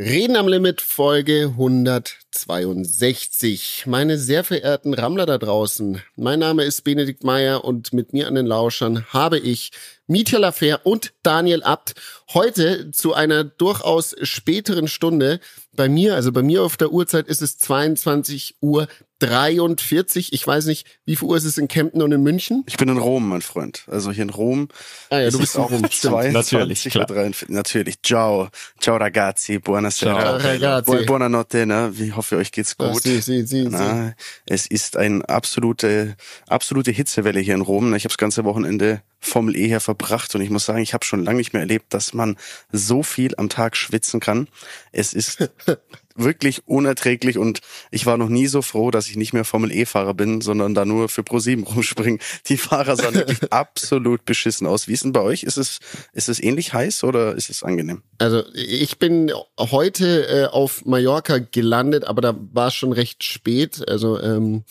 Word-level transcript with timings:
Reden 0.00 0.36
am 0.36 0.46
Limit 0.46 0.80
Folge 0.80 1.54
162. 1.54 3.82
Meine 3.86 4.16
sehr 4.16 4.44
verehrten 4.44 4.94
Rammler 4.94 5.26
da 5.26 5.38
draußen, 5.38 6.00
mein 6.14 6.38
Name 6.38 6.62
ist 6.62 6.84
Benedikt 6.84 7.24
Meyer 7.24 7.64
und 7.64 7.92
mit 7.92 8.12
mir 8.12 8.28
an 8.28 8.36
den 8.36 8.46
Lauschern 8.46 9.12
habe 9.12 9.40
ich 9.40 9.72
Mietja 10.06 10.38
Lafer 10.38 10.86
und 10.86 11.14
Daniel 11.24 11.64
Abt. 11.64 11.96
Heute 12.32 12.92
zu 12.92 13.12
einer 13.12 13.42
durchaus 13.42 14.14
späteren 14.22 14.86
Stunde. 14.86 15.40
Bei 15.72 15.88
mir, 15.88 16.14
also 16.14 16.30
bei 16.30 16.42
mir 16.42 16.62
auf 16.62 16.76
der 16.76 16.92
Uhrzeit 16.92 17.26
ist 17.26 17.42
es 17.42 17.58
22 17.58 18.58
Uhr 18.60 18.86
43. 19.20 20.32
Ich 20.32 20.46
weiß 20.46 20.66
nicht, 20.66 20.86
wie 21.04 21.16
viel 21.16 21.26
Uhr 21.28 21.36
ist 21.36 21.44
es 21.44 21.58
in 21.58 21.68
Kempten 21.68 22.02
und 22.02 22.12
in 22.12 22.22
München? 22.22 22.64
Ich 22.66 22.76
bin 22.76 22.88
in 22.88 22.98
Rom, 22.98 23.28
mein 23.28 23.42
Freund. 23.42 23.84
Also 23.88 24.12
hier 24.12 24.22
in 24.22 24.30
Rom. 24.30 24.68
Ah 25.10 25.18
ja, 25.18 25.30
du 25.30 25.38
bist 25.38 25.56
auch 25.56 25.70
um 25.70 25.88
22 25.90 26.32
Natürlich, 26.32 26.84
klar. 26.84 27.06
43. 27.06 27.48
Natürlich. 27.48 28.02
Ciao. 28.02 28.48
Ciao 28.80 28.96
ragazzi. 28.96 29.58
Buonasera. 29.58 30.20
Ciao, 30.20 30.36
ragazzi. 30.36 30.90
Bu 30.90 31.04
buonanotte, 31.06 31.66
ne? 31.66 31.92
Ich 31.98 32.14
hoffe, 32.14 32.36
euch 32.36 32.52
geht's 32.52 32.76
Ah, 32.78 32.92
gut. 32.92 33.02
sie, 33.02 33.20
sie, 33.20 33.44
sie, 33.46 33.64
sie. 33.64 33.68
Na, 33.68 34.14
es 34.46 34.66
ist 34.66 34.96
eine 34.96 35.28
absolute, 35.28 36.16
absolute 36.46 36.90
Hitzewelle 36.90 37.40
hier 37.40 37.54
in 37.54 37.60
Rom. 37.62 37.94
Ich 37.94 38.04
habe 38.04 38.12
das 38.12 38.18
ganze 38.18 38.44
Wochenende 38.44 39.02
Formel 39.20 39.56
E 39.56 39.66
hier 39.66 39.80
verbracht 39.80 40.32
und 40.36 40.42
ich 40.42 40.50
muss 40.50 40.64
sagen, 40.64 40.78
ich 40.80 40.94
habe 40.94 41.04
schon 41.04 41.24
lange 41.24 41.38
nicht 41.38 41.52
mehr 41.52 41.62
erlebt, 41.62 41.92
dass 41.92 42.14
man 42.14 42.36
so 42.70 43.02
viel 43.02 43.34
am 43.36 43.48
Tag 43.48 43.76
schwitzen 43.76 44.20
kann. 44.20 44.46
Es 44.92 45.12
ist 45.12 45.50
wirklich 46.18 46.66
unerträglich 46.66 47.38
und 47.38 47.60
ich 47.90 48.06
war 48.06 48.16
noch 48.16 48.28
nie 48.28 48.46
so 48.46 48.62
froh, 48.62 48.90
dass 48.90 49.08
ich 49.08 49.16
nicht 49.16 49.32
mehr 49.32 49.44
Formel 49.44 49.72
E-Fahrer 49.72 50.14
bin, 50.14 50.40
sondern 50.40 50.74
da 50.74 50.84
nur 50.84 51.08
für 51.08 51.22
Pro7 51.22 51.64
rumspringen. 51.74 52.20
Die 52.46 52.56
Fahrer 52.56 52.96
sahen 52.96 53.14
wirklich 53.14 53.40
absolut 53.52 54.24
beschissen 54.24 54.66
aus. 54.66 54.88
Wie 54.88 54.92
ist 54.92 55.04
denn 55.04 55.12
bei 55.12 55.20
euch? 55.20 55.42
Ist 55.42 55.56
es, 55.56 55.78
ist 56.12 56.28
es 56.28 56.40
ähnlich 56.40 56.72
heiß 56.72 57.04
oder 57.04 57.34
ist 57.34 57.50
es 57.50 57.62
angenehm? 57.62 58.02
Also 58.18 58.42
ich 58.54 58.98
bin 58.98 59.32
heute 59.58 60.26
äh, 60.28 60.46
auf 60.46 60.84
Mallorca 60.84 61.38
gelandet, 61.38 62.04
aber 62.04 62.20
da 62.20 62.34
war 62.52 62.68
es 62.68 62.74
schon 62.74 62.92
recht 62.92 63.24
spät. 63.24 63.88
Also 63.88 64.20
ähm, 64.20 64.64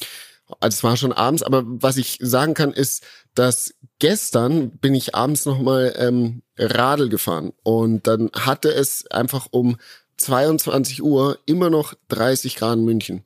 also 0.59 0.75
es 0.75 0.83
war 0.83 0.97
schon 0.97 1.13
abends. 1.13 1.43
Aber 1.43 1.63
was 1.65 1.97
ich 1.97 2.17
sagen 2.21 2.53
kann, 2.53 2.71
ist, 2.71 3.03
dass 3.35 3.73
gestern 3.99 4.71
bin 4.71 4.95
ich 4.95 5.15
abends 5.15 5.45
nochmal 5.45 5.93
ähm, 5.97 6.41
Radl 6.57 7.09
gefahren 7.09 7.53
und 7.63 8.07
dann 8.07 8.31
hatte 8.33 8.69
es 8.69 9.05
einfach 9.07 9.47
um 9.51 9.77
22 10.17 11.03
Uhr 11.03 11.39
immer 11.45 11.69
noch 11.69 11.93
30 12.09 12.55
Grad 12.55 12.77
in 12.77 12.85
München. 12.85 13.23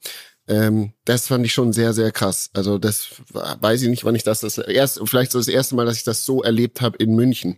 Ähm, 0.47 0.93
das 1.05 1.27
fand 1.27 1.45
ich 1.45 1.53
schon 1.53 1.73
sehr, 1.73 1.93
sehr 1.93 2.11
krass. 2.11 2.49
Also 2.53 2.77
das 2.77 3.21
weiß 3.31 3.83
ich 3.83 3.89
nicht, 3.89 4.03
wann 4.03 4.15
ich 4.15 4.23
das 4.23 4.41
das 4.41 4.57
erst, 4.57 5.01
vielleicht 5.05 5.31
so 5.31 5.39
das 5.39 5.47
erste 5.47 5.75
Mal, 5.75 5.85
dass 5.85 5.97
ich 5.97 6.03
das 6.03 6.25
so 6.25 6.43
erlebt 6.43 6.81
habe 6.81 6.97
in 6.97 7.15
München. 7.15 7.57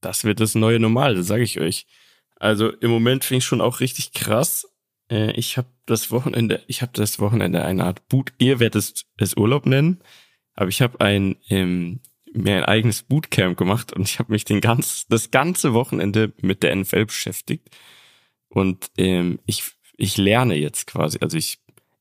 Das 0.00 0.24
wird 0.24 0.40
das 0.40 0.54
neue 0.54 0.78
Normal, 0.78 1.14
das 1.16 1.26
sage 1.26 1.42
ich 1.42 1.60
euch. 1.60 1.86
Also 2.36 2.70
im 2.70 2.90
Moment 2.90 3.24
finde 3.24 3.38
ich 3.38 3.44
schon 3.44 3.60
auch 3.60 3.80
richtig 3.80 4.12
krass. 4.12 4.68
Äh, 5.10 5.32
ich 5.32 5.56
habe 5.56 5.68
das 5.86 6.10
Wochenende, 6.10 6.62
ich 6.66 6.82
habe 6.82 6.92
das 6.94 7.18
Wochenende 7.18 7.64
eine 7.64 7.84
Art 7.84 8.08
Boot, 8.08 8.32
ihr 8.38 8.60
werdet 8.60 8.76
es, 8.76 9.04
es 9.16 9.36
Urlaub 9.36 9.66
nennen, 9.66 10.00
aber 10.54 10.68
ich 10.68 10.82
habe 10.82 11.00
ein 11.00 11.36
ähm, 11.48 12.00
mir 12.32 12.56
ein 12.56 12.64
eigenes 12.64 13.02
Bootcamp 13.02 13.56
gemacht 13.56 13.94
und 13.94 14.02
ich 14.02 14.18
habe 14.18 14.32
mich 14.32 14.44
den 14.44 14.60
ganz 14.60 15.06
das 15.08 15.30
ganze 15.30 15.72
Wochenende 15.72 16.32
mit 16.40 16.62
der 16.62 16.76
NFL 16.76 17.06
beschäftigt 17.06 17.70
und 18.56 18.90
ähm, 18.96 19.38
ich 19.44 19.64
ich 19.98 20.16
lerne 20.16 20.54
jetzt 20.54 20.86
quasi, 20.86 21.18
also 21.20 21.36
ich 21.36 21.58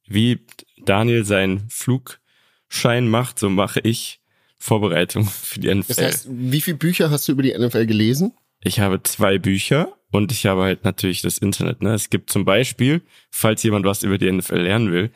wie 0.08 0.39
Daniel 0.78 1.25
seinen 1.25 1.67
Flugschein 1.70 3.09
macht, 3.09 3.39
so 3.39 3.50
mache 3.50 3.81
ich 3.81 4.22
Vorbereitung 4.58 5.25
für 5.30 5.59
die 5.59 5.73
NFL. 5.73 5.88
Das 5.88 6.02
heißt, 6.02 6.28
wie 6.30 6.62
viele 6.62 6.78
Bücher 6.78 7.12
hast 7.12 7.28
du 7.28 7.34
über 7.34 7.44
die 7.44 7.53
NFL 7.58 7.86
gelesen? 7.86 8.31
Ich 8.62 8.80
habe 8.80 9.03
zwei 9.03 9.38
Bücher 9.38 9.97
und 10.12 10.31
ich 10.31 10.45
habe 10.45 10.64
halt 10.64 10.86
natürlich 10.86 11.22
das 11.22 11.39
Internet. 11.39 11.81
Ne? 11.81 11.94
Es 11.94 12.09
gibt 12.09 12.30
zum 12.30 12.45
Beispiel, 12.45 13.02
falls 13.31 13.62
jemand 13.64 13.86
was 13.86 14.03
über 14.03 14.17
die 14.17 14.31
NFL 14.31 14.59
lernen 14.59 14.94
will, 14.94 15.12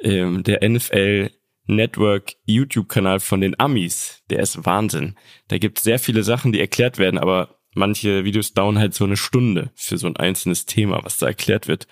ähm, 0.00 0.44
der 0.44 0.66
NFL 0.66 1.30
Network 1.66 2.34
YouTube-Kanal 2.44 3.18
von 3.18 3.40
den 3.40 3.58
Amis. 3.58 4.22
Der 4.30 4.38
ist 4.38 4.64
Wahnsinn. 4.64 5.16
Da 5.48 5.58
gibt 5.58 5.78
es 5.78 5.84
sehr 5.84 5.98
viele 5.98 6.22
Sachen, 6.22 6.52
die 6.52 6.60
erklärt 6.60 6.98
werden, 6.98 7.18
aber 7.18 7.58
manche 7.74 8.24
Videos 8.24 8.54
dauern 8.54 8.78
halt 8.78 8.94
so 8.94 9.04
eine 9.04 9.16
Stunde 9.16 9.70
für 9.74 9.98
so 9.98 10.06
ein 10.06 10.16
einzelnes 10.16 10.66
Thema, 10.66 11.04
was 11.04 11.18
da 11.18 11.26
erklärt 11.26 11.68
wird. 11.68 11.86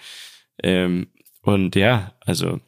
Ähm, 0.63 1.09
und 1.43 1.77
ja, 1.77 2.15
also 2.21 2.61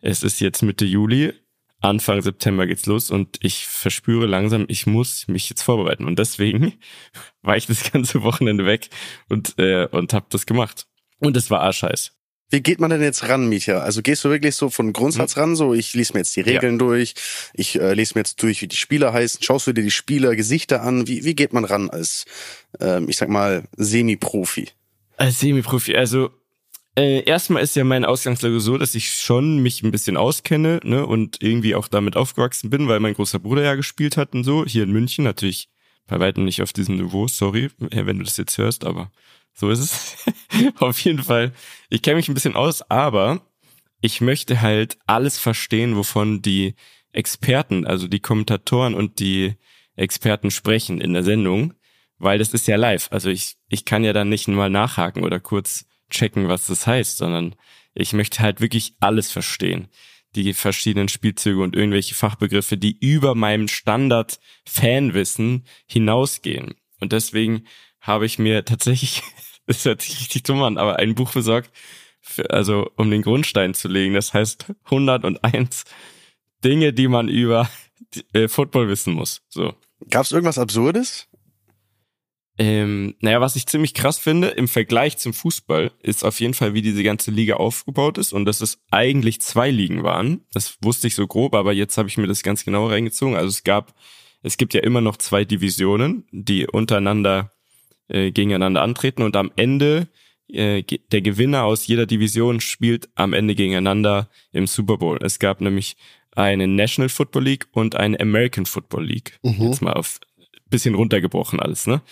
es 0.00 0.22
ist 0.22 0.40
jetzt 0.40 0.62
Mitte 0.62 0.84
Juli. 0.84 1.34
Anfang 1.82 2.20
September 2.20 2.66
geht's 2.66 2.84
los 2.84 3.10
und 3.10 3.38
ich 3.40 3.66
verspüre 3.66 4.26
langsam, 4.26 4.66
ich 4.68 4.86
muss 4.86 5.28
mich 5.28 5.48
jetzt 5.48 5.62
vorbereiten. 5.62 6.04
Und 6.04 6.18
deswegen 6.18 6.74
war 7.42 7.56
ich 7.56 7.66
das 7.66 7.90
ganze 7.90 8.22
Wochenende 8.22 8.66
weg 8.66 8.90
und, 9.28 9.58
äh, 9.58 9.86
und 9.90 10.12
hab 10.12 10.28
das 10.30 10.44
gemacht. 10.44 10.86
Und 11.18 11.36
es 11.36 11.50
war 11.50 11.60
arschheiß. 11.60 12.19
Wie 12.50 12.60
geht 12.60 12.80
man 12.80 12.90
denn 12.90 13.00
jetzt 13.00 13.28
ran, 13.28 13.48
Mietja? 13.48 13.78
Also 13.78 14.02
gehst 14.02 14.24
du 14.24 14.30
wirklich 14.30 14.56
so 14.56 14.70
von 14.70 14.92
Grundsatz 14.92 15.36
ran, 15.36 15.54
so 15.54 15.72
ich 15.72 15.94
lese 15.94 16.14
mir 16.14 16.20
jetzt 16.20 16.34
die 16.34 16.40
Regeln 16.40 16.78
durch, 16.78 17.14
ich 17.54 17.80
äh, 17.80 17.94
lese 17.94 18.14
mir 18.14 18.20
jetzt 18.20 18.42
durch, 18.42 18.60
wie 18.60 18.66
die 18.66 18.76
Spieler 18.76 19.12
heißen, 19.12 19.42
schaust 19.42 19.68
du 19.68 19.72
dir 19.72 19.84
die 19.84 19.90
Spieler, 19.92 20.34
Gesichter 20.34 20.82
an? 20.82 21.06
Wie, 21.06 21.24
wie 21.24 21.34
geht 21.34 21.52
man 21.52 21.64
ran 21.64 21.90
als, 21.90 22.24
ähm, 22.80 23.08
ich 23.08 23.16
sag 23.16 23.28
mal, 23.28 23.64
Semi-Profi? 23.76 24.68
Als 25.16 25.38
Semi-Profi, 25.38 25.94
also 25.94 26.30
äh, 26.96 27.22
erstmal 27.22 27.62
ist 27.62 27.76
ja 27.76 27.84
meine 27.84 28.08
Ausgangslage 28.08 28.58
so, 28.58 28.76
dass 28.76 28.96
ich 28.96 29.12
schon 29.12 29.58
mich 29.62 29.82
ein 29.82 29.92
bisschen 29.92 30.16
auskenne 30.16 30.80
ne, 30.82 31.06
und 31.06 31.40
irgendwie 31.40 31.76
auch 31.76 31.86
damit 31.86 32.16
aufgewachsen 32.16 32.68
bin, 32.68 32.88
weil 32.88 32.98
mein 32.98 33.14
großer 33.14 33.38
Bruder 33.38 33.62
ja 33.62 33.76
gespielt 33.76 34.16
hat 34.16 34.34
und 34.34 34.42
so, 34.42 34.64
hier 34.66 34.82
in 34.82 34.90
München, 34.90 35.24
natürlich 35.24 35.68
bei 36.10 36.20
weitem 36.20 36.44
nicht 36.44 36.60
auf 36.60 36.72
diesem 36.72 36.96
Niveau, 36.96 37.28
sorry, 37.28 37.70
äh, 37.90 38.04
wenn 38.04 38.18
du 38.18 38.24
das 38.24 38.36
jetzt 38.36 38.58
hörst, 38.58 38.84
aber 38.84 39.10
so 39.54 39.70
ist 39.70 39.78
es. 39.78 40.16
auf 40.78 40.98
jeden 41.00 41.22
Fall, 41.22 41.52
ich 41.88 42.02
kenne 42.02 42.16
mich 42.16 42.28
ein 42.28 42.34
bisschen 42.34 42.56
aus, 42.56 42.82
aber 42.90 43.40
ich 44.00 44.20
möchte 44.20 44.60
halt 44.60 44.98
alles 45.06 45.38
verstehen, 45.38 45.96
wovon 45.96 46.42
die 46.42 46.74
Experten, 47.12 47.86
also 47.86 48.08
die 48.08 48.20
Kommentatoren 48.20 48.94
und 48.94 49.20
die 49.20 49.54
Experten 49.94 50.50
sprechen 50.50 51.00
in 51.00 51.12
der 51.12 51.22
Sendung, 51.22 51.74
weil 52.18 52.38
das 52.38 52.54
ist 52.54 52.66
ja 52.66 52.76
live. 52.76 53.08
Also 53.10 53.30
ich, 53.30 53.56
ich 53.68 53.84
kann 53.84 54.04
ja 54.04 54.12
dann 54.12 54.28
nicht 54.28 54.48
mal 54.48 54.70
nachhaken 54.70 55.22
oder 55.22 55.38
kurz 55.38 55.86
checken, 56.10 56.48
was 56.48 56.66
das 56.66 56.86
heißt, 56.86 57.18
sondern 57.18 57.54
ich 57.94 58.12
möchte 58.12 58.40
halt 58.40 58.60
wirklich 58.60 58.94
alles 59.00 59.30
verstehen. 59.30 59.88
Die 60.36 60.54
verschiedenen 60.54 61.08
Spielzüge 61.08 61.60
und 61.62 61.74
irgendwelche 61.74 62.14
Fachbegriffe, 62.14 62.76
die 62.76 62.96
über 62.98 63.34
meinem 63.34 63.68
Standard-Fanwissen 63.68 65.64
hinausgehen. 65.86 66.74
Und 67.00 67.12
deswegen 67.12 67.64
habe 68.00 68.26
ich 68.26 68.38
mir 68.38 68.64
tatsächlich, 68.64 69.22
das 69.66 69.84
hört 69.84 70.02
sich 70.02 70.20
richtig 70.20 70.44
dumm 70.44 70.62
an, 70.62 70.78
aber 70.78 70.98
ein 70.98 71.14
Buch 71.14 71.32
besorgt, 71.32 71.70
für, 72.20 72.50
also 72.50 72.90
um 72.96 73.10
den 73.10 73.22
Grundstein 73.22 73.74
zu 73.74 73.88
legen. 73.88 74.14
Das 74.14 74.32
heißt 74.34 74.66
101 74.84 75.84
Dinge, 76.62 76.92
die 76.92 77.08
man 77.08 77.28
über 77.28 77.68
äh, 78.32 78.48
Football 78.48 78.88
wissen 78.88 79.14
muss. 79.14 79.42
So. 79.48 79.74
Gab's 80.08 80.32
irgendwas 80.32 80.58
Absurdes? 80.58 81.28
Ähm, 82.60 83.14
naja, 83.20 83.40
was 83.40 83.56
ich 83.56 83.64
ziemlich 83.64 83.94
krass 83.94 84.18
finde 84.18 84.48
im 84.48 84.68
Vergleich 84.68 85.16
zum 85.16 85.32
Fußball, 85.32 85.92
ist 86.02 86.26
auf 86.26 86.40
jeden 86.40 86.52
Fall, 86.52 86.74
wie 86.74 86.82
diese 86.82 87.02
ganze 87.02 87.30
Liga 87.30 87.54
aufgebaut 87.54 88.18
ist 88.18 88.34
und 88.34 88.44
dass 88.44 88.60
es 88.60 88.82
eigentlich 88.90 89.40
zwei 89.40 89.70
Ligen 89.70 90.02
waren. 90.02 90.42
Das 90.52 90.76
wusste 90.82 91.06
ich 91.06 91.14
so 91.14 91.26
grob, 91.26 91.54
aber 91.54 91.72
jetzt 91.72 91.96
habe 91.96 92.10
ich 92.10 92.18
mir 92.18 92.26
das 92.26 92.42
ganz 92.42 92.66
genau 92.66 92.86
reingezogen. 92.86 93.34
Also 93.34 93.48
es 93.48 93.64
gab, 93.64 93.94
es 94.42 94.58
gibt 94.58 94.74
ja 94.74 94.82
immer 94.82 95.00
noch 95.00 95.16
zwei 95.16 95.46
Divisionen, 95.46 96.26
die 96.32 96.66
untereinander 96.66 97.50
äh, 98.08 98.30
gegeneinander 98.30 98.82
antreten 98.82 99.22
und 99.22 99.36
am 99.36 99.50
Ende 99.56 100.08
äh, 100.48 100.82
der 100.82 101.22
Gewinner 101.22 101.64
aus 101.64 101.86
jeder 101.86 102.04
Division 102.04 102.60
spielt 102.60 103.08
am 103.14 103.32
Ende 103.32 103.54
gegeneinander 103.54 104.28
im 104.52 104.66
Super 104.66 104.98
Bowl. 104.98 105.18
Es 105.22 105.38
gab 105.38 105.62
nämlich 105.62 105.96
eine 106.32 106.68
National 106.68 107.08
Football 107.08 107.44
League 107.44 107.68
und 107.72 107.96
eine 107.96 108.20
American 108.20 108.66
Football 108.66 109.06
League. 109.06 109.38
Mhm. 109.42 109.62
Jetzt 109.62 109.80
mal 109.80 109.94
auf 109.94 110.20
bisschen 110.68 110.94
runtergebrochen 110.94 111.58
alles, 111.58 111.86
ne? 111.86 112.02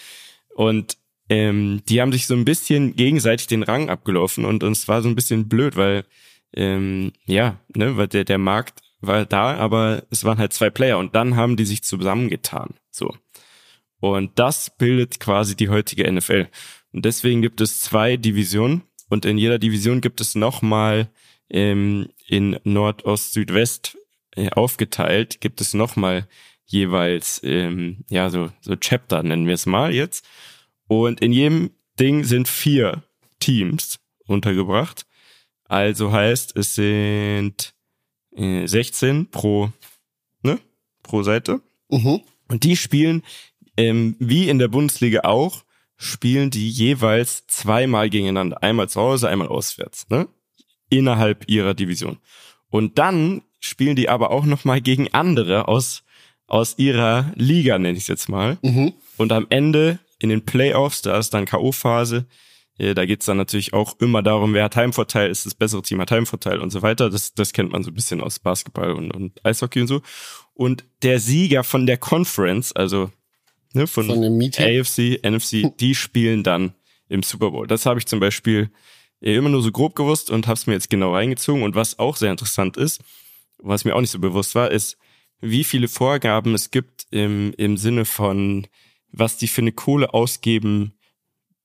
Und 0.58 0.98
ähm, 1.28 1.82
die 1.88 2.00
haben 2.00 2.10
sich 2.10 2.26
so 2.26 2.34
ein 2.34 2.44
bisschen 2.44 2.96
gegenseitig 2.96 3.46
den 3.46 3.62
Rang 3.62 3.90
abgelaufen 3.90 4.44
und 4.44 4.64
uns 4.64 4.88
war 4.88 5.02
so 5.02 5.08
ein 5.08 5.14
bisschen 5.14 5.48
blöd, 5.48 5.76
weil 5.76 6.04
ähm, 6.52 7.12
ja, 7.26 7.60
ne, 7.76 7.96
weil 7.96 8.08
der 8.08 8.24
der 8.24 8.38
Markt 8.38 8.80
war 9.00 9.24
da, 9.24 9.54
aber 9.54 10.02
es 10.10 10.24
waren 10.24 10.38
halt 10.38 10.52
zwei 10.52 10.68
Player 10.68 10.98
und 10.98 11.14
dann 11.14 11.36
haben 11.36 11.56
die 11.56 11.64
sich 11.64 11.84
zusammengetan, 11.84 12.74
so. 12.90 13.14
Und 14.00 14.36
das 14.40 14.76
bildet 14.76 15.20
quasi 15.20 15.54
die 15.54 15.68
heutige 15.68 16.10
NFL. 16.10 16.48
Und 16.92 17.04
deswegen 17.04 17.40
gibt 17.40 17.60
es 17.60 17.78
zwei 17.78 18.16
Divisionen 18.16 18.82
und 19.08 19.26
in 19.26 19.38
jeder 19.38 19.60
Division 19.60 20.00
gibt 20.00 20.20
es 20.20 20.34
nochmal 20.34 21.08
ähm, 21.50 22.08
in 22.26 22.58
Nordost, 22.64 23.32
Südwest 23.32 23.96
äh, 24.34 24.50
aufgeteilt, 24.50 25.40
gibt 25.40 25.60
es 25.60 25.72
nochmal 25.72 26.26
jeweils, 26.68 27.40
ähm, 27.44 28.04
ja, 28.10 28.28
so, 28.28 28.50
so 28.60 28.74
Chapter 28.74 29.22
nennen 29.22 29.46
wir 29.46 29.54
es 29.54 29.66
mal 29.66 29.94
jetzt. 29.94 30.26
Und 30.88 31.20
in 31.20 31.32
jedem 31.32 31.70
Ding 32.00 32.24
sind 32.24 32.48
vier 32.48 33.02
Teams 33.38 34.00
untergebracht. 34.26 35.06
Also 35.64 36.12
heißt, 36.12 36.56
es 36.56 36.74
sind 36.74 37.74
äh, 38.34 38.66
16 38.66 39.30
pro, 39.30 39.70
ne, 40.42 40.58
pro 41.02 41.22
Seite. 41.22 41.60
Mhm. 41.90 42.22
Und 42.48 42.64
die 42.64 42.76
spielen, 42.76 43.22
ähm, 43.76 44.16
wie 44.18 44.48
in 44.48 44.58
der 44.58 44.68
Bundesliga 44.68 45.20
auch, 45.20 45.64
spielen 45.96 46.50
die 46.50 46.70
jeweils 46.70 47.46
zweimal 47.46 48.08
gegeneinander. 48.08 48.62
Einmal 48.62 48.88
zu 48.88 49.00
Hause, 49.00 49.28
einmal 49.28 49.48
auswärts, 49.48 50.08
ne? 50.08 50.28
Innerhalb 50.88 51.48
ihrer 51.48 51.74
Division. 51.74 52.18
Und 52.70 52.98
dann 52.98 53.42
spielen 53.60 53.96
die 53.96 54.08
aber 54.08 54.30
auch 54.30 54.46
nochmal 54.46 54.80
gegen 54.80 55.12
andere 55.12 55.68
aus, 55.68 56.04
aus 56.46 56.78
ihrer 56.78 57.32
Liga, 57.34 57.78
nenne 57.78 57.98
ich 57.98 58.04
es 58.04 58.08
jetzt 58.08 58.28
mal. 58.28 58.56
Mhm. 58.62 58.94
Und 59.18 59.32
am 59.32 59.46
Ende 59.50 59.98
in 60.18 60.28
den 60.28 60.44
Playoffs, 60.44 61.02
da 61.02 61.18
ist 61.18 61.34
dann 61.34 61.46
K.O.-Phase, 61.46 62.24
äh, 62.78 62.94
da 62.94 63.04
geht's 63.06 63.26
dann 63.26 63.36
natürlich 63.36 63.72
auch 63.72 63.98
immer 64.00 64.22
darum, 64.22 64.54
wer 64.54 64.64
hat 64.64 64.76
Heimvorteil, 64.76 65.30
ist 65.30 65.46
das 65.46 65.54
bessere 65.54 65.82
Team 65.82 66.00
hat 66.00 66.10
Heimvorteil 66.10 66.60
und 66.60 66.70
so 66.70 66.82
weiter. 66.82 67.10
Das, 67.10 67.34
das 67.34 67.52
kennt 67.52 67.72
man 67.72 67.82
so 67.82 67.90
ein 67.90 67.94
bisschen 67.94 68.20
aus 68.20 68.38
Basketball 68.38 68.92
und, 68.92 69.10
und 69.10 69.44
Eishockey 69.44 69.80
und 69.80 69.88
so. 69.88 70.02
Und 70.54 70.84
der 71.02 71.20
Sieger 71.20 71.64
von 71.64 71.86
der 71.86 71.98
Conference, 71.98 72.72
also 72.72 73.10
ne, 73.74 73.86
von, 73.86 74.06
Von 74.06 74.22
dem 74.22 74.36
Meeting. 74.36 74.80
AFC, 74.80 75.20
NFC, 75.24 75.76
die 75.80 75.94
spielen 75.94 76.42
dann 76.42 76.74
im 77.08 77.22
Super 77.22 77.50
Bowl. 77.50 77.66
Das 77.66 77.86
habe 77.86 77.98
ich 77.98 78.06
zum 78.06 78.20
Beispiel 78.20 78.70
äh, 79.20 79.34
immer 79.34 79.48
nur 79.48 79.62
so 79.62 79.72
grob 79.72 79.96
gewusst 79.96 80.30
und 80.30 80.46
habe 80.46 80.56
es 80.56 80.66
mir 80.66 80.74
jetzt 80.74 80.90
genau 80.90 81.14
reingezogen. 81.14 81.62
Und 81.62 81.74
was 81.74 81.98
auch 81.98 82.16
sehr 82.16 82.30
interessant 82.30 82.76
ist, 82.76 83.00
was 83.58 83.84
mir 83.84 83.96
auch 83.96 84.00
nicht 84.00 84.10
so 84.10 84.20
bewusst 84.20 84.54
war, 84.54 84.70
ist, 84.70 84.96
wie 85.40 85.64
viele 85.64 85.88
Vorgaben 85.88 86.54
es 86.54 86.70
gibt 86.70 87.06
im, 87.10 87.52
im 87.56 87.76
Sinne 87.76 88.04
von, 88.04 88.66
was 89.10 89.36
die 89.36 89.48
für 89.48 89.60
eine 89.62 89.72
Kohle 89.72 90.12
ausgeben 90.14 90.92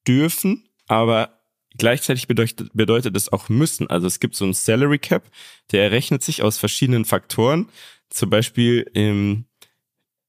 dürfen, 0.08 0.68
aber 0.88 1.40
gleichzeitig 1.78 2.28
bedeutet, 2.28 2.70
bedeutet 2.74 3.16
es 3.18 3.32
auch 3.32 3.50
müssen. 3.50 3.88
Also 3.90 4.08
es 4.08 4.20
gibt 4.20 4.36
so 4.36 4.46
einen 4.46 4.54
Salary 4.54 5.00
Cap, 5.00 5.30
der 5.72 5.84
errechnet 5.84 6.24
sich 6.24 6.42
aus 6.44 6.58
verschiedenen 6.58 7.06
Faktoren. 7.06 7.70
Zum 8.10 8.30
Beispiel, 8.30 8.90
ähm, 8.94 9.46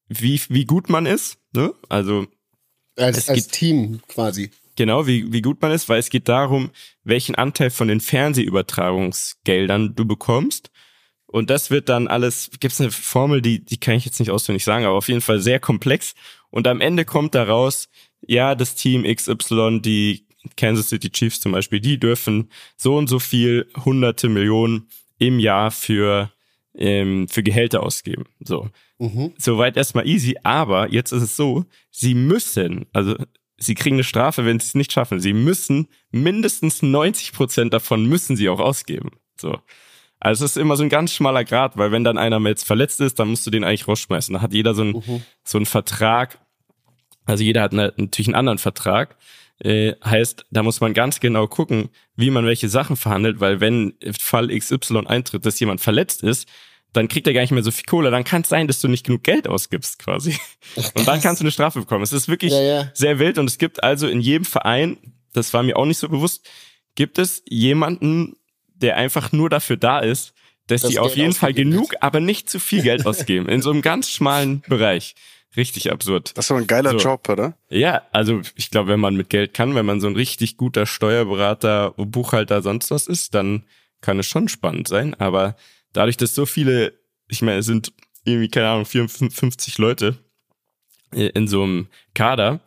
wie, 0.08 0.40
wie 0.49 0.64
gut 0.64 0.88
man 0.88 1.06
ist, 1.06 1.38
ne? 1.52 1.75
Also 1.88 2.26
Als, 2.96 3.19
Es 3.19 3.28
als 3.28 3.44
gibt- 3.44 3.52
Team 3.56 4.00
quasi. 4.08 4.50
Genau, 4.76 5.06
wie, 5.06 5.32
wie 5.32 5.40
gut 5.43 5.62
man 5.62 5.70
ist, 5.70 5.88
weil 5.88 6.00
es 6.00 6.10
geht 6.10 6.28
darum, 6.28 6.70
welchen 7.05 7.37
Anteil 7.37 7.70
von 7.70 7.87
den 7.88 8.00
Fernsehübertragungsgeldern 8.00 9.94
du 9.94 10.05
bekommst. 10.05 10.70
Und 11.34 11.50
das 11.50 11.72
wird 11.72 11.88
dann 11.88 12.06
alles, 12.06 12.48
gibt's 12.60 12.81
eine 12.81 12.92
Formel, 12.92 13.42
die, 13.42 13.58
die 13.58 13.76
kann 13.76 13.96
ich 13.96 14.04
jetzt 14.04 14.20
nicht 14.20 14.31
auswendig 14.31 14.62
sagen, 14.62 14.84
aber 14.84 14.94
auf 14.94 15.08
jeden 15.08 15.20
Fall 15.20 15.40
sehr 15.40 15.58
komplex. 15.58 16.14
Und 16.50 16.69
am 16.69 16.81
Ende 16.81 17.04
kommt 17.04 17.34
daraus, 17.34 17.88
ja, 18.25 18.54
das 18.54 18.76
Team 18.76 19.02
XY, 19.02 19.81
die 19.81 20.28
Kansas 20.56 20.90
City 20.90 21.10
Chiefs 21.10 21.40
zum 21.40 21.50
Beispiel, 21.50 21.81
die 21.81 21.98
dürfen 21.98 22.50
so 22.76 22.96
und 22.96 23.08
so 23.08 23.19
viel 23.19 23.69
hunderte 23.84 24.28
Millionen 24.28 24.86
im 25.19 25.40
Jahr 25.40 25.72
für, 25.72 26.31
ähm, 26.72 27.26
für 27.26 27.42
Gehälter 27.42 27.82
ausgeben. 27.82 28.26
So. 28.38 28.69
Mhm. 28.98 29.32
Soweit 29.36 29.76
erstmal 29.76 30.06
easy, 30.06 30.36
aber 30.44 30.92
jetzt 30.92 31.10
ist 31.10 31.22
es 31.25 31.34
so, 31.34 31.64
sie 31.90 32.14
müssen, 32.14 32.86
also 32.92 33.16
sie 33.56 33.75
kriegen 33.75 33.96
eine 33.96 34.04
Strafe, 34.04 34.44
wenn 34.44 34.60
sie 34.60 34.66
es 34.66 34.75
nicht 34.76 34.92
schaffen. 34.92 35.19
Sie 35.19 35.32
müssen 35.32 35.88
mindestens 36.12 36.81
90 36.81 37.32
Prozent 37.32 37.75
davon 37.75 38.06
müssen 38.06 38.36
sie 38.36 38.48
auch 38.48 38.60
ausgeben. 38.60 39.10
So. 39.36 39.58
Also 40.24 40.44
es 40.44 40.52
ist 40.52 40.56
immer 40.56 40.76
so 40.76 40.82
ein 40.82 40.88
ganz 40.88 41.12
schmaler 41.12 41.44
Grad, 41.44 41.76
weil 41.76 41.92
wenn 41.92 42.02
dann 42.02 42.18
einer 42.18 42.40
mal 42.40 42.48
jetzt 42.48 42.64
verletzt 42.66 43.00
ist, 43.00 43.18
dann 43.18 43.28
musst 43.28 43.46
du 43.46 43.50
den 43.50 43.62
eigentlich 43.62 43.86
rausschmeißen. 43.86 44.32
Da 44.34 44.40
hat 44.40 44.52
jeder 44.54 44.74
so 44.74 44.82
einen, 44.82 44.92
Mhm. 44.94 45.22
so 45.44 45.58
einen 45.58 45.66
Vertrag, 45.66 46.38
also 47.26 47.44
jeder 47.44 47.62
hat 47.62 47.72
eine, 47.72 47.92
natürlich 47.96 48.28
einen 48.28 48.34
anderen 48.34 48.58
Vertrag. 48.58 49.16
Äh, 49.62 49.94
heißt, 50.04 50.46
da 50.50 50.62
muss 50.64 50.80
man 50.80 50.94
ganz 50.94 51.20
genau 51.20 51.46
gucken, 51.46 51.90
wie 52.16 52.30
man 52.30 52.44
welche 52.44 52.68
Sachen 52.68 52.96
verhandelt, 52.96 53.38
weil 53.38 53.60
wenn 53.60 53.94
Fall 54.18 54.48
XY 54.48 55.06
eintritt, 55.06 55.46
dass 55.46 55.60
jemand 55.60 55.80
verletzt 55.80 56.22
ist, 56.24 56.48
dann 56.92 57.08
kriegt 57.08 57.26
er 57.26 57.32
gar 57.34 57.40
nicht 57.42 57.50
mehr 57.52 57.62
so 57.62 57.70
viel 57.70 57.84
Kohle. 57.84 58.10
Dann 58.10 58.24
kann 58.24 58.42
es 58.42 58.48
sein, 58.48 58.66
dass 58.66 58.80
du 58.80 58.88
nicht 58.88 59.04
genug 59.06 59.22
Geld 59.24 59.46
ausgibst, 59.48 59.98
quasi. 59.98 60.36
Und 60.94 61.06
dann 61.06 61.20
kannst 61.20 61.40
du 61.40 61.44
eine 61.44 61.50
Strafe 61.52 61.80
bekommen. 61.80 62.02
Es 62.02 62.12
ist 62.12 62.28
wirklich 62.28 62.52
Ja, 62.52 62.62
ja. 62.62 62.90
sehr 62.94 63.18
wild 63.18 63.38
und 63.38 63.48
es 63.50 63.58
gibt 63.58 63.82
also 63.82 64.06
in 64.08 64.20
jedem 64.20 64.44
Verein, 64.44 64.96
das 65.32 65.52
war 65.54 65.62
mir 65.62 65.76
auch 65.76 65.86
nicht 65.86 65.98
so 65.98 66.08
bewusst, 66.08 66.48
gibt 66.94 67.18
es 67.18 67.42
jemanden, 67.48 68.36
der 68.74 68.96
einfach 68.96 69.32
nur 69.32 69.50
dafür 69.50 69.76
da 69.76 70.00
ist, 70.00 70.34
dass 70.66 70.82
Das 70.82 70.90
die 70.90 70.98
auf 70.98 71.08
Geld 71.08 71.18
jeden 71.18 71.32
Fall 71.34 71.52
genug, 71.52 71.94
aber 72.00 72.20
nicht 72.20 72.48
zu 72.48 72.58
viel 72.58 72.82
Geld 72.82 73.06
ausgeben. 73.06 73.48
In 73.48 73.62
so 73.62 73.70
einem 73.70 73.82
ganz 73.82 74.10
schmalen 74.10 74.62
Bereich. 74.68 75.14
Richtig 75.56 75.92
absurd. 75.92 76.36
Das 76.36 76.46
ist 76.46 76.50
doch 76.50 76.56
ein 76.56 76.66
geiler 76.66 76.90
So. 76.92 76.98
Job, 76.98 77.28
oder? 77.28 77.56
Ja, 77.68 78.02
also 78.12 78.40
ich 78.56 78.70
glaube, 78.70 78.88
wenn 78.88 78.98
man 78.98 79.14
mit 79.14 79.28
Geld 79.30 79.54
kann, 79.54 79.74
wenn 79.74 79.86
man 79.86 80.00
so 80.00 80.08
ein 80.08 80.16
richtig 80.16 80.56
guter 80.56 80.84
Steuerberater, 80.86 81.92
Buchhalter, 81.96 82.60
sonst 82.62 82.90
was 82.90 83.06
ist, 83.06 83.34
dann 83.34 83.64
kann 84.00 84.18
es 84.18 84.26
schon 84.26 84.48
spannend 84.48 84.88
sein. 84.88 85.14
Aber 85.14 85.54
dadurch, 85.92 86.16
dass 86.16 86.34
so 86.34 86.44
viele, 86.44 86.94
ich 87.28 87.40
meine, 87.40 87.58
es 87.58 87.66
sind 87.66 87.92
irgendwie, 88.24 88.48
keine 88.48 88.68
Ahnung, 88.68 88.84
54 88.86 89.78
Leute 89.78 90.16
äh, 91.12 91.26
in 91.28 91.46
so 91.46 91.62
einem 91.62 91.86
Kader, 92.14 92.60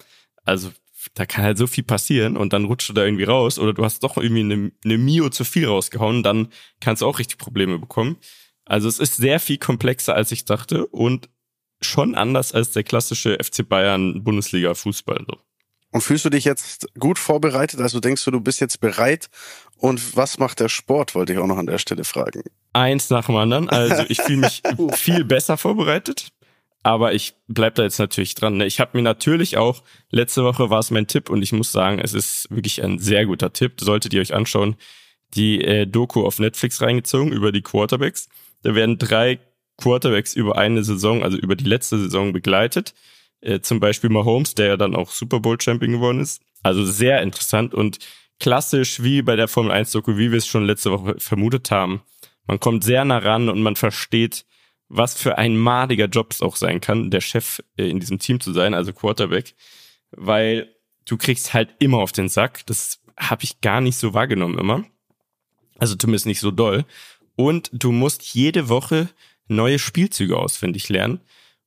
also 0.45 0.71
da 1.13 1.25
kann 1.25 1.43
halt 1.43 1.57
so 1.57 1.67
viel 1.67 1.83
passieren 1.83 2.37
und 2.37 2.53
dann 2.53 2.65
rutscht 2.65 2.89
du 2.89 2.93
da 2.93 3.03
irgendwie 3.03 3.23
raus 3.23 3.59
oder 3.59 3.73
du 3.73 3.83
hast 3.83 4.03
doch 4.03 4.17
irgendwie 4.17 4.41
eine, 4.41 4.71
eine 4.83 4.97
Mio 4.97 5.29
zu 5.29 5.43
viel 5.43 5.67
rausgehauen, 5.67 6.23
dann 6.23 6.49
kannst 6.79 7.01
du 7.01 7.07
auch 7.07 7.19
richtig 7.19 7.37
Probleme 7.37 7.79
bekommen. 7.79 8.17
Also 8.65 8.87
es 8.87 8.99
ist 8.99 9.15
sehr 9.15 9.39
viel 9.39 9.57
komplexer, 9.57 10.15
als 10.15 10.31
ich 10.31 10.45
dachte 10.45 10.85
und 10.87 11.29
schon 11.81 12.15
anders 12.15 12.53
als 12.53 12.71
der 12.71 12.83
klassische 12.83 13.37
FC 13.41 13.67
Bayern 13.67 14.23
Bundesliga 14.23 14.73
Fußball. 14.73 15.25
So. 15.27 15.37
Und 15.91 16.01
fühlst 16.01 16.25
du 16.25 16.29
dich 16.29 16.43
jetzt 16.43 16.87
gut 16.99 17.17
vorbereitet? 17.17 17.79
Also 17.79 17.99
denkst 17.99 18.23
du, 18.25 18.31
du 18.31 18.41
bist 18.41 18.59
jetzt 18.59 18.81
bereit? 18.81 19.29
Und 19.77 20.15
was 20.15 20.37
macht 20.37 20.59
der 20.59 20.69
Sport, 20.69 21.15
wollte 21.15 21.33
ich 21.33 21.39
auch 21.39 21.47
noch 21.47 21.57
an 21.57 21.67
der 21.67 21.77
Stelle 21.77 22.03
fragen. 22.03 22.43
Eins 22.73 23.09
nach 23.09 23.27
dem 23.27 23.35
anderen. 23.35 23.69
Also 23.69 24.03
ich 24.09 24.21
fühle 24.21 24.39
mich 24.39 24.61
viel 24.93 25.23
besser 25.23 25.57
vorbereitet. 25.57 26.29
Aber 26.87 27.13
ich 27.13 27.33
bleib 27.49 27.75
da 27.75 27.83
jetzt 27.83 27.99
natürlich 27.99 28.33
dran. 28.33 28.55
ne? 28.55 28.65
Ich 28.65 28.79
habe 28.79 28.95
mir 28.95 29.03
natürlich 29.03 29.57
auch, 29.57 29.83
letzte 30.09 30.45
Woche 30.45 30.69
war 30.69 30.79
es 30.79 30.89
mein 30.89 31.05
Tipp 31.05 31.29
und 31.29 31.41
ich 31.41 31.51
muss 31.51 31.73
sagen, 31.73 31.99
es 31.99 32.13
ist 32.13 32.47
wirklich 32.49 32.81
ein 32.81 32.97
sehr 32.97 33.25
guter 33.25 33.51
Tipp. 33.51 33.81
Solltet 33.81 34.13
ihr 34.13 34.21
euch 34.21 34.33
anschauen, 34.33 34.77
die 35.33 35.61
äh, 35.61 35.85
Doku 35.85 36.25
auf 36.25 36.39
Netflix 36.39 36.81
reingezogen 36.81 37.33
über 37.33 37.51
die 37.51 37.61
Quarterbacks. 37.61 38.29
Da 38.63 38.73
werden 38.73 38.97
drei 38.97 39.39
Quarterbacks 39.75 40.33
über 40.33 40.57
eine 40.57 40.81
Saison, 40.81 41.23
also 41.23 41.37
über 41.37 41.57
die 41.57 41.65
letzte 41.65 41.99
Saison 41.99 42.31
begleitet. 42.31 42.93
Äh, 43.41 43.59
zum 43.59 43.81
Beispiel 43.81 44.09
Mahomes, 44.09 44.55
der 44.55 44.67
ja 44.67 44.77
dann 44.77 44.95
auch 44.95 45.11
Super 45.11 45.41
Bowl 45.41 45.59
Champion 45.59 45.91
geworden 45.91 46.21
ist. 46.21 46.41
Also 46.63 46.85
sehr 46.85 47.21
interessant 47.21 47.73
und 47.73 47.99
klassisch 48.39 49.03
wie 49.03 49.21
bei 49.23 49.35
der 49.35 49.49
Formel 49.49 49.73
1 49.73 49.91
Doku, 49.91 50.15
wie 50.15 50.31
wir 50.31 50.37
es 50.37 50.47
schon 50.47 50.65
letzte 50.65 50.93
Woche 50.93 51.15
vermutet 51.17 51.69
haben. 51.69 52.01
Man 52.45 52.61
kommt 52.61 52.85
sehr 52.85 53.03
nah 53.03 53.17
ran 53.17 53.49
und 53.49 53.61
man 53.61 53.75
versteht, 53.75 54.45
was 54.89 55.15
für 55.15 55.37
ein 55.37 55.57
madiger 55.57 56.05
Job 56.05 56.31
es 56.31 56.41
auch 56.41 56.55
sein 56.55 56.81
kann, 56.81 57.11
der 57.11 57.21
Chef 57.21 57.61
äh, 57.77 57.89
in 57.89 57.99
diesem 57.99 58.19
Team 58.19 58.39
zu 58.39 58.53
sein, 58.53 58.73
also 58.73 58.93
Quarterback, 58.93 59.55
weil 60.11 60.73
du 61.05 61.17
kriegst 61.17 61.53
halt 61.53 61.75
immer 61.79 61.97
auf 61.97 62.11
den 62.11 62.29
Sack. 62.29 62.65
Das 62.65 62.99
habe 63.17 63.43
ich 63.43 63.61
gar 63.61 63.81
nicht 63.81 63.97
so 63.97 64.13
wahrgenommen 64.13 64.59
immer. 64.59 64.85
Also 65.77 65.95
zumindest 65.95 66.25
nicht 66.25 66.39
so 66.39 66.51
doll. 66.51 66.85
Und 67.35 67.69
du 67.73 67.91
musst 67.91 68.33
jede 68.33 68.69
Woche 68.69 69.09
neue 69.47 69.79
Spielzüge 69.79 70.37
auswendig 70.37 70.89
lernen 70.89 71.21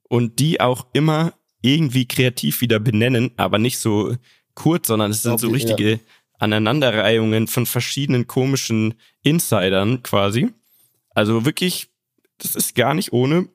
und 0.08 0.38
die 0.38 0.60
auch 0.60 0.86
immer 0.92 1.34
irgendwie 1.62 2.06
kreativ 2.06 2.60
wieder 2.60 2.80
benennen, 2.80 3.32
aber 3.36 3.58
nicht 3.58 3.78
so 3.78 4.16
kurz, 4.54 4.88
sondern 4.88 5.10
es 5.10 5.22
sind 5.22 5.38
so 5.38 5.48
richtige 5.48 6.00
Aneinanderreihungen 6.38 7.46
von 7.46 7.66
verschiedenen 7.66 8.26
komischen 8.26 8.94
Insidern 9.22 10.02
quasi. 10.02 10.50
Also 11.10 11.44
wirklich, 11.44 11.88
das 12.42 12.54
ist 12.54 12.74
gar 12.74 12.94
nicht 12.94 13.12
ohne. 13.12 13.48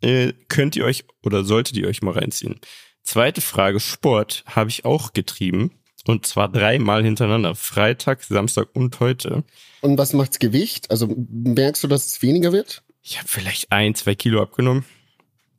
Äh, 0.00 0.32
könnt 0.48 0.76
ihr 0.76 0.84
euch 0.84 1.04
oder 1.22 1.44
solltet 1.44 1.76
ihr 1.76 1.88
euch 1.88 2.02
mal 2.02 2.14
reinziehen. 2.14 2.60
Zweite 3.02 3.40
Frage, 3.40 3.80
Sport 3.80 4.44
habe 4.46 4.70
ich 4.70 4.84
auch 4.84 5.12
getrieben. 5.12 5.72
Und 6.06 6.26
zwar 6.26 6.50
dreimal 6.50 7.04
hintereinander. 7.04 7.54
Freitag, 7.54 8.24
Samstag 8.24 8.68
und 8.74 8.98
heute. 8.98 9.44
Und 9.82 9.98
was 9.98 10.12
macht's 10.12 10.40
Gewicht? 10.40 10.90
Also 10.90 11.08
merkst 11.30 11.84
du, 11.84 11.88
dass 11.88 12.06
es 12.06 12.22
weniger 12.22 12.52
wird? 12.52 12.82
Ich 13.02 13.18
habe 13.18 13.28
vielleicht 13.28 13.70
ein, 13.70 13.94
zwei 13.94 14.14
Kilo 14.14 14.42
abgenommen. 14.42 14.84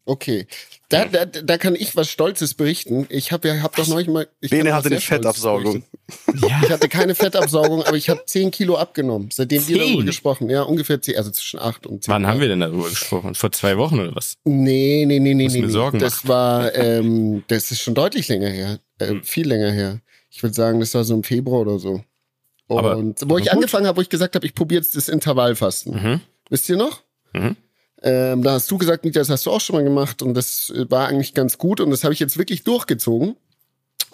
Okay. 0.05 0.47
Da, 0.89 1.05
da, 1.05 1.25
da 1.25 1.57
kann 1.57 1.75
ich 1.75 1.95
was 1.95 2.09
Stolzes 2.09 2.53
berichten. 2.55 3.05
Ich 3.09 3.31
habe 3.31 3.47
ja, 3.47 3.61
hab 3.61 3.75
doch 3.77 3.87
neulich 3.87 4.09
mal. 4.09 4.27
Ich 4.41 4.51
Bene 4.51 4.73
hatte 4.75 4.87
eine 4.89 4.99
Fettabsaugung. 4.99 5.83
Ja, 6.41 6.61
Ich 6.63 6.69
hatte 6.69 6.89
keine 6.89 7.15
Fettabsaugung, 7.15 7.83
aber 7.83 7.95
ich 7.95 8.09
habe 8.09 8.21
10 8.25 8.51
Kilo 8.51 8.75
abgenommen, 8.75 9.29
seitdem 9.31 9.65
wir 9.67 9.77
Zehn? 9.77 9.87
darüber 9.87 10.03
gesprochen. 10.03 10.49
Ja, 10.49 10.63
ungefähr 10.63 11.01
10, 11.01 11.15
also 11.15 11.31
zwischen 11.31 11.59
8 11.59 11.87
und 11.87 12.03
10. 12.03 12.11
wann 12.13 12.27
haben 12.27 12.41
wir 12.41 12.49
denn 12.49 12.59
darüber 12.59 12.89
gesprochen? 12.89 13.33
Vor 13.33 13.51
zwei 13.53 13.77
Wochen 13.77 13.99
oder 13.99 14.13
was? 14.15 14.35
Nee, 14.43 15.05
nee, 15.07 15.19
nee, 15.19 15.33
nee, 15.33 15.47
nee. 15.47 15.67
Sorgen 15.69 15.99
Das 15.99 16.27
war, 16.27 16.75
ähm, 16.75 17.43
das 17.47 17.71
ist 17.71 17.79
schon 17.81 17.95
deutlich 17.95 18.27
länger 18.27 18.49
her. 18.49 18.79
Äh, 18.99 19.07
Hm. 19.07 19.23
Viel 19.23 19.47
länger 19.47 19.71
her. 19.71 20.01
Ich 20.29 20.43
würde 20.43 20.53
sagen, 20.53 20.79
das 20.81 20.93
war 20.95 21.05
so 21.05 21.13
im 21.13 21.23
Februar 21.23 21.61
oder 21.61 21.79
so. 21.79 22.03
Und 22.67 22.77
Aber- 22.79 22.97
wo 23.29 23.37
ich 23.37 23.45
gut. 23.45 23.53
angefangen 23.53 23.87
habe, 23.87 23.97
wo 23.97 24.01
ich 24.01 24.09
gesagt 24.09 24.35
habe, 24.35 24.45
ich 24.45 24.53
probiere 24.53 24.81
jetzt 24.81 24.95
das 24.97 25.07
Intervallfasten. 25.09 25.93
Mhm. 25.95 26.21
Wisst 26.49 26.67
ihr 26.69 26.75
noch? 26.77 27.01
Mhm. 27.33 27.55
Ähm, 28.03 28.43
da 28.43 28.51
hast 28.53 28.69
du 28.69 28.77
gesagt, 28.77 29.05
Mieter, 29.05 29.21
das 29.21 29.29
hast 29.29 29.45
du 29.45 29.51
auch 29.51 29.61
schon 29.61 29.77
mal 29.77 29.83
gemacht 29.83 30.21
und 30.21 30.33
das 30.33 30.71
äh, 30.75 30.89
war 30.91 31.07
eigentlich 31.07 31.33
ganz 31.33 31.57
gut 31.57 31.79
und 31.79 31.89
das 31.89 32.03
habe 32.03 32.13
ich 32.13 32.19
jetzt 32.19 32.37
wirklich 32.37 32.63
durchgezogen 32.63 33.37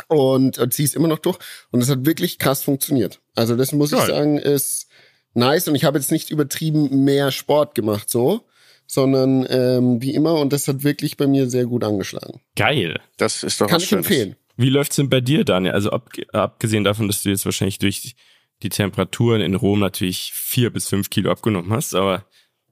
und, 0.08 0.60
und 0.60 0.74
ziehe 0.74 0.88
es 0.88 0.94
immer 0.94 1.08
noch 1.08 1.20
durch 1.20 1.40
und 1.72 1.80
das 1.80 1.90
hat 1.90 2.06
wirklich 2.06 2.38
krass 2.38 2.64
funktioniert. 2.64 3.20
Also 3.36 3.56
das 3.56 3.72
muss 3.72 3.92
ich 3.92 3.98
Geil. 3.98 4.08
sagen, 4.08 4.38
ist 4.38 4.88
nice 5.34 5.68
und 5.68 5.76
ich 5.76 5.86
habe 5.86 5.98
jetzt 5.98 6.12
nicht 6.12 6.30
übertrieben 6.30 7.04
mehr 7.04 7.32
Sport 7.32 7.74
gemacht 7.74 8.12
so, 8.12 8.46
sondern 8.86 9.48
ähm, 9.50 10.02
wie 10.02 10.14
immer 10.14 10.36
und 10.36 10.54
das 10.54 10.68
hat 10.68 10.84
wirklich 10.84 11.18
bei 11.18 11.26
mir 11.26 11.50
sehr 11.50 11.66
gut 11.66 11.84
angeschlagen. 11.84 12.42
Geil. 12.56 13.00
Das 13.18 13.44
ist 13.44 13.60
doch 13.60 13.68
Kann 13.68 13.78
was 13.78 13.84
ich 13.84 13.90
Schönes. 13.90 14.06
empfehlen. 14.06 14.36
Wie 14.56 14.70
läuft's 14.70 14.98
denn 14.98 15.10
bei 15.10 15.22
dir, 15.22 15.46
Daniel? 15.46 15.74
Also 15.74 15.90
ab, 15.90 16.12
abgesehen 16.32 16.84
davon, 16.84 17.08
dass 17.08 17.24
du 17.24 17.30
jetzt 17.30 17.46
wahrscheinlich 17.46 17.80
durch 17.80 18.16
die 18.62 18.70
Temperaturen 18.70 19.42
in 19.42 19.56
Rom 19.56 19.80
natürlich 19.80 20.32
vier 20.34 20.70
bis 20.70 20.90
fünf 20.90 21.10
Kilo 21.10 21.32
abgenommen 21.32 21.72
hast, 21.72 21.96
aber 21.96 22.26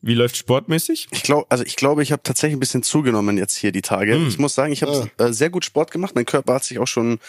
wie 0.07 0.15
läuft 0.15 0.37
sportmäßig? 0.37 1.09
Ich 1.11 1.23
glaube, 1.23 1.45
also 1.49 1.63
ich 1.63 1.75
glaube, 1.75 2.01
ich 2.01 2.11
habe 2.11 2.23
tatsächlich 2.23 2.55
ein 2.55 2.61
bisschen 2.61 2.81
zugenommen 2.81 3.37
jetzt 3.37 3.55
hier 3.55 3.71
die 3.71 3.81
Tage. 3.81 4.17
Mm. 4.17 4.27
Ich 4.27 4.39
muss 4.39 4.55
sagen, 4.55 4.71
ich 4.71 4.81
habe 4.81 5.09
ah. 5.17 5.25
äh, 5.25 5.33
sehr 5.33 5.49
gut 5.49 5.65
Sport 5.65 5.91
gemacht. 5.91 6.15
Mein 6.15 6.25
Körper 6.25 6.55
hat 6.55 6.63
sich 6.63 6.79
auch 6.79 6.87
schon 6.87 7.19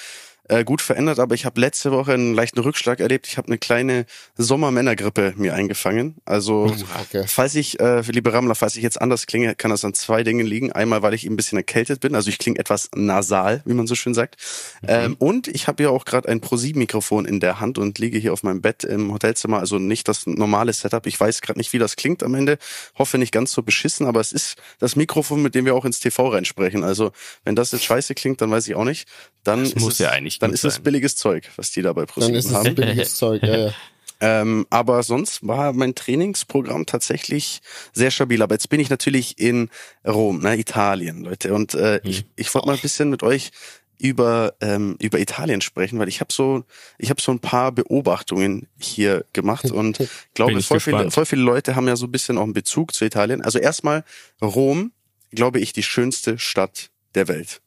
äh, 0.49 0.65
gut 0.65 0.81
verändert, 0.81 1.19
aber 1.19 1.35
ich 1.35 1.45
habe 1.45 1.61
letzte 1.61 1.93
Woche 1.93 2.13
einen 2.13 2.35
leichten 2.35 2.59
Rückschlag 2.61 3.01
erlebt. 3.01 3.27
Ich 3.29 3.37
habe 3.37 3.49
eine 3.49 3.59
kleine 3.59 4.07
Sommermännergrippe 4.37 5.35
mir 5.37 5.55
eingefangen. 5.55 6.17
Also 6.25 6.75
oh, 6.75 7.01
okay. 7.03 7.25
falls 7.27 7.55
ich, 7.55 7.79
äh, 7.81 8.01
liebe 8.01 8.33
Rammler, 8.33 8.55
falls 8.55 8.77
ich 8.77 8.83
jetzt 8.83 9.01
anders 9.01 9.27
klinge, 9.27 9.55
kann 9.55 9.71
das 9.71 9.85
an 9.85 9.95
zwei 9.95 10.23
Dingen 10.25 10.47
liegen. 10.47 10.73
Einmal, 10.73 11.03
weil 11.03 11.15
ich 11.15 11.25
ein 11.25 11.37
bisschen 11.37 11.59
erkältet 11.59 12.01
bin, 12.01 12.15
also 12.15 12.31
ich 12.31 12.39
klinge 12.39 12.59
etwas 12.59 12.91
nasal, 12.95 13.63
wie 13.67 13.75
man 13.75 13.87
so 13.87 13.95
schön 13.95 14.15
sagt. 14.15 14.37
Mhm. 14.83 14.89
Ähm, 14.89 15.17
und 15.19 15.49
ich 15.49 15.69
habe 15.69 15.83
ja 15.83 15.91
auch 15.91 16.05
gerade 16.05 16.29
ein 16.29 16.41
Pro7-Mikrofon 16.41 17.27
in 17.27 17.41
der 17.41 17.61
Hand 17.61 17.79
und 17.79 17.99
liege 17.99 18.19
hier 18.19 18.33
auf 18.33 18.43
meinem 18.43 18.63
Bett 18.63 18.85
im 18.85 19.13
Hotelzimmer, 19.13 19.59
also 19.59 19.79
nicht 19.79 20.09
das 20.09 20.27
normale 20.27 20.73
Setup. 20.73 21.07
Ich 21.07 21.19
weiß 21.21 21.43
gerade 21.43 21.59
nicht, 21.59 21.73
wie 21.73 21.79
das 21.79 21.97
klingt 21.97 22.23
am 22.23 22.35
Ende. 22.35 22.59
Hoffe 22.99 23.19
nicht 23.19 23.33
ganz 23.33 23.53
so 23.53 23.63
beschissen, 23.63 24.07
aber 24.07 24.21
es 24.21 24.33
ist 24.33 24.57
das 24.79 24.97
Mikrofon, 24.97 25.43
mit 25.43 25.55
dem 25.55 25.65
wir 25.67 25.75
auch 25.75 25.85
ins 25.85 26.01
TV 26.01 26.29
reinsprechen. 26.29 26.85
Also 26.85 27.13
wenn 27.45 27.55
das 27.55 27.73
jetzt 27.73 27.85
scheiße 27.85 28.15
klingt, 28.15 28.41
dann 28.41 28.51
weiß 28.51 28.67
ich 28.69 28.75
auch 28.75 28.85
nicht. 28.85 29.07
Dann 29.49 29.65
das 29.65 29.75
muss 29.77 29.95
es, 29.95 29.99
ja 29.99 30.11
eigentlich 30.11 30.39
dann 30.39 30.53
ist 30.53 30.65
es 30.65 30.79
billiges 30.79 31.17
Zeug, 31.17 31.49
was 31.57 31.71
die 31.71 31.83
da 31.83 31.93
bei 31.93 32.05
ProSieben 32.05 32.37
haben. 32.37 32.53
Dann 32.53 32.65
ist 32.65 32.69
es 32.69 32.75
billiges 32.75 33.17
Zeug, 33.17 33.43
ja, 33.43 33.57
ja. 33.67 33.75
Ähm, 34.21 34.67
aber 34.69 35.05
sonst 35.05 35.47
war 35.47 35.73
mein 35.73 35.95
Trainingsprogramm 35.95 36.87
tatsächlich 36.87 37.61
sehr 37.93 38.11
stabil. 38.11 38.43
Aber 38.43 38.55
jetzt 38.55 38.69
bin 38.69 38.81
ich 38.81 38.91
natürlich 38.91 39.39
in 39.39 39.71
Rom, 40.05 40.41
ne, 40.41 40.59
Italien, 40.59 41.23
Leute. 41.23 41.55
Und 41.55 41.75
äh, 41.75 42.01
mhm. 42.03 42.11
ich, 42.11 42.25
ich 42.35 42.53
wollte 42.53 42.67
mal 42.67 42.75
ein 42.75 42.81
bisschen 42.81 43.11
mit 43.11 43.23
euch 43.23 43.53
über 44.01 44.55
ähm, 44.61 44.97
über 45.01 45.19
Italien 45.19 45.61
sprechen, 45.61 45.99
weil 45.99 46.09
ich 46.09 46.21
habe 46.21 46.33
so 46.33 46.65
ich 46.99 47.11
habe 47.11 47.21
so 47.21 47.33
ein 47.33 47.41
paar 47.41 47.73
Beobachtungen 47.73 48.69
hier 48.79 49.25
gemacht 49.33 49.71
und 49.71 49.99
glaube 50.35 50.61
voll 50.63 50.81
viele, 50.81 51.11
voll 51.11 51.27
viele 51.27 51.43
Leute 51.43 51.75
haben 51.75 51.89
ja 51.89 51.97
so 51.97 52.07
ein 52.07 52.13
bisschen 52.13 52.39
auch 52.39 52.45
einen 52.45 52.53
Bezug 52.53 52.95
zu 52.95 53.05
Italien. 53.05 53.43
Also 53.43 53.59
erstmal 53.59 54.05
Rom, 54.41 54.93
glaube 55.33 55.59
ich, 55.59 55.73
die 55.73 55.83
schönste 55.83 56.39
Stadt 56.39 56.91
der 57.15 57.29
Welt. 57.29 57.61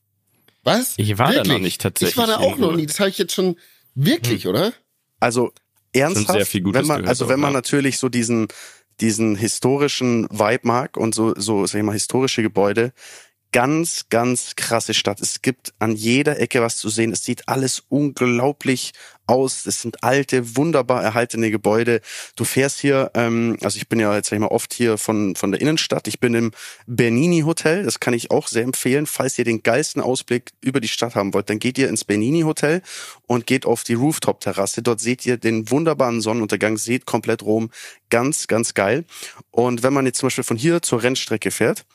Was? 0.64 0.94
Ich 0.98 1.18
war 1.18 1.30
wirklich? 1.30 1.48
da 1.48 1.54
noch 1.54 1.60
nicht 1.60 1.82
tatsächlich. 1.82 2.14
Ich 2.14 2.18
war 2.18 2.28
da 2.28 2.38
auch 2.38 2.58
noch 2.58 2.76
nie. 2.76 2.86
Das 2.86 3.00
habe 3.00 3.10
ich 3.10 3.18
jetzt 3.18 3.34
schon 3.34 3.58
wirklich, 3.96 4.44
hm. 4.44 4.52
oder? 4.52 4.74
Also 5.20 5.52
ernsthaft, 5.94 6.38
sehr 6.38 6.46
viel 6.46 6.62
Gutes 6.62 6.82
wenn 6.82 6.88
man, 6.88 7.08
also 7.08 7.28
wenn 7.30 7.40
man 7.40 7.54
natürlich 7.54 7.98
so 7.98 8.10
diesen 8.10 8.48
diesen 9.00 9.36
historischen 9.36 10.28
Vibe 10.30 10.68
mag 10.68 10.98
und 10.98 11.16
so 11.16 11.34
so 11.36 11.66
sag 11.66 11.80
ich 11.80 11.86
mal 11.86 11.94
historische 11.94 12.44
Gebäude, 12.44 12.94
ganz, 13.52 14.06
ganz 14.10 14.56
krasse 14.56 14.94
Stadt. 14.94 15.20
Es 15.22 15.42
gibt 15.42 15.74
an 15.80 15.96
jeder 15.96 16.40
Ecke 16.40 16.62
was 16.62 16.78
zu 16.78 16.90
sehen. 16.90 17.12
Es 17.12 17.24
sieht 17.24 17.48
alles 17.50 17.84
unglaublich 17.90 18.94
aus. 19.28 19.66
Es 19.66 19.82
sind 19.82 20.04
alte, 20.04 20.56
wunderbar 20.56 21.04
erhaltene 21.04 21.52
Gebäude. 21.52 22.02
Du 22.36 22.46
fährst 22.46 22.80
hier, 22.80 23.12
ähm, 23.14 23.58
also 23.62 23.78
ich 23.78 23.90
bin 23.90 24.00
ja 24.00 24.16
jetzt 24.16 24.30
sag 24.30 24.38
ich 24.38 24.42
mal 24.42 24.48
oft 24.48 24.74
hier 24.74 24.98
von, 24.98 25.36
von 25.36 25.52
der 25.52 25.60
Innenstadt. 25.60 26.08
Ich 26.08 26.20
bin 26.20 26.34
im 26.34 26.52
Bernini 26.88 27.42
Hotel. 27.42 27.84
Das 27.84 28.00
kann 28.00 28.14
ich 28.14 28.32
auch 28.32 28.48
sehr 28.48 28.64
empfehlen. 28.64 29.06
Falls 29.06 29.38
ihr 29.38 29.46
den 29.46 29.64
geilsten 29.64 30.02
Ausblick 30.02 30.52
über 30.62 30.80
die 30.80 30.88
Stadt 30.88 31.16
haben 31.16 31.34
wollt, 31.34 31.50
dann 31.50 31.60
geht 31.60 31.78
ihr 31.78 31.90
ins 31.90 32.06
Bernini 32.06 32.42
Hotel 32.42 32.82
und 33.28 33.48
geht 33.48 33.66
auf 33.66 33.84
die 33.84 33.96
Rooftop-Terrasse. 33.96 34.82
Dort 34.82 35.02
seht 35.02 35.26
ihr 35.26 35.38
den 35.38 35.70
wunderbaren 35.70 36.22
Sonnenuntergang, 36.22 36.78
seht 36.78 37.06
komplett 37.06 37.44
Rom. 37.44 37.70
Ganz, 38.10 38.48
ganz 38.48 38.74
geil. 38.74 39.06
Und 39.52 39.84
wenn 39.84 39.94
man 39.94 40.06
jetzt 40.06 40.20
zum 40.20 40.28
Beispiel 40.28 40.44
von 40.44 40.58
hier 40.58 40.82
zur 40.82 41.04
Rennstrecke 41.04 41.52
fährt, 41.52 41.86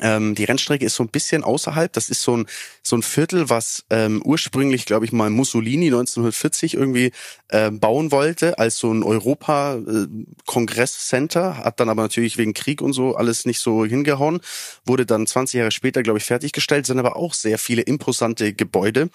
ähm, 0.00 0.34
die 0.34 0.44
Rennstrecke 0.44 0.84
ist 0.84 0.94
so 0.94 1.02
ein 1.02 1.08
bisschen 1.08 1.42
außerhalb. 1.44 1.90
Das 1.92 2.10
ist 2.10 2.22
so 2.22 2.36
ein, 2.36 2.46
so 2.82 2.96
ein 2.96 3.02
Viertel, 3.02 3.48
was 3.50 3.84
ähm, 3.90 4.22
ursprünglich, 4.24 4.86
glaube 4.86 5.04
ich 5.04 5.12
mal, 5.12 5.30
Mussolini 5.30 5.86
1940 5.86 6.74
irgendwie 6.74 7.12
äh, 7.48 7.70
bauen 7.70 8.10
wollte 8.12 8.58
als 8.58 8.78
so 8.78 8.92
ein 8.92 9.02
Europa-Kongress-Center. 9.02 11.56
Äh, 11.58 11.64
Hat 11.64 11.80
dann 11.80 11.88
aber 11.88 12.02
natürlich 12.02 12.38
wegen 12.38 12.54
Krieg 12.54 12.80
und 12.80 12.92
so 12.92 13.16
alles 13.16 13.44
nicht 13.44 13.58
so 13.60 13.84
hingehauen. 13.84 14.40
Wurde 14.84 15.04
dann 15.06 15.26
20 15.26 15.58
Jahre 15.58 15.72
später, 15.72 16.02
glaube 16.02 16.18
ich, 16.18 16.24
fertiggestellt. 16.24 16.86
Sind 16.86 16.98
aber 16.98 17.16
auch 17.16 17.34
sehr 17.34 17.58
viele 17.58 17.82
imposante 17.82 18.52
Gebäude. 18.52 19.10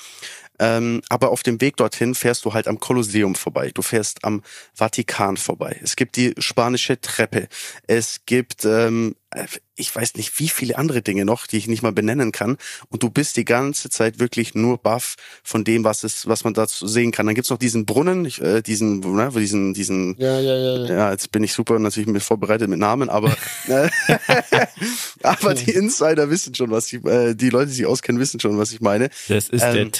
Ähm, 0.59 1.01
aber 1.09 1.31
auf 1.31 1.43
dem 1.43 1.59
Weg 1.61 1.77
dorthin 1.77 2.15
fährst 2.15 2.45
du 2.45 2.53
halt 2.53 2.67
am 2.67 2.79
Kolosseum 2.79 3.35
vorbei. 3.35 3.71
Du 3.73 3.81
fährst 3.81 4.23
am 4.23 4.43
Vatikan 4.73 5.37
vorbei. 5.37 5.79
Es 5.83 5.95
gibt 5.95 6.15
die 6.15 6.33
spanische 6.37 6.99
Treppe. 7.01 7.47
Es 7.87 8.21
gibt 8.25 8.65
ähm, 8.65 9.15
äh, 9.31 9.45
ich 9.75 9.93
weiß 9.95 10.15
nicht, 10.15 10.39
wie 10.39 10.49
viele 10.49 10.77
andere 10.77 11.01
Dinge 11.01 11.25
noch, 11.25 11.47
die 11.47 11.57
ich 11.57 11.67
nicht 11.67 11.81
mal 11.81 11.91
benennen 11.91 12.31
kann. 12.31 12.57
Und 12.89 13.01
du 13.01 13.09
bist 13.09 13.37
die 13.37 13.45
ganze 13.45 13.89
Zeit 13.89 14.19
wirklich 14.19 14.53
nur 14.53 14.77
baff 14.77 15.15
von 15.43 15.63
dem, 15.63 15.83
was 15.83 16.03
es, 16.03 16.27
was 16.27 16.43
man 16.43 16.53
dazu 16.53 16.85
sehen 16.85 17.11
kann. 17.11 17.25
Dann 17.25 17.33
gibt's 17.33 17.49
noch 17.49 17.57
diesen 17.57 17.85
Brunnen, 17.85 18.25
äh, 18.25 18.61
diesen, 18.61 18.99
ne, 18.99 19.31
diesen, 19.35 19.73
diesen. 19.73 20.15
Ja, 20.19 20.39
ja, 20.39 20.55
ja, 20.55 20.77
ja. 20.77 20.93
Ja, 20.93 21.11
jetzt 21.11 21.31
bin 21.31 21.43
ich 21.43 21.53
super 21.53 21.79
natürlich 21.79 22.07
mit 22.07 22.21
vorbereitet 22.21 22.69
mit 22.69 22.77
Namen, 22.77 23.09
aber, 23.09 23.35
äh, 23.67 23.89
aber 25.23 25.55
die 25.55 25.71
Insider 25.71 26.29
wissen 26.29 26.53
schon, 26.53 26.69
was 26.69 26.93
ich, 26.93 27.03
äh, 27.05 27.33
die 27.33 27.49
Leute, 27.49 27.67
die 27.67 27.77
sich 27.77 27.85
auskennen, 27.87 28.21
wissen 28.21 28.39
schon, 28.39 28.59
was 28.59 28.73
ich 28.73 28.81
meine. 28.81 29.09
Das 29.27 29.49
ist 29.49 29.63
ähm, 29.63 29.73
der 29.73 29.91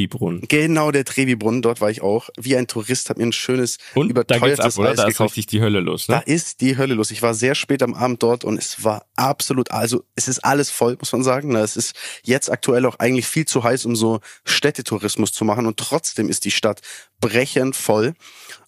Trevi-Brunnen. 0.00 0.42
Genau, 0.48 0.90
der 0.90 1.04
Trevi-Brunnen. 1.04 1.62
Dort 1.62 1.80
war 1.80 1.90
ich 1.90 2.02
auch. 2.02 2.30
Wie 2.38 2.56
ein 2.56 2.66
Tourist, 2.66 3.10
hab 3.10 3.18
mir 3.18 3.24
ein 3.24 3.32
schönes, 3.32 3.78
und 3.94 4.10
überteuertes 4.10 4.58
da 4.58 4.64
ab, 4.64 4.78
oder? 4.78 4.90
Eis 4.90 4.96
da 4.96 5.08
ist 5.08 5.20
richtig 5.20 5.46
die 5.46 5.60
Hölle 5.60 5.80
los. 5.80 6.08
Ne? 6.08 6.16
Da 6.16 6.20
ist 6.20 6.60
die 6.60 6.76
Hölle 6.76 6.94
los. 6.94 7.10
Ich 7.10 7.22
war 7.22 7.34
sehr 7.34 7.54
spät 7.54 7.82
am 7.82 7.94
Abend 7.94 8.22
dort 8.22 8.44
und 8.44 8.58
es 8.58 8.84
war 8.84 9.06
absolut, 9.16 9.70
also 9.70 10.04
es 10.14 10.28
ist 10.28 10.44
alles 10.44 10.70
voll, 10.70 10.96
muss 10.98 11.12
man 11.12 11.22
sagen. 11.22 11.54
Es 11.56 11.76
ist 11.76 11.94
jetzt 12.22 12.50
aktuell 12.50 12.86
auch 12.86 12.98
eigentlich 12.98 13.26
viel 13.26 13.46
zu 13.46 13.62
heiß, 13.62 13.84
um 13.86 13.96
so 13.96 14.20
Städtetourismus 14.44 15.32
zu 15.32 15.44
machen 15.44 15.66
und 15.66 15.76
trotzdem 15.76 16.28
ist 16.28 16.44
die 16.44 16.50
Stadt 16.50 16.80
brechend 17.20 17.76
voll 17.76 18.14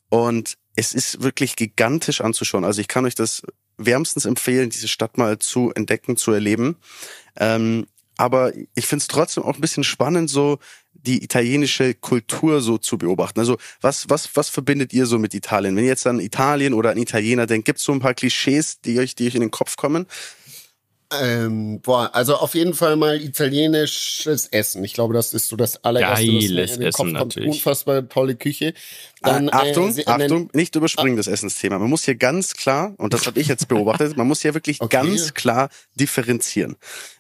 und 0.09 0.57
es 0.75 0.95
ist 0.95 1.23
wirklich 1.23 1.57
gigantisch 1.57 2.21
anzuschauen. 2.21 2.65
Also 2.65 2.81
ich 2.81 2.89
kann 2.89 3.05
euch 3.05 3.15
das 3.15 3.43
wärmstens 3.77 4.25
empfehlen, 4.25 4.71
diese 4.71 4.89
Stadt 4.89 5.19
mal 5.19 5.39
zu 5.39 5.73
entdecken, 5.75 6.17
zu 6.17 6.33
erleben. 6.33 6.77
Ähm, 7.37 7.87
aber 8.17 8.53
ich 8.75 8.87
finde 8.87 9.03
es 9.03 9.09
trotzdem 9.09 9.43
auch 9.43 9.55
ein 9.55 9.61
bisschen 9.61 9.85
spannend, 9.85 10.31
so 10.31 10.59
die 11.03 11.23
italienische 11.23 11.95
Kultur 11.95 12.61
so 12.61 12.79
zu 12.79 12.99
beobachten. 12.99 13.41
Also 13.41 13.57
was, 13.81 14.09
was, 14.09 14.31
was 14.35 14.49
verbindet 14.49 14.93
ihr 14.93 15.07
so 15.07 15.19
mit 15.19 15.35
Italien? 15.35 15.77
Wenn 15.77 15.85
ihr 15.85 15.91
jetzt 15.91 16.07
an 16.07 16.21
Italien 16.21 16.75
oder 16.75 16.91
an 16.91 16.99
Italiener 16.99 17.47
denkt, 17.47 17.67
gibt 17.67 17.79
es 17.79 17.85
so 17.85 17.93
ein 17.93 18.01
paar 18.01 18.15
Klischees, 18.15 18.81
die 18.81 18.99
euch, 18.99 19.15
die 19.15 19.27
euch 19.27 19.35
in 19.35 19.41
den 19.41 19.51
Kopf 19.51 19.77
kommen? 19.77 20.07
Ähm, 21.21 21.81
boah, 21.81 22.11
also 22.15 22.37
auf 22.37 22.55
jeden 22.55 22.73
Fall 22.75 22.97
mal 22.97 23.21
italienisches 23.21 24.47
Essen. 24.47 24.83
Ich 24.83 24.95
glaube, 24.95 25.13
das 25.13 25.35
ist 25.35 25.49
so 25.49 25.57
das 25.57 25.85
allererste, 25.85 26.25
Geiles 26.25 26.37
was 26.37 26.51
mir 26.51 26.75
in 26.75 26.81
den 26.81 26.89
Essen 26.89 27.15
Kopf 27.15 27.19
kommt. 27.19 27.37
Unfassbar 27.37 28.09
tolle 28.09 28.35
Küche. 28.37 28.73
Dann, 29.21 29.49
äh, 29.49 29.53
Achtung, 29.53 29.97
äh, 29.97 30.07
Achtung, 30.07 30.49
nicht 30.55 30.75
überspringen 30.75 31.17
das 31.17 31.27
Essensthema. 31.27 31.79
Man 31.79 31.91
muss 31.91 32.05
hier 32.05 32.15
ganz 32.15 32.55
klar, 32.55 32.95
und 32.97 33.13
das 33.13 33.27
habe 33.27 33.41
ich 33.41 33.49
jetzt 33.49 33.69
beobachtet, 33.69 34.17
man 34.17 34.27
muss 34.27 34.41
hier 34.41 34.55
wirklich 34.55 34.81
okay. 34.81 34.97
ganz 34.97 35.35
klar 35.35 35.69
differenzieren. 35.97 36.77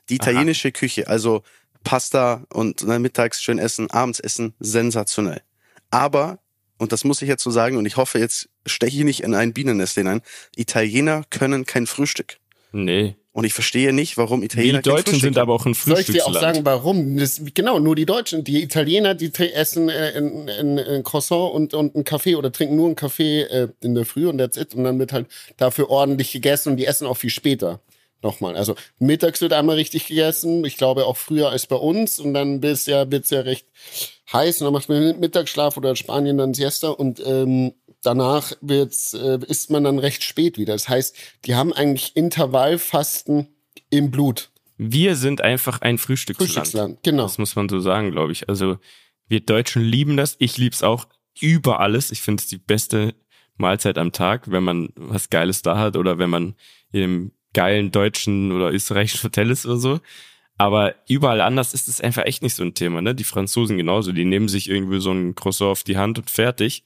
Die 0.08 0.14
italienische 0.14 0.68
Aha. 0.68 0.72
Küche, 0.72 1.08
also 1.08 1.42
Pasta 1.84 2.44
und 2.52 2.84
ne, 2.84 2.98
mittags 2.98 3.42
schön 3.42 3.58
essen, 3.58 3.90
abends 3.90 4.20
essen, 4.20 4.54
sensationell. 4.60 5.42
Aber, 5.90 6.38
und 6.78 6.92
das 6.92 7.04
muss 7.04 7.22
ich 7.22 7.28
jetzt 7.28 7.42
so 7.42 7.50
sagen, 7.50 7.76
und 7.76 7.86
ich 7.86 7.96
hoffe, 7.96 8.18
jetzt 8.18 8.48
steche 8.66 8.98
ich 8.98 9.04
nicht 9.04 9.22
in 9.22 9.34
ein 9.34 9.52
Bienennest 9.52 9.94
hinein, 9.94 10.22
Italiener 10.56 11.24
können 11.30 11.66
kein 11.66 11.86
Frühstück. 11.86 12.38
Nee. 12.72 13.16
Und 13.34 13.44
ich 13.44 13.54
verstehe 13.54 13.94
nicht, 13.94 14.18
warum 14.18 14.42
Italiener. 14.42 14.82
Die 14.82 14.90
Deutschen 14.90 15.18
sind 15.18 15.38
aber 15.38 15.54
auch 15.54 15.64
ein 15.64 15.74
Frühstücksland. 15.74 16.06
Soll 16.06 16.16
ich 16.16 16.22
dir 16.22 16.26
auch 16.26 16.40
sagen, 16.40 16.64
warum? 16.66 17.16
Das, 17.16 17.40
genau, 17.54 17.78
nur 17.78 17.96
die 17.96 18.04
Deutschen. 18.04 18.44
Die 18.44 18.62
Italiener, 18.62 19.14
die 19.14 19.32
essen 19.54 19.88
äh, 19.88 20.12
ein, 20.16 20.50
ein, 20.50 20.78
ein 20.78 21.02
Croissant 21.02 21.54
und, 21.54 21.72
und 21.72 21.94
einen 21.94 22.04
Kaffee 22.04 22.34
oder 22.34 22.52
trinken 22.52 22.76
nur 22.76 22.86
einen 22.86 22.96
Kaffee 22.96 23.42
äh, 23.42 23.68
in 23.80 23.94
der 23.94 24.04
Früh 24.04 24.28
und 24.28 24.36
that's 24.36 24.58
it. 24.58 24.74
Und 24.74 24.84
dann 24.84 24.98
wird 24.98 25.14
halt 25.14 25.28
dafür 25.56 25.88
ordentlich 25.88 26.30
gegessen 26.32 26.72
und 26.72 26.76
die 26.76 26.84
essen 26.84 27.06
auch 27.06 27.16
viel 27.16 27.30
später. 27.30 27.80
Nochmal. 28.22 28.56
Also 28.56 28.76
mittags 28.98 29.40
wird 29.40 29.52
einmal 29.52 29.76
richtig 29.76 30.06
gegessen. 30.06 30.64
Ich 30.64 30.76
glaube 30.76 31.06
auch 31.06 31.16
früher 31.16 31.50
als 31.50 31.66
bei 31.66 31.76
uns. 31.76 32.20
Und 32.20 32.34
dann 32.34 32.60
bis 32.60 32.86
ja, 32.86 33.10
wird's 33.10 33.30
ja 33.30 33.40
recht 33.40 33.66
heiß. 34.32 34.60
Und 34.60 34.66
dann 34.66 34.74
macht 34.74 34.88
man 34.88 35.18
Mittagsschlaf 35.18 35.76
oder 35.76 35.90
in 35.90 35.96
Spanien 35.96 36.38
dann 36.38 36.54
Siesta. 36.54 36.90
Und 36.90 37.20
ähm, 37.26 37.72
danach 38.02 38.52
wird's, 38.60 39.12
äh, 39.14 39.38
isst 39.48 39.70
man 39.70 39.84
dann 39.84 39.98
recht 39.98 40.22
spät 40.22 40.56
wieder. 40.56 40.72
Das 40.72 40.88
heißt, 40.88 41.16
die 41.46 41.56
haben 41.56 41.72
eigentlich 41.72 42.14
Intervallfasten 42.14 43.48
im 43.90 44.10
Blut. 44.10 44.50
Wir 44.78 45.16
sind 45.16 45.40
einfach 45.40 45.80
ein 45.80 45.98
Frühstücksland. 45.98 46.50
Frühstücksland, 46.50 47.02
genau. 47.02 47.24
Das 47.24 47.38
muss 47.38 47.56
man 47.56 47.68
so 47.68 47.80
sagen, 47.80 48.12
glaube 48.12 48.32
ich. 48.32 48.48
Also 48.48 48.78
wir 49.28 49.40
Deutschen 49.40 49.82
lieben 49.82 50.16
das. 50.16 50.36
Ich 50.38 50.58
lieb's 50.58 50.82
auch 50.82 51.06
über 51.40 51.80
alles. 51.80 52.12
Ich 52.12 52.22
finde 52.22 52.40
es 52.40 52.48
die 52.48 52.58
beste 52.58 53.14
Mahlzeit 53.56 53.98
am 53.98 54.12
Tag, 54.12 54.50
wenn 54.50 54.64
man 54.64 54.90
was 54.96 55.30
Geiles 55.30 55.62
da 55.62 55.78
hat 55.78 55.96
oder 55.96 56.18
wenn 56.18 56.30
man 56.30 56.54
einem 56.92 57.32
geilen 57.54 57.90
deutschen 57.92 58.52
oder 58.52 58.72
österreichischen 58.72 59.24
Hotel 59.24 59.50
ist 59.50 59.66
oder 59.66 59.76
so. 59.76 60.00
Aber 60.58 60.94
überall 61.08 61.40
anders 61.40 61.74
ist 61.74 61.88
es 61.88 62.00
einfach 62.00 62.24
echt 62.24 62.42
nicht 62.42 62.54
so 62.54 62.62
ein 62.62 62.74
Thema. 62.74 63.02
Ne? 63.02 63.14
Die 63.14 63.24
Franzosen 63.24 63.76
genauso. 63.76 64.12
Die 64.12 64.24
nehmen 64.24 64.48
sich 64.48 64.68
irgendwie 64.68 65.00
so 65.00 65.10
ein 65.10 65.34
Croissant 65.34 65.70
auf 65.70 65.82
die 65.82 65.96
Hand 65.96 66.18
und 66.18 66.30
fertig. 66.30 66.84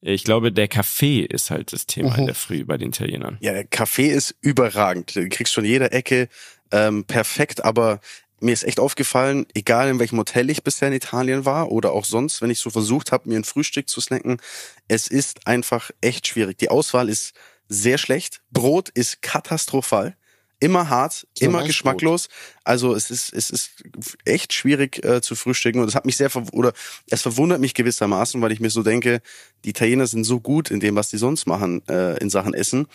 Ich 0.00 0.22
glaube, 0.22 0.52
der 0.52 0.68
Kaffee 0.68 1.22
ist 1.22 1.50
halt 1.50 1.72
das 1.72 1.86
Thema 1.86 2.12
mhm. 2.12 2.18
in 2.20 2.26
der 2.26 2.34
Früh 2.34 2.64
bei 2.64 2.76
den 2.76 2.90
Italienern. 2.90 3.36
Ja, 3.40 3.52
der 3.52 3.64
Kaffee 3.64 4.08
ist 4.08 4.36
überragend. 4.40 5.16
Den 5.16 5.30
kriegst 5.30 5.56
du 5.56 5.60
von 5.60 5.64
jeder 5.64 5.92
Ecke 5.92 6.28
ähm, 6.70 7.04
perfekt, 7.04 7.64
aber 7.64 8.00
mir 8.40 8.52
ist 8.52 8.62
echt 8.62 8.78
aufgefallen, 8.78 9.46
egal 9.54 9.88
in 9.88 9.98
welchem 9.98 10.18
Hotel 10.18 10.48
ich 10.50 10.62
bisher 10.62 10.88
in 10.88 10.94
Italien 10.94 11.44
war 11.44 11.72
oder 11.72 11.92
auch 11.92 12.04
sonst, 12.04 12.40
wenn 12.40 12.50
ich 12.50 12.60
so 12.60 12.70
versucht 12.70 13.10
habe, 13.10 13.28
mir 13.28 13.36
ein 13.36 13.44
Frühstück 13.44 13.88
zu 13.88 14.00
snacken, 14.00 14.40
es 14.86 15.08
ist 15.08 15.46
einfach 15.46 15.90
echt 16.00 16.28
schwierig. 16.28 16.58
Die 16.58 16.70
Auswahl 16.70 17.08
ist 17.08 17.34
sehr 17.68 17.98
schlecht. 17.98 18.40
Brot 18.50 18.88
ist 18.88 19.22
katastrophal. 19.22 20.16
Immer 20.60 20.88
hart, 20.88 21.26
So 21.38 21.44
immer 21.44 21.62
geschmacklos. 21.62 22.28
Also 22.64 22.94
es 22.94 23.12
ist, 23.12 23.32
es 23.32 23.50
ist 23.50 23.84
echt 24.24 24.52
schwierig 24.52 25.04
äh, 25.04 25.20
zu 25.20 25.36
frühstücken. 25.36 25.78
Und 25.78 25.86
das 25.86 25.94
hat 25.94 26.04
mich 26.04 26.16
sehr 26.16 26.30
oder 26.52 26.72
es 27.08 27.22
verwundert 27.22 27.60
mich 27.60 27.74
gewissermaßen, 27.74 28.42
weil 28.42 28.50
ich 28.50 28.58
mir 28.58 28.70
so 28.70 28.82
denke, 28.82 29.22
die 29.64 29.70
Italiener 29.70 30.08
sind 30.08 30.24
so 30.24 30.40
gut 30.40 30.72
in 30.72 30.80
dem, 30.80 30.96
was 30.96 31.10
die 31.10 31.18
sonst 31.18 31.46
machen 31.46 31.86
äh, 31.88 32.18
in 32.18 32.28
Sachen 32.28 32.54
Essen. 32.54 32.88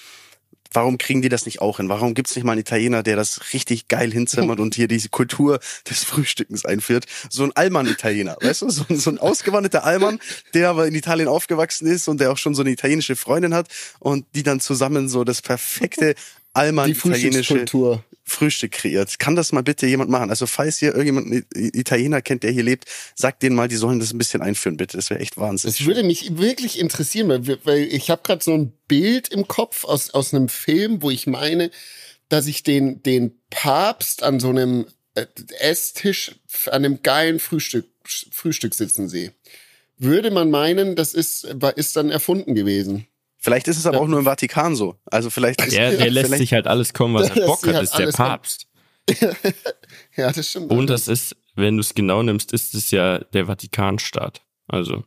Warum 0.74 0.98
kriegen 0.98 1.22
die 1.22 1.30
das 1.30 1.46
nicht 1.46 1.62
auch 1.62 1.78
hin? 1.78 1.88
Warum 1.90 2.14
gibt's 2.14 2.36
nicht 2.36 2.44
mal 2.44 2.54
einen 2.54 2.62
Italiener, 2.62 3.04
der 3.04 3.16
das 3.16 3.54
richtig 3.54 3.88
geil 3.88 4.12
hinzimmert 4.12 4.60
und 4.60 4.76
hier 4.76 4.88
diese 4.88 5.10
Kultur 5.10 5.60
des 5.90 6.04
Frühstückens 6.04 6.66
einführt? 6.66 7.06
So 7.30 7.44
ein 7.44 7.52
Allmann-Italiener, 7.56 8.38
weißt 8.42 8.64
du? 8.64 8.70
So, 8.70 8.84
ein- 8.90 8.98
so 8.98 9.10
ein 9.12 9.18
ausgewanderter 9.20 9.84
Allmann, 9.84 10.20
der 10.54 10.70
aber 10.70 10.88
in 10.88 10.96
Italien 10.96 11.28
aufgewachsen 11.28 11.88
ist 11.88 12.08
und 12.08 12.20
der 12.20 12.32
auch 12.32 12.38
schon 12.38 12.56
so 12.56 12.62
eine 12.64 12.72
italienische 12.72 13.16
Freundin 13.16 13.54
hat 13.54 13.68
und 14.00 14.26
die 14.36 14.44
dann 14.44 14.60
zusammen 14.60 15.10
so 15.10 15.24
das 15.24 15.42
perfekte 15.42 16.16
Allmann-italienische. 16.54 17.54
Frühstück 18.24 18.72
kreiert. 18.72 19.20
Kann 19.20 19.36
das 19.36 19.52
mal 19.52 19.64
bitte 19.64 19.86
jemand 19.86 20.10
machen? 20.10 20.30
Also 20.30 20.48
falls 20.48 20.82
ihr 20.82 20.96
irgendjemand 20.96 21.46
Italiener 21.54 22.22
kennt, 22.22 22.44
der 22.44 22.52
hier 22.52 22.64
lebt, 22.64 22.86
sagt 23.16 23.44
denen 23.44 23.56
mal, 23.56 23.68
die 23.68 23.76
sollen 23.76 24.00
das 24.00 24.14
ein 24.14 24.18
bisschen 24.18 24.42
einführen, 24.42 24.78
bitte. 24.78 24.98
Das 24.98 25.10
wäre 25.10 25.20
echt 25.20 25.38
wahnsinnig. 25.38 25.78
Das 25.78 25.86
würde 25.86 26.04
mich 26.04 26.38
wirklich 26.38 26.80
interessieren, 26.80 27.30
weil, 27.30 27.60
weil 27.64 27.84
ich 27.84 28.10
habe 28.10 28.22
gerade 28.24 28.44
so 28.44 28.54
ein 28.54 28.74
Bild 28.88 29.28
im 29.28 29.48
Kopf 29.48 29.84
aus, 29.84 30.12
aus 30.12 30.34
einem 30.34 30.50
Film, 30.50 31.02
wo 31.02 31.12
ich 31.12 31.28
meine, 31.28 31.70
dass 32.30 32.48
ich 32.48 32.64
den, 32.64 33.04
den 33.04 33.40
Papst 33.50 34.24
an 34.24 34.40
so 34.40 34.50
einem 34.50 34.86
äh, 35.16 35.28
Esstisch 35.60 36.32
an 36.68 36.86
einem 36.86 37.04
geilen 37.04 37.40
Frühstück, 37.40 37.86
Frühstück 38.04 38.74
sitzen 38.74 39.10
sehe. 39.10 39.34
Würde 39.98 40.32
man 40.32 40.50
meinen, 40.50 40.96
das 40.96 41.14
ist, 41.14 41.44
ist 41.76 41.96
dann 41.96 42.10
erfunden 42.10 42.56
gewesen. 42.56 43.08
Vielleicht 43.44 43.68
ist 43.68 43.78
es 43.78 43.86
aber 43.86 44.00
auch 44.00 44.08
nur 44.08 44.20
im 44.20 44.26
Vatikan 44.26 44.74
so. 44.74 44.96
Also 45.06 45.30
vielleicht 45.30 45.62
ist 45.62 45.76
Der, 45.76 45.92
der 45.92 46.10
lässt 46.12 46.28
vielleicht, 46.28 46.40
sich 46.40 46.54
halt 46.54 46.66
alles 46.66 46.94
kommen, 46.94 47.14
was 47.14 47.30
er 47.30 47.36
lässt 47.36 47.48
Bock 47.48 47.68
hat, 47.68 47.76
halt 47.76 47.84
ist 47.84 47.98
der. 47.98 48.08
Papst. 48.12 48.68
Ja, 50.16 50.32
das 50.32 50.50
stimmt. 50.50 50.72
Und 50.72 50.90
das 50.90 51.08
ist, 51.08 51.36
wenn 51.56 51.76
du 51.76 51.82
es 51.82 51.94
genau 51.94 52.22
nimmst, 52.24 52.54
ist 52.54 52.74
es 52.76 52.92
ja 52.92 53.18
der 53.18 53.48
Vatikanstaat. 53.48 54.42
Also, 54.68 55.04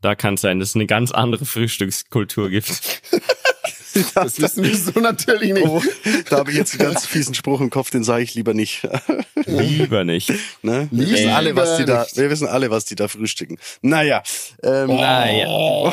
da 0.00 0.14
kann 0.14 0.34
es 0.34 0.42
sein, 0.42 0.60
dass 0.60 0.70
es 0.70 0.74
eine 0.76 0.86
ganz 0.86 1.10
andere 1.10 1.44
Frühstückskultur 1.44 2.50
gibt. 2.50 2.68
das 4.14 4.40
wissen 4.40 4.62
wir 4.62 4.76
so 4.76 5.00
natürlich 5.00 5.54
nicht. 5.54 5.66
Oh, 5.66 5.82
da 6.28 6.38
habe 6.38 6.50
ich 6.50 6.56
jetzt 6.56 6.78
einen 6.78 6.92
ganz 6.92 7.06
fiesen 7.06 7.34
Spruch 7.34 7.60
im 7.60 7.70
Kopf, 7.70 7.90
den 7.90 8.04
sage 8.04 8.22
ich 8.22 8.34
lieber 8.34 8.52
nicht. 8.54 8.86
Lieber 9.46 10.04
nicht. 10.04 10.30
Ne? 10.62 10.88
Wir 10.90 11.08
wissen 11.08 11.24
Lieber 11.24 11.36
alle, 11.36 11.56
was 11.56 11.76
die 11.78 11.84
da, 11.84 12.02
nicht. 12.02 12.16
wir 12.16 12.30
wissen 12.30 12.46
alle, 12.46 12.70
was 12.70 12.84
die 12.84 12.94
da 12.94 13.08
frühstücken. 13.08 13.58
Naja, 13.80 14.22
ähm, 14.62 14.88
Naja. 14.88 15.46
Oh, 15.48 15.92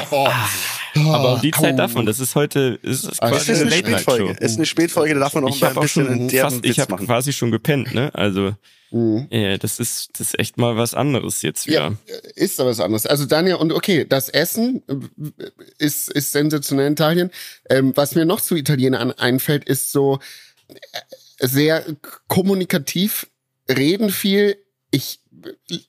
Aber 0.96 1.36
um 1.36 1.42
die 1.42 1.52
Zeit 1.52 1.78
darf 1.78 1.94
man, 1.96 2.06
das 2.06 2.20
ist 2.20 2.36
heute, 2.36 2.80
ist 2.82 3.04
es 3.04 3.20
Ah, 3.20 3.30
quasi 3.30 3.52
ist 3.52 3.62
eine 3.62 3.72
eine 3.72 3.98
Spätfolge. 4.00 4.36
Es 4.40 4.52
ist 4.52 4.58
eine 4.58 4.66
Spätfolge, 4.66 5.14
da 5.14 5.20
darf 5.22 5.36
man 5.36 5.44
auch 5.46 5.50
Ich 5.50 5.64
ein 5.64 5.78
auch 5.78 5.82
bisschen 5.82 6.06
schon 6.08 6.28
derben 6.28 6.52
fast, 6.52 6.66
ich 6.66 6.80
habe 6.80 6.96
quasi 6.98 7.34
schon 7.34 7.52
gepennt, 7.52 7.94
ne? 7.94 8.10
Also, 8.14 8.56
Mhm. 8.92 9.28
ja, 9.30 9.56
das 9.60 9.80
ist, 9.80 10.10
das 10.14 10.30
ist 10.30 10.40
echt 10.40 10.58
mal 10.58 10.76
was 10.76 10.96
anderes 10.96 11.44
jetzt 11.44 11.68
Ja, 11.68 11.92
wieder. 11.92 11.98
ist 12.36 12.60
aber 12.60 12.72
was 12.72 12.80
anderes. 12.80 13.06
Also 13.06 13.26
Daniel, 13.28 13.56
und 13.58 13.72
okay, 13.72 14.04
das 14.04 14.30
Essen 14.30 14.82
äh, 14.88 14.96
ist, 15.78 16.10
ist 16.10 16.32
sensationell 16.32 16.88
in 16.88 16.94
Italien. 16.94 17.30
Ähm, 17.70 17.92
was 17.96 18.16
mir 18.16 18.26
noch 18.26 18.42
zu 18.42 18.56
Italienern 18.56 19.12
einfällt, 19.12 19.66
ist 19.66 19.92
so 19.92 20.18
äh, 20.70 21.48
sehr 21.48 21.86
kommunikativ, 22.28 23.28
reden 23.70 24.10
viel. 24.10 24.58
Ich 24.92 25.20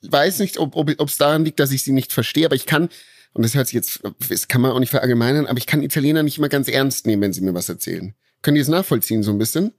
weiß 0.02 0.40
nicht, 0.40 0.58
ob 0.58 0.76
ob 0.76 1.00
es 1.00 1.16
daran 1.16 1.44
liegt, 1.46 1.58
dass 1.58 1.72
ich 1.72 1.82
sie 1.82 1.92
nicht 1.92 2.12
verstehe, 2.12 2.44
aber 2.44 2.54
ich 2.54 2.66
kann, 2.66 2.90
und 3.32 3.42
das 3.44 3.54
hört 3.54 3.66
sich 3.68 3.74
jetzt, 3.74 4.00
das 4.28 4.48
kann 4.48 4.60
man 4.60 4.72
auch 4.72 4.78
nicht 4.80 4.90
verallgemeinern, 4.90 5.46
aber 5.46 5.58
ich 5.58 5.66
kann 5.66 5.82
Italiener 5.82 6.22
nicht 6.22 6.38
immer 6.38 6.48
ganz 6.48 6.68
ernst 6.68 7.06
nehmen, 7.06 7.22
wenn 7.22 7.32
sie 7.32 7.40
mir 7.42 7.54
was 7.54 7.68
erzählen. 7.68 8.14
Können 8.42 8.56
die 8.56 8.60
es 8.60 8.68
nachvollziehen 8.68 9.22
so 9.22 9.30
ein 9.30 9.38
bisschen? 9.38 9.72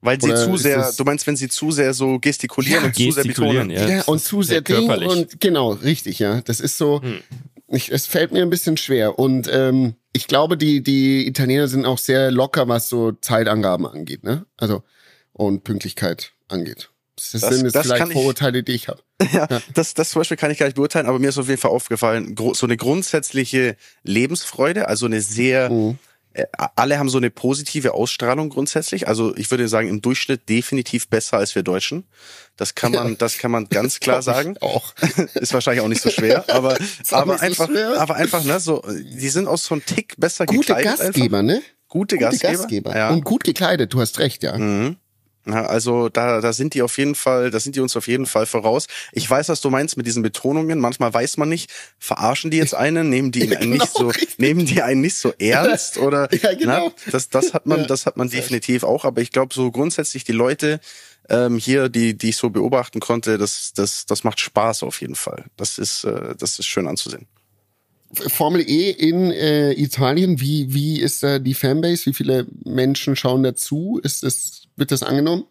Weil 0.00 0.20
sie 0.20 0.28
Oder 0.30 0.44
zu 0.44 0.56
sehr, 0.56 0.92
du 0.96 1.04
meinst, 1.04 1.26
wenn 1.28 1.36
sie 1.36 1.48
zu 1.48 1.70
sehr 1.70 1.94
so 1.94 2.18
gestikulieren 2.18 2.82
Ja, 2.82 2.86
und 2.88 2.94
zu 2.96 3.10
sehr 3.12 3.24
betonen. 3.24 3.70
ja. 3.70 3.88
Ja, 3.88 4.02
und 4.04 4.20
zu 4.20 4.42
sehr 4.42 4.54
sehr 4.56 4.60
Ding 4.62 4.88
körperlich. 4.88 5.08
und 5.08 5.40
genau, 5.40 5.70
richtig, 5.72 6.18
ja. 6.18 6.40
Das 6.42 6.58
ist 6.60 6.76
so, 6.76 7.00
Hm. 7.02 7.20
ich, 7.68 7.92
es 7.92 8.06
fällt 8.06 8.32
mir 8.32 8.42
ein 8.42 8.50
bisschen 8.50 8.76
schwer. 8.76 9.18
Und 9.18 9.48
ähm, 9.52 9.94
ich 10.12 10.26
glaube, 10.26 10.56
die, 10.56 10.82
die 10.82 11.26
Italiener 11.28 11.68
sind 11.68 11.86
auch 11.86 11.98
sehr 11.98 12.30
locker, 12.32 12.66
was 12.68 12.88
so 12.88 13.12
Zeitangaben 13.12 13.86
angeht, 13.86 14.24
ne? 14.24 14.44
Also 14.56 14.82
und 15.32 15.62
Pünktlichkeit 15.64 16.32
angeht. 16.48 16.90
Das, 17.30 17.40
Das- 17.42 17.54
sind 17.54 17.64
jetzt 17.66 17.74
das 17.76 17.82
vielleicht 17.86 17.98
kann 18.00 18.10
ich- 18.10 18.14
Vorurteile, 18.16 18.62
die 18.62 18.72
ich 18.72 18.88
habe. 18.88 19.00
Ja, 19.32 19.46
das, 19.74 19.94
das 19.94 20.10
zum 20.10 20.20
Beispiel 20.20 20.36
kann 20.36 20.50
ich 20.50 20.58
gar 20.58 20.66
nicht 20.66 20.74
beurteilen, 20.76 21.06
aber 21.06 21.18
mir 21.20 21.28
ist 21.28 21.38
auf 21.38 21.48
jeden 21.48 21.60
Fall 21.60 21.70
aufgefallen, 21.70 22.34
so 22.54 22.66
eine 22.66 22.76
grundsätzliche 22.76 23.76
Lebensfreude, 24.02 24.88
also 24.88 25.06
eine 25.06 25.20
sehr, 25.20 25.70
Mhm. 25.70 25.98
äh, 26.34 26.44
alle 26.76 26.98
haben 26.98 27.08
so 27.08 27.18
eine 27.18 27.30
positive 27.30 27.94
Ausstrahlung 27.94 28.48
grundsätzlich. 28.50 29.06
Also 29.08 29.36
ich 29.36 29.50
würde 29.50 29.68
sagen, 29.68 29.88
im 29.88 30.02
Durchschnitt 30.02 30.48
definitiv 30.48 31.08
besser 31.08 31.36
als 31.38 31.54
wir 31.54 31.62
Deutschen. 31.62 32.04
Das 32.56 32.74
kann 32.74 32.92
man, 32.92 33.16
das 33.18 33.38
kann 33.38 33.50
man 33.50 33.68
ganz 33.68 34.00
klar 34.00 34.22
sagen. 34.22 34.56
Auch. 34.60 34.92
Ist 35.34 35.54
wahrscheinlich 35.54 35.82
auch 35.84 35.88
nicht 35.88 36.02
so 36.02 36.10
schwer, 36.10 36.44
aber, 36.48 36.76
aber 37.10 37.34
so 37.38 37.40
einfach, 37.44 37.68
schwer. 37.68 38.00
aber 38.00 38.16
einfach, 38.16 38.42
ne, 38.44 38.58
so, 38.60 38.82
die 38.88 39.28
sind 39.28 39.46
auch 39.46 39.58
so 39.58 39.74
ein 39.76 39.84
Tick 39.86 40.14
besser 40.18 40.46
Gute 40.46 40.74
gekleidet. 40.74 40.98
Gastgeber, 40.98 41.38
Einfach. 41.38 41.54
ne? 41.54 41.62
Gute, 41.88 42.16
Gute 42.16 42.24
Gastgeber. 42.24 42.52
Gastgeber. 42.54 42.96
Ja. 42.96 43.10
Und 43.10 43.24
gut 43.24 43.44
gekleidet, 43.44 43.92
du 43.94 44.00
hast 44.00 44.18
recht, 44.18 44.42
ja. 44.42 44.56
Mhm. 44.58 44.96
Ja, 45.44 45.66
also 45.66 46.08
da, 46.08 46.40
da 46.40 46.52
sind 46.52 46.74
die 46.74 46.82
auf 46.82 46.96
jeden 46.98 47.14
Fall, 47.16 47.50
da 47.50 47.58
sind 47.58 47.74
die 47.74 47.80
uns 47.80 47.96
auf 47.96 48.06
jeden 48.06 48.26
Fall 48.26 48.46
voraus. 48.46 48.86
Ich 49.10 49.28
weiß, 49.28 49.48
was 49.48 49.60
du 49.60 49.70
meinst 49.70 49.96
mit 49.96 50.06
diesen 50.06 50.22
Betonungen. 50.22 50.78
Manchmal 50.78 51.12
weiß 51.12 51.36
man 51.36 51.48
nicht, 51.48 51.70
verarschen 51.98 52.50
die 52.52 52.58
jetzt 52.58 52.74
einen, 52.74 53.08
nehmen 53.08 53.32
die 53.32 53.40
ihn 53.44 53.50
genau, 53.50 53.66
nicht 53.82 53.92
so, 53.92 54.08
richtig. 54.08 54.38
nehmen 54.38 54.66
die 54.66 54.82
einen 54.82 55.00
nicht 55.00 55.16
so 55.16 55.32
ernst 55.38 55.98
oder 55.98 56.28
Ja, 56.42 56.54
genau. 56.54 56.92
na, 57.06 57.10
das, 57.10 57.28
das 57.28 57.54
hat 57.54 57.66
man, 57.66 57.80
Ja. 57.80 57.86
das 57.86 58.06
hat 58.06 58.16
man 58.16 58.30
definitiv 58.30 58.84
auch. 58.84 59.04
Aber 59.04 59.20
ich 59.20 59.32
glaube, 59.32 59.52
so 59.52 59.70
grundsätzlich 59.72 60.22
die 60.24 60.32
Leute 60.32 60.78
ähm, 61.28 61.58
hier, 61.58 61.88
die, 61.88 62.16
die 62.16 62.30
ich 62.30 62.36
so 62.36 62.50
beobachten 62.50 63.00
konnte, 63.00 63.38
das, 63.38 63.72
das, 63.74 64.06
das 64.06 64.22
macht 64.24 64.38
Spaß 64.40 64.82
auf 64.84 65.00
jeden 65.00 65.14
Fall. 65.16 65.44
Das 65.56 65.78
ist, 65.78 66.04
äh, 66.04 66.34
das 66.38 66.58
ist 66.58 66.66
schön 66.66 66.86
anzusehen. 66.86 67.26
Formel 68.12 68.68
E 68.68 68.90
in 68.90 69.30
äh, 69.30 69.72
Italien, 69.72 70.40
wie, 70.40 70.72
wie 70.74 71.00
ist 71.00 71.22
da 71.22 71.38
die 71.38 71.54
Fanbase? 71.54 72.06
Wie 72.06 72.14
viele 72.14 72.46
Menschen 72.64 73.16
schauen 73.16 73.42
dazu? 73.42 74.00
Ist 74.02 74.22
das, 74.22 74.68
wird 74.76 74.90
das 74.90 75.02
angenommen? 75.02 75.44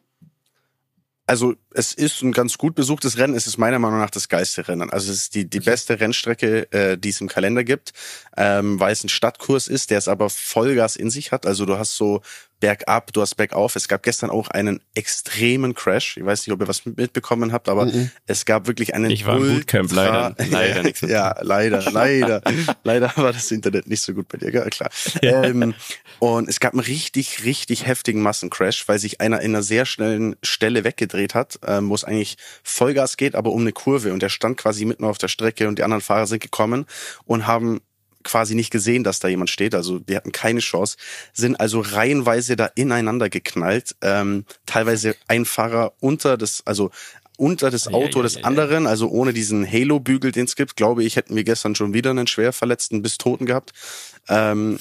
Also 1.31 1.55
es 1.73 1.93
ist 1.93 2.21
ein 2.23 2.33
ganz 2.33 2.57
gut 2.57 2.75
besuchtes 2.75 3.17
Rennen. 3.17 3.35
Es 3.35 3.47
ist 3.47 3.57
meiner 3.57 3.79
Meinung 3.79 3.99
nach 3.99 4.09
das 4.09 4.27
geilste 4.27 4.67
Rennen. 4.67 4.89
Also 4.89 5.11
es 5.11 5.21
ist 5.21 5.35
die, 5.35 5.49
die 5.49 5.61
beste 5.61 5.99
Rennstrecke, 5.99 6.69
äh, 6.73 6.97
die 6.97 7.09
es 7.09 7.21
im 7.21 7.29
Kalender 7.29 7.63
gibt, 7.63 7.93
ähm, 8.35 8.79
weil 8.79 8.91
es 8.91 9.03
ein 9.03 9.09
Stadtkurs 9.09 9.67
ist, 9.69 9.91
der 9.91 9.99
es 9.99 10.09
aber 10.09 10.29
Vollgas 10.29 10.97
in 10.97 11.09
sich 11.09 11.31
hat. 11.31 11.45
Also 11.45 11.65
du 11.65 11.77
hast 11.77 11.95
so 11.95 12.21
bergab, 12.61 13.11
du 13.11 13.19
hast 13.21 13.35
bergauf. 13.35 13.75
Es 13.75 13.89
gab 13.89 14.03
gestern 14.03 14.29
auch 14.29 14.47
einen 14.47 14.79
extremen 14.95 15.73
Crash. 15.75 16.15
Ich 16.15 16.25
weiß 16.25 16.47
nicht, 16.47 16.53
ob 16.53 16.61
ihr 16.61 16.67
was 16.69 16.85
mitbekommen 16.85 17.51
habt, 17.51 17.67
aber 17.67 17.87
Mhm. 17.87 18.09
es 18.27 18.45
gab 18.45 18.67
wirklich 18.67 18.95
einen 18.95 19.11
Ich 19.11 19.25
war 19.25 19.35
im 19.35 19.55
Bootcamp, 19.57 19.91
leider- 19.91 20.33
leider 20.49 20.83
nichts 20.83 21.01
Ja, 21.09 21.35
leider, 21.41 21.81
leider. 21.91 22.41
leider 22.85 23.11
war 23.17 23.33
das 23.33 23.51
Internet 23.51 23.87
nicht 23.87 24.01
so 24.01 24.13
gut 24.13 24.29
bei 24.29 24.37
dir, 24.37 24.51
gell? 24.51 24.69
klar. 24.69 24.89
Ähm, 25.21 25.73
und 26.19 26.47
es 26.47 26.61
gab 26.61 26.71
einen 26.73 26.79
richtig, 26.81 27.43
richtig 27.43 27.85
heftigen 27.87 28.21
Massencrash, 28.21 28.87
weil 28.87 28.99
sich 28.99 29.19
einer 29.19 29.41
in 29.41 29.51
einer 29.53 29.63
sehr 29.63 29.85
schnellen 29.85 30.35
Stelle 30.43 30.83
weggedreht 30.85 31.35
hat, 31.35 31.59
ähm, 31.67 31.89
wo 31.89 31.95
es 31.95 32.03
eigentlich 32.05 32.37
Vollgas 32.63 33.17
geht, 33.17 33.35
aber 33.35 33.51
um 33.51 33.61
eine 33.61 33.73
Kurve. 33.73 34.13
Und 34.13 34.21
der 34.21 34.29
stand 34.29 34.57
quasi 34.57 34.85
mitten 34.85 35.03
auf 35.03 35.17
der 35.17 35.27
Strecke 35.27 35.67
und 35.67 35.79
die 35.79 35.83
anderen 35.83 36.01
Fahrer 36.01 36.27
sind 36.27 36.41
gekommen 36.43 36.85
und 37.25 37.47
haben 37.47 37.81
quasi 38.23 38.55
nicht 38.55 38.71
gesehen, 38.71 39.03
dass 39.03 39.19
da 39.19 39.27
jemand 39.27 39.49
steht. 39.49 39.75
Also 39.75 39.99
die 39.99 40.15
hatten 40.15 40.31
keine 40.31 40.59
Chance, 40.59 40.97
sind 41.33 41.59
also 41.59 41.81
reihenweise 41.81 42.55
da 42.55 42.65
ineinander 42.65 43.29
geknallt. 43.29 43.95
Ähm, 44.01 44.45
teilweise 44.65 45.15
ein 45.27 45.45
Fahrer 45.45 45.93
unter 45.99 46.37
das, 46.37 46.63
also 46.65 46.91
unter 47.37 47.71
das 47.71 47.87
Auto 47.87 48.19
ja, 48.19 48.23
des 48.23 48.35
ja, 48.35 48.41
ja. 48.41 48.45
anderen, 48.45 48.85
also 48.85 49.09
ohne 49.09 49.33
diesen 49.33 49.69
Halo-Bügel, 49.69 50.31
den 50.31 50.45
es 50.45 50.55
gibt, 50.55 50.75
glaube 50.75 51.03
ich, 51.03 51.15
hätten 51.15 51.35
wir 51.35 51.43
gestern 51.43 51.73
schon 51.73 51.93
wieder 51.93 52.11
einen 52.11 52.27
schwer 52.27 52.53
Verletzten 52.53 53.01
bis 53.01 53.17
Toten 53.17 53.47
gehabt. 53.47 53.73
Ähm, 54.29 54.77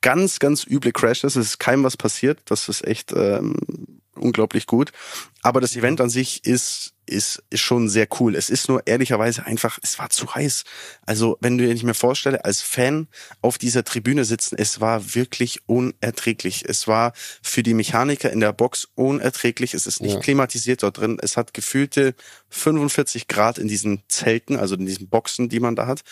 ganz, 0.00 0.38
ganz 0.38 0.66
üble 0.66 0.92
Crashes. 0.92 1.36
Es 1.36 1.46
ist 1.46 1.58
keinem 1.58 1.84
was 1.84 1.96
passiert. 1.96 2.40
Das 2.46 2.68
ist 2.68 2.84
echt 2.84 3.12
ähm, 3.12 3.54
unglaublich 4.14 4.66
gut. 4.66 4.92
Aber 5.42 5.60
das 5.60 5.74
Event 5.74 6.00
an 6.00 6.10
sich 6.10 6.44
ist, 6.44 6.92
ist, 7.06 7.42
ist 7.50 7.60
schon 7.60 7.88
sehr 7.88 8.06
cool. 8.20 8.36
Es 8.36 8.48
ist 8.50 8.68
nur 8.68 8.86
ehrlicherweise 8.86 9.44
einfach, 9.44 9.78
es 9.82 9.98
war 9.98 10.10
zu 10.10 10.34
heiß. 10.34 10.64
Also, 11.04 11.36
wenn 11.40 11.58
du 11.58 11.66
dir 11.66 11.72
nicht 11.72 11.82
mehr 11.82 11.94
vorstelle, 11.94 12.44
als 12.44 12.60
Fan 12.62 13.08
auf 13.40 13.58
dieser 13.58 13.82
Tribüne 13.84 14.24
sitzen, 14.24 14.56
es 14.58 14.80
war 14.80 15.14
wirklich 15.14 15.60
unerträglich. 15.66 16.64
Es 16.68 16.86
war 16.86 17.12
für 17.42 17.62
die 17.62 17.74
Mechaniker 17.74 18.30
in 18.30 18.40
der 18.40 18.52
Box 18.52 18.88
unerträglich. 18.94 19.74
Es 19.74 19.86
ist 19.86 20.00
nicht 20.00 20.14
Ja. 20.14 20.20
klimatisiert 20.20 20.82
dort 20.82 20.98
drin. 20.98 21.18
Es 21.20 21.36
hat 21.36 21.54
gefühlte 21.54 22.14
45 22.50 23.26
Grad 23.28 23.58
in 23.58 23.66
diesen 23.68 24.02
Zelten, 24.08 24.56
also 24.56 24.76
in 24.76 24.86
diesen 24.86 25.08
Boxen, 25.08 25.48
die 25.48 25.60
man 25.60 25.74
da 25.74 25.86
hat. 25.86 26.02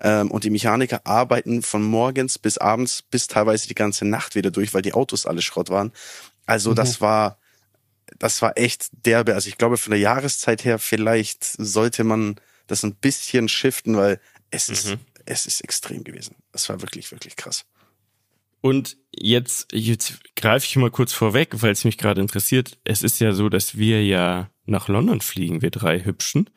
Ähm, 0.00 0.30
und 0.30 0.44
die 0.44 0.50
Mechaniker 0.50 1.06
arbeiten 1.06 1.62
von 1.62 1.82
morgens 1.82 2.38
bis 2.38 2.58
abends 2.58 3.00
bis 3.00 3.28
teilweise 3.28 3.68
die 3.68 3.74
ganze 3.74 4.04
Nacht 4.04 4.34
wieder 4.34 4.50
durch, 4.50 4.74
weil 4.74 4.82
die 4.82 4.92
Autos 4.92 5.24
alle 5.24 5.40
Schrott 5.40 5.70
waren. 5.70 5.92
Also 6.46 6.74
das 6.74 7.00
war 7.00 7.38
das 8.18 8.42
war 8.42 8.56
echt 8.56 8.88
derbe. 9.04 9.34
Also 9.34 9.48
ich 9.48 9.58
glaube, 9.58 9.76
von 9.76 9.90
der 9.90 10.00
Jahreszeit 10.00 10.64
her 10.64 10.78
vielleicht 10.78 11.44
sollte 11.44 12.04
man 12.04 12.36
das 12.66 12.84
ein 12.84 12.94
bisschen 12.94 13.48
shiften, 13.48 13.96
weil 13.96 14.20
es 14.50 14.68
ist, 14.68 14.86
Mhm. 14.86 15.00
es 15.26 15.46
ist 15.46 15.60
extrem 15.62 16.04
gewesen. 16.04 16.36
Das 16.52 16.68
war 16.68 16.80
wirklich, 16.80 17.10
wirklich 17.12 17.36
krass. 17.36 17.64
Und 18.60 18.96
jetzt, 19.14 19.66
jetzt 19.72 20.20
greife 20.36 20.64
ich 20.64 20.76
mal 20.76 20.90
kurz 20.90 21.12
vorweg, 21.12 21.50
weil 21.62 21.72
es 21.72 21.84
mich 21.84 21.98
gerade 21.98 22.20
interessiert. 22.22 22.78
Es 22.84 23.02
ist 23.02 23.20
ja 23.20 23.32
so, 23.32 23.50
dass 23.50 23.76
wir 23.76 24.02
ja 24.04 24.50
nach 24.64 24.88
London 24.88 25.20
fliegen, 25.20 25.60
wir 25.60 25.70
drei 25.70 26.02
Hübschen, 26.02 26.48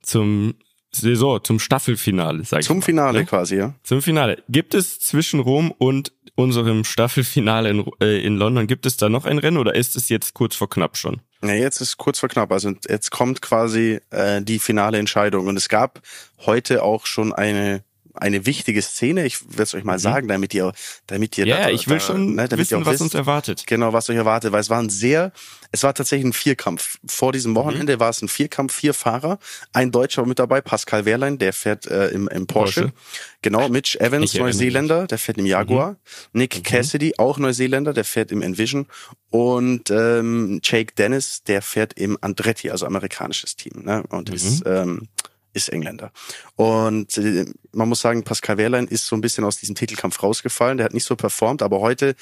zum 0.00 0.54
Saison, 0.94 1.42
zum 1.42 1.58
Staffelfinale, 1.58 2.44
sag 2.44 2.60
ich 2.60 2.66
Zum 2.66 2.82
Finale 2.82 3.20
ne? 3.20 3.26
quasi, 3.26 3.56
ja. 3.56 3.74
Zum 3.82 4.02
Finale. 4.02 4.42
Gibt 4.48 4.74
es 4.74 5.00
zwischen 5.00 5.40
Rom 5.40 5.72
und 5.76 6.12
unserem 6.34 6.84
Staffelfinale 6.84 7.70
in, 7.70 7.84
äh, 8.00 8.24
in 8.24 8.36
London, 8.36 8.66
gibt 8.66 8.86
es 8.86 8.96
da 8.96 9.08
noch 9.08 9.24
ein 9.24 9.38
Rennen 9.38 9.58
oder 9.58 9.74
ist 9.74 9.96
es 9.96 10.08
jetzt 10.08 10.34
kurz 10.34 10.54
vor 10.54 10.68
knapp 10.68 10.96
schon? 10.96 11.20
Ja, 11.42 11.54
jetzt 11.54 11.80
ist 11.80 11.98
kurz 11.98 12.20
vor 12.20 12.28
knapp. 12.28 12.52
Also 12.52 12.72
jetzt 12.88 13.10
kommt 13.10 13.42
quasi 13.42 14.00
äh, 14.10 14.42
die 14.42 14.58
finale 14.58 14.98
Entscheidung. 14.98 15.46
Und 15.46 15.56
es 15.56 15.68
gab 15.68 16.00
heute 16.46 16.82
auch 16.82 17.06
schon 17.06 17.32
eine 17.32 17.82
eine 18.14 18.46
wichtige 18.46 18.82
Szene. 18.82 19.24
Ich 19.26 19.42
werde 19.50 19.62
es 19.64 19.74
euch 19.74 19.84
mal 19.84 19.98
sagen, 19.98 20.28
damit 20.28 20.52
ihr, 20.54 20.72
damit 21.06 21.38
ihr, 21.38 21.44
Mhm. 21.44 21.50
Ja, 21.50 21.60
da, 21.64 21.70
ich 21.70 21.88
will 21.88 21.98
da, 21.98 22.04
schon 22.04 22.34
ne, 22.34 22.48
wissen, 22.50 22.84
was 22.84 22.92
wisst, 22.94 23.02
uns 23.02 23.14
erwartet. 23.14 23.64
Genau, 23.66 23.92
was 23.92 24.08
euch 24.10 24.16
erwartet, 24.16 24.52
weil 24.52 24.60
es 24.60 24.70
war 24.70 24.78
ein 24.80 24.90
sehr, 24.90 25.32
es 25.70 25.82
war 25.82 25.94
tatsächlich 25.94 26.26
ein 26.26 26.32
Vierkampf. 26.32 26.98
Vor 27.06 27.28
Mhm. 27.28 27.32
diesem 27.32 27.54
Wochenende 27.54 28.00
war 28.00 28.10
es 28.10 28.20
ein 28.22 28.28
Vierkampf, 28.28 28.74
vier 28.74 28.94
Fahrer, 28.94 29.38
ein 29.72 29.90
Deutscher 29.90 30.26
mit 30.26 30.38
dabei, 30.38 30.60
Pascal 30.60 31.04
Wehrlein, 31.04 31.38
der 31.38 31.52
fährt 31.52 31.86
äh, 31.86 32.08
im, 32.08 32.28
im 32.28 32.46
Porsche. 32.46 32.82
Porsche. 32.82 32.94
Genau, 33.42 33.68
Mitch 33.68 33.98
Evans, 33.98 34.32
Ich. 34.34 34.38
Mhm. 34.38 34.46
Neuseeländer, 34.46 35.06
der 35.06 35.18
fährt 35.18 35.38
im 35.38 35.46
Jaguar. 35.46 35.96
Nick 36.32 36.62
Cassidy, 36.64 37.14
auch 37.18 37.38
Neuseeländer, 37.38 37.92
der 37.92 38.04
fährt 38.04 38.30
im 38.30 38.42
Envision. 38.42 38.86
Und 39.30 39.90
ähm, 39.90 40.60
Jake 40.62 40.94
Dennis, 40.94 41.42
der 41.44 41.62
fährt 41.62 41.94
im 41.94 42.18
Andretti, 42.20 42.70
also 42.70 42.86
amerikanisches 42.86 43.56
Team. 43.56 43.82
Ne? 43.84 44.04
Und 44.10 44.28
Mhm. 44.28 44.34
ist 44.34 44.62
ähm, 44.66 45.08
ist 45.52 45.68
Engländer. 45.68 46.12
Und 46.56 47.16
äh, 47.18 47.46
man 47.72 47.88
muss 47.88 48.00
sagen, 48.00 48.24
Pascal 48.24 48.58
Wehrlein 48.58 48.86
ist 48.86 49.06
so 49.06 49.16
ein 49.16 49.20
bisschen 49.20 49.44
aus 49.44 49.56
diesem 49.56 49.74
Titelkampf 49.74 50.22
rausgefallen. 50.22 50.78
Der 50.78 50.84
hat 50.84 50.94
nicht 50.94 51.04
so 51.04 51.16
performt, 51.16 51.62
aber 51.62 51.80
heute, 51.80 52.14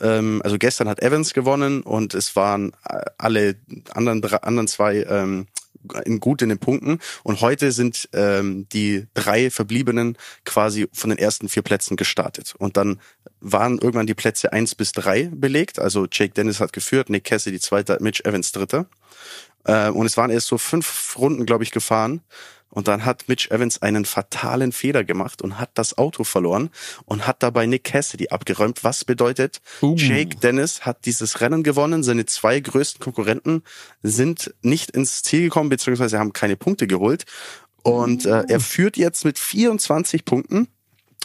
ähm, 0.00 0.40
also 0.44 0.58
gestern 0.58 0.88
hat 0.88 1.02
Evans 1.02 1.34
gewonnen 1.34 1.82
und 1.82 2.14
es 2.14 2.36
waren 2.36 2.72
äh, 2.88 3.00
alle 3.18 3.56
anderen, 3.94 4.22
anderen 4.24 4.68
zwei 4.68 5.02
ähm, 5.02 5.46
in 6.04 6.20
gut 6.20 6.42
in 6.42 6.48
den 6.48 6.58
Punkten. 6.58 6.98
Und 7.22 7.40
heute 7.40 7.72
sind 7.72 8.08
ähm, 8.12 8.68
die 8.72 9.06
drei 9.14 9.50
Verbliebenen 9.50 10.16
quasi 10.44 10.88
von 10.92 11.10
den 11.10 11.18
ersten 11.18 11.48
vier 11.48 11.62
Plätzen 11.62 11.96
gestartet. 11.96 12.54
Und 12.58 12.76
dann 12.76 13.00
waren 13.40 13.78
irgendwann 13.78 14.06
die 14.06 14.14
Plätze 14.14 14.52
eins 14.52 14.74
bis 14.74 14.92
drei 14.92 15.28
belegt. 15.32 15.78
Also 15.78 16.06
Jake 16.10 16.34
Dennis 16.34 16.60
hat 16.60 16.72
geführt, 16.72 17.10
Nick 17.10 17.24
Cassidy 17.24 17.58
zweiter, 17.60 17.98
Mitch 18.00 18.22
Evans 18.24 18.52
dritter. 18.52 18.86
Äh, 19.64 19.90
und 19.90 20.06
es 20.06 20.16
waren 20.16 20.30
erst 20.30 20.46
so 20.46 20.58
fünf 20.58 21.16
Runden, 21.18 21.46
glaube 21.46 21.64
ich, 21.64 21.70
gefahren. 21.70 22.22
Und 22.72 22.88
dann 22.88 23.04
hat 23.04 23.28
Mitch 23.28 23.50
Evans 23.50 23.82
einen 23.82 24.06
fatalen 24.06 24.72
Fehler 24.72 25.04
gemacht 25.04 25.42
und 25.42 25.60
hat 25.60 25.70
das 25.74 25.98
Auto 25.98 26.24
verloren 26.24 26.70
und 27.04 27.26
hat 27.26 27.42
dabei 27.42 27.66
Nick 27.66 27.84
Cassidy 27.84 28.28
abgeräumt. 28.28 28.82
Was 28.82 29.04
bedeutet, 29.04 29.60
Uh. 29.82 29.94
Jake 29.96 30.36
Dennis 30.36 30.86
hat 30.86 31.04
dieses 31.04 31.42
Rennen 31.42 31.62
gewonnen. 31.62 32.02
Seine 32.02 32.24
zwei 32.24 32.60
größten 32.60 33.00
Konkurrenten 33.00 33.62
sind 34.02 34.54
nicht 34.62 34.90
ins 34.92 35.22
Ziel 35.22 35.42
gekommen, 35.42 35.68
beziehungsweise 35.68 36.18
haben 36.18 36.32
keine 36.32 36.56
Punkte 36.56 36.86
geholt. 36.86 37.26
Und 37.82 38.24
äh, 38.24 38.44
er 38.48 38.60
führt 38.60 38.96
jetzt 38.96 39.24
mit 39.24 39.38
24 39.38 40.24
Punkten 40.24 40.68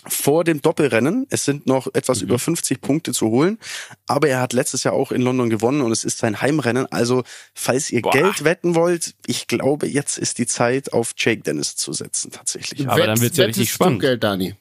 vor 0.08 0.44
dem 0.44 0.62
Doppelrennen. 0.62 1.28
Es 1.30 1.46
sind 1.46 1.68
noch 1.68 1.88
etwas 1.94 2.22
über 2.22 2.40
50 2.40 2.82
Punkte 2.82 3.12
zu 3.12 3.28
holen. 3.28 3.58
Aber 4.06 4.30
er 4.30 4.40
hat 4.40 4.54
letztes 4.54 4.84
Jahr 4.84 4.94
auch 4.94 5.12
in 5.12 5.22
London 5.22 5.50
gewonnen 5.50 5.82
und 5.82 5.92
es 5.92 6.04
ist 6.04 6.20
sein 6.20 6.42
Heimrennen. 6.42 6.92
Also, 6.92 7.24
falls 7.54 7.92
ihr 7.92 8.02
Boah. 8.02 8.12
Geld 8.12 8.44
wetten 8.44 8.76
wollt, 8.76 9.16
ich 9.26 9.48
glaube, 9.48 9.88
jetzt 9.88 10.18
ist 10.18 10.38
die 10.38 10.48
Zeit, 10.48 10.94
auf 10.94 11.14
Jake 11.18 11.42
Dennis 11.42 11.76
zu 11.76 11.94
setzen, 11.94 12.32
tatsächlich. 12.32 12.88
Aber 12.88 13.06
dann 13.06 13.22
wird's 13.22 13.38
ja 13.38 13.46
richtig 13.46 13.72
spannend. 13.72 14.02
Geld, 14.02 14.24
Dani. 14.24 14.56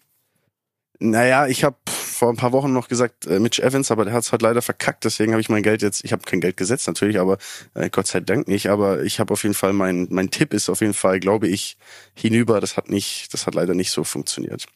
Naja, 0.99 1.47
ich 1.47 1.63
habe 1.63 1.77
vor 1.87 2.31
ein 2.31 2.37
paar 2.37 2.53
Wochen 2.53 2.73
noch 2.73 2.89
gesagt, 2.89 3.27
äh, 3.27 3.39
Mitch 3.39 3.63
Evans, 3.63 3.91
aber 3.91 4.05
der 4.05 4.15
hat 4.15 4.25
es 4.25 4.33
halt 4.33 4.41
leider 4.41 4.63
verkackt. 4.63 5.05
Deswegen 5.05 5.33
habe 5.33 5.43
ich 5.43 5.51
mein 5.51 5.63
Geld 5.63 5.83
jetzt, 5.83 6.05
ich 6.05 6.13
habe 6.13 6.23
kein 6.23 6.41
Geld 6.41 6.57
gesetzt 6.57 6.87
natürlich, 6.87 7.19
aber 7.21 7.37
äh, 7.75 7.91
Gott 7.91 8.07
sei 8.07 8.21
Dank 8.21 8.49
nicht. 8.49 8.69
Aber 8.71 9.03
ich 9.03 9.21
habe 9.21 9.33
auf 9.35 9.43
jeden 9.43 9.55
Fall, 9.55 9.75
mein, 9.75 10.07
mein 10.11 10.31
Tipp 10.31 10.55
ist 10.55 10.71
auf 10.71 10.81
jeden 10.81 10.95
Fall, 10.95 11.21
glaube 11.21 11.49
ich, 11.49 11.77
hinüber. 12.15 12.61
Das 12.61 12.79
hat 12.79 12.89
nicht, 12.89 13.35
das 13.35 13.47
hat 13.47 13.55
leider 13.55 13.75
nicht 13.75 13.91
so 13.91 14.05
funktioniert. 14.05 14.67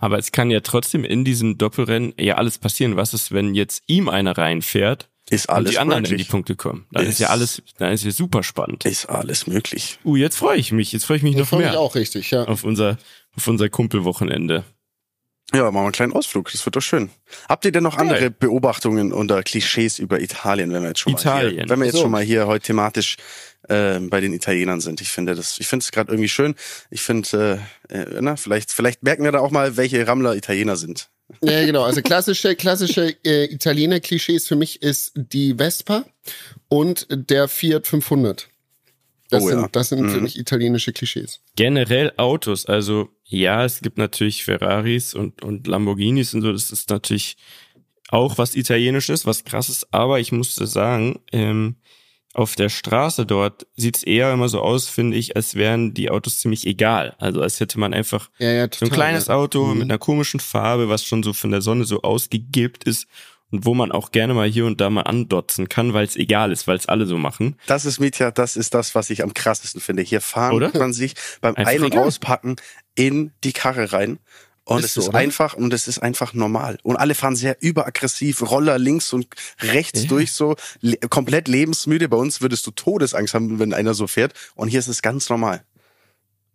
Aber 0.00 0.18
es 0.18 0.32
kann 0.32 0.50
ja 0.50 0.60
trotzdem 0.60 1.04
in 1.04 1.24
diesem 1.24 1.58
Doppelrennen 1.58 2.14
ja 2.18 2.36
alles 2.36 2.58
passieren. 2.58 2.96
Was 2.96 3.14
ist, 3.14 3.32
wenn 3.32 3.54
jetzt 3.54 3.82
ihm 3.86 4.08
einer 4.08 4.36
reinfährt 4.36 5.08
Ist 5.30 5.48
und 5.48 5.54
alles 5.54 5.70
die 5.72 5.78
anderen 5.78 6.04
in 6.04 6.10
möglich. 6.10 6.26
die 6.26 6.30
Punkte 6.30 6.56
kommen? 6.56 6.86
Dann 6.90 7.04
ist, 7.04 7.10
Ist- 7.12 7.18
ja 7.20 7.28
alles, 7.28 7.62
dann 7.78 7.92
ist 7.92 8.04
ja 8.04 8.10
super 8.10 8.42
spannend. 8.42 8.84
Ist 8.86 9.06
alles 9.06 9.46
möglich. 9.46 9.98
Uh, 10.04 10.16
jetzt 10.16 10.36
freue 10.36 10.56
ich 10.56 10.72
mich. 10.72 10.90
Jetzt 10.92 11.04
freue 11.04 11.18
ich 11.18 11.22
mich 11.22 11.34
Das 11.34 11.42
noch 11.42 11.48
fand 11.48 11.62
ich 11.62 11.68
mehr 11.70 11.78
auch 11.80 11.94
richtig, 11.94 12.30
ja. 12.30 12.44
auf 12.44 12.64
unser, 12.64 12.98
auf 13.36 13.46
unser 13.46 13.68
Kumpelwochenende. 13.68 14.64
Ja, 15.52 15.64
machen 15.64 15.74
wir 15.74 15.80
einen 15.82 15.92
kleinen 15.92 16.12
Ausflug. 16.12 16.50
Das 16.52 16.64
wird 16.64 16.76
doch 16.76 16.80
schön. 16.80 17.10
Habt 17.48 17.64
ihr 17.64 17.72
denn 17.72 17.82
noch 17.82 17.96
andere 17.96 18.30
Beobachtungen 18.30 19.12
oder 19.12 19.42
Klischees 19.42 19.98
über 19.98 20.20
Italien, 20.20 20.72
wenn 20.72 20.82
wir 20.82 20.88
jetzt 20.90 21.00
schon 21.00 21.12
mal 21.12 21.20
Italien. 21.20 21.54
hier, 21.54 21.68
wenn 21.68 21.78
wir 21.80 21.86
jetzt 21.86 21.96
So. 21.96 22.02
schon 22.02 22.10
mal 22.10 22.22
hier 22.22 22.46
heute 22.46 22.66
thematisch 22.66 23.16
äh, 23.68 23.98
bei 23.98 24.20
den 24.20 24.32
Italienern 24.32 24.80
sind? 24.80 25.00
Ich 25.00 25.10
finde 25.10 25.34
das, 25.34 25.58
ich 25.58 25.66
finde 25.66 25.82
es 25.82 25.90
gerade 25.90 26.12
irgendwie 26.12 26.28
schön. 26.28 26.54
Ich 26.90 27.02
finde, 27.02 27.60
äh, 27.88 27.94
äh, 27.96 28.06
na, 28.20 28.36
vielleicht, 28.36 28.70
vielleicht 28.72 29.02
merken 29.02 29.24
wir 29.24 29.32
da 29.32 29.40
auch 29.40 29.50
mal, 29.50 29.76
welche 29.76 30.06
Rammler 30.06 30.36
Italiener 30.36 30.76
sind. 30.76 31.08
Ja, 31.42 31.60
genau. 31.66 31.82
Also 31.82 32.00
klassische, 32.02 32.54
klassische 32.54 33.16
äh, 33.24 33.52
Italiener-Klischees 33.52 34.46
für 34.46 34.56
mich 34.56 34.82
ist 34.82 35.12
die 35.16 35.56
Vespa 35.56 36.04
und 36.68 37.08
der 37.10 37.48
Fiat 37.48 37.88
500. 37.88 38.48
Das 39.30 39.42
Oh 39.44 39.48
ja. 39.50 39.60
sind, 39.60 39.76
das 39.76 39.88
sind 39.88 40.10
für 40.10 40.16
Mhm. 40.18 40.22
mich 40.24 40.38
italienische 40.38 40.92
Klischees. 40.92 41.40
Generell 41.56 42.12
Autos, 42.16 42.66
also 42.66 43.08
ja, 43.24 43.64
es 43.64 43.80
gibt 43.80 43.96
natürlich 43.98 44.44
Ferraris 44.44 45.14
und, 45.14 45.42
und 45.42 45.66
Lamborghinis 45.66 46.34
und 46.34 46.42
so, 46.42 46.52
das 46.52 46.70
ist 46.70 46.90
natürlich 46.90 47.36
auch 48.08 48.38
was 48.38 48.56
Italienisches, 48.56 49.24
was 49.26 49.44
krasses, 49.44 49.86
aber 49.92 50.18
ich 50.18 50.32
musste 50.32 50.66
sagen, 50.66 51.20
ähm, 51.32 51.76
auf 52.34 52.54
der 52.54 52.68
Straße 52.68 53.26
dort 53.26 53.66
sieht's 53.76 54.02
eher 54.04 54.32
immer 54.32 54.48
so 54.48 54.60
aus, 54.60 54.88
finde 54.88 55.16
ich, 55.16 55.34
als 55.36 55.54
wären 55.56 55.94
die 55.94 56.10
Autos 56.10 56.38
ziemlich 56.38 56.64
egal. 56.66 57.14
Also 57.18 57.40
als 57.42 57.58
hätte 57.58 57.78
man 57.80 57.92
einfach 57.92 58.30
Ja, 58.38 58.50
ja, 58.52 58.62
so 58.64 58.68
total. 58.68 58.88
ein 58.88 58.92
kleines 58.94 59.26
ja. 59.28 59.34
Auto 59.34 59.64
Mhm. 59.66 59.78
mit 59.78 59.82
einer 59.90 59.98
komischen 59.98 60.38
Farbe, 60.40 60.88
was 60.88 61.04
schon 61.04 61.22
so 61.24 61.32
von 61.32 61.50
der 61.50 61.60
Sonne 61.60 61.84
so 61.84 62.02
ausgegilbt 62.02 62.84
ist 62.84 63.06
und 63.50 63.64
wo 63.66 63.74
man 63.74 63.92
auch 63.92 64.12
gerne 64.12 64.34
mal 64.34 64.48
hier 64.48 64.66
und 64.66 64.80
da 64.80 64.90
mal 64.90 65.02
andotzen 65.02 65.68
kann, 65.68 65.92
weil 65.92 66.04
es 66.04 66.16
egal 66.16 66.52
ist, 66.52 66.66
weil 66.66 66.76
es 66.76 66.86
alle 66.86 67.06
so 67.06 67.18
machen. 67.18 67.56
Das 67.66 67.84
ist 67.84 68.00
Mietja, 68.00 68.30
das 68.30 68.56
ist 68.56 68.74
das, 68.74 68.94
was 68.94 69.10
ich 69.10 69.22
am 69.22 69.34
krassesten 69.34 69.80
finde. 69.80 70.02
Hier 70.02 70.20
fahren 70.20 70.54
Oder? 70.54 70.70
man 70.78 70.92
sich 70.92 71.14
beim 71.40 71.54
Einfach 71.56 71.72
Ein- 71.72 71.82
und 71.82 71.92
egal. 71.94 72.04
Auspacken 72.04 72.56
in 72.94 73.32
die 73.44 73.52
Karre 73.52 73.92
rein. 73.92 74.18
Und 74.64 74.80
Ist 74.80 74.84
es 74.84 74.94
so, 74.94 75.00
ist 75.00 75.08
oder? 75.08 75.18
einfach 75.18 75.54
und 75.54 75.72
es 75.72 75.88
ist 75.88 75.98
einfach 75.98 76.32
normal. 76.32 76.78
Und 76.84 76.94
alle 76.94 77.16
fahren 77.16 77.34
sehr 77.34 77.56
überaggressiv, 77.60 78.42
Roller 78.48 78.78
links 78.78 79.12
und 79.12 79.26
rechts 79.62 80.02
Ja. 80.02 80.08
durch 80.08 80.30
so, 80.32 80.54
le 80.80 80.96
komplett 81.08 81.48
lebensmüde. 81.48 82.08
Bei 82.08 82.16
uns 82.16 82.40
würdest 82.40 82.64
du 82.68 82.70
Todesangst 82.70 83.34
haben, 83.34 83.58
wenn 83.58 83.74
einer 83.74 83.94
so 83.94 84.06
fährt. 84.06 84.32
Und 84.54 84.68
hier 84.68 84.78
ist 84.78 84.86
es 84.86 85.02
ganz 85.02 85.28
normal. 85.28 85.64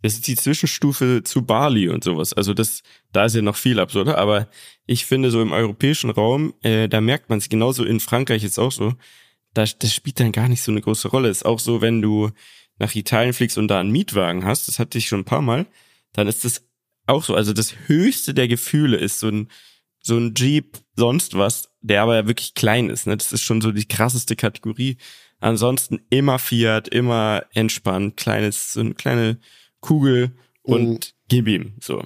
Das 0.06 0.14
ist 0.14 0.28
die 0.28 0.36
Zwischenstufe 0.36 1.24
zu 1.24 1.42
Bali 1.42 1.90
und 1.90 2.04
sowas. 2.04 2.32
Also 2.32 2.54
das, 2.54 2.84
da 3.12 3.26
ist 3.26 3.34
ja 3.34 3.42
noch 3.42 3.56
viel 3.56 3.80
absurder. 3.80 4.20
Aber 4.20 4.48
ich 4.86 5.04
finde 5.04 5.32
so 5.32 5.42
im 5.42 5.52
europäischen 5.52 6.12
Raum, 6.12 6.54
äh, 6.62 6.88
da 6.88 7.02
merkt 7.02 7.32
man 7.32 7.40
es 7.40 7.50
genauso 7.50 7.84
in 7.84 8.00
Frankreich 8.00 8.44
jetzt 8.44 8.60
auch 8.60 8.72
so. 8.72 8.94
Da, 9.56 9.64
das 9.64 9.96
spielt 9.96 10.20
dann 10.20 10.32
gar 10.32 10.48
nicht 10.48 10.62
so 10.62 10.72
eine 10.72 10.82
große 10.82 11.08
Rolle. 11.08 11.30
Ist 11.30 11.44
auch 11.44 11.58
so, 11.58 11.82
wenn 11.82 12.04
du 12.04 12.30
nach 12.78 12.94
Italien 12.94 13.34
fliegst 13.34 13.58
und 13.58 13.68
da 13.68 13.80
einen 13.80 13.90
Mietwagen 13.90 14.46
hast, 14.46 14.68
das 14.68 14.78
hatte 14.78 15.00
ich 15.00 15.08
schon 15.08 15.22
ein 15.22 15.26
paar 15.26 15.42
Mal, 15.42 15.66
dann 16.14 16.28
ist 16.28 16.46
das 16.46 16.64
auch 17.08 17.24
so. 17.24 17.34
Also 17.34 17.52
das 17.52 17.74
höchste 17.88 18.36
der 18.36 18.48
Gefühle 18.48 18.98
ist 18.98 19.20
so 19.20 19.30
ein, 19.30 19.50
so 20.04 20.18
ein 20.18 20.36
Jeep, 20.36 20.78
sonst 20.96 21.36
was, 21.36 21.72
der 21.82 22.04
aber 22.04 22.14
ja 22.14 22.28
wirklich 22.28 22.54
klein 22.54 22.92
ist. 22.92 23.08
Ne? 23.08 23.18
Das 23.18 23.32
ist 23.32 23.42
schon 23.42 23.60
so 23.60 23.72
die 23.72 23.88
krasseste 23.88 24.36
Kategorie. 24.36 24.98
Ansonsten 25.40 26.02
immer 26.12 26.38
Fiat, 26.38 26.90
immer 26.90 27.44
entspannt, 27.56 28.18
kleines, 28.18 28.74
so 28.74 28.82
eine 28.82 28.94
kleine 28.94 29.40
Kugel 29.86 30.32
und 30.64 30.90
Mhm. 30.90 31.00
gib 31.28 31.48
ihm. 31.48 31.74
So. 31.80 32.04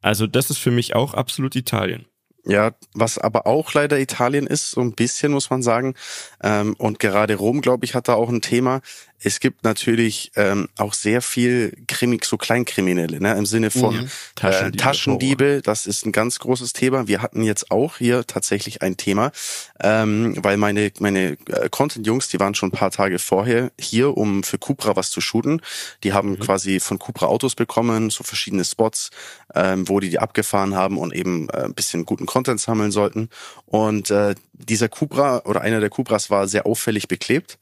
Also 0.00 0.26
das 0.26 0.50
ist 0.50 0.58
für 0.58 0.70
mich 0.70 0.94
auch 0.94 1.14
absolut 1.14 1.54
Italien. 1.54 2.06
Ja, 2.44 2.72
was 2.92 3.18
aber 3.18 3.46
auch 3.46 3.72
leider 3.72 4.00
Italien 4.00 4.48
ist, 4.48 4.72
so 4.72 4.80
ein 4.80 4.94
bisschen 4.94 5.30
muss 5.30 5.50
man 5.50 5.62
sagen. 5.62 5.94
Ähm, 6.42 6.74
und 6.76 6.98
gerade 6.98 7.36
Rom, 7.36 7.60
glaube 7.60 7.84
ich, 7.84 7.94
hat 7.94 8.08
da 8.08 8.14
auch 8.14 8.28
ein 8.28 8.40
Thema. 8.40 8.80
Es 9.24 9.40
gibt 9.40 9.64
natürlich 9.64 10.32
ähm, 10.36 10.68
auch 10.78 10.94
sehr 10.94 11.22
viel 11.22 11.76
Krimi, 11.86 12.18
so 12.24 12.36
Kleinkriminelle, 12.36 13.20
ne? 13.20 13.34
im 13.36 13.46
Sinne 13.46 13.70
von 13.70 13.94
Mhm. 13.96 14.04
äh, 14.04 14.08
Taschendiebe. 14.34 14.76
Taschendiebe. 14.76 15.60
Das 15.62 15.86
ist 15.86 16.06
ein 16.06 16.12
ganz 16.12 16.38
großes 16.38 16.72
Thema. 16.72 17.08
Wir 17.08 17.22
hatten 17.22 17.42
jetzt 17.42 17.70
auch 17.70 17.98
hier 17.98 18.26
tatsächlich 18.26 18.82
ein 18.82 18.96
Thema, 18.96 19.32
ähm, 19.80 20.36
weil 20.42 20.56
meine 20.56 20.90
meine 20.98 21.36
äh, 21.48 21.68
Content-Jungs, 21.70 22.28
die 22.28 22.40
waren 22.40 22.54
schon 22.54 22.68
ein 22.70 22.72
paar 22.72 22.90
Tage 22.90 23.18
vorher 23.18 23.72
hier, 23.78 24.16
um 24.16 24.42
für 24.42 24.58
Cupra 24.58 24.96
was 24.96 25.10
zu 25.10 25.20
shooten. 25.20 25.60
Die 26.04 26.12
haben 26.12 26.38
quasi 26.38 26.80
von 26.80 26.98
Cupra 26.98 27.26
Autos 27.26 27.54
bekommen, 27.54 28.10
so 28.10 28.24
verschiedene 28.24 28.64
Spots, 28.64 29.10
ähm, 29.54 29.88
wo 29.88 30.00
die 30.00 30.10
die 30.10 30.18
abgefahren 30.18 30.74
haben 30.74 30.98
und 30.98 31.14
eben 31.14 31.48
äh, 31.50 31.64
ein 31.64 31.74
bisschen 31.74 32.04
guten 32.04 32.26
Content 32.26 32.60
sammeln 32.60 32.90
sollten. 32.90 33.28
Und 33.66 34.10
äh, 34.10 34.34
dieser 34.52 34.88
Cupra 34.88 35.42
oder 35.44 35.60
einer 35.62 35.80
der 35.80 35.90
Cupras 35.90 36.28
war 36.30 36.46
sehr 36.48 36.66
auffällig 36.66 37.08
beklebt. 37.08 37.58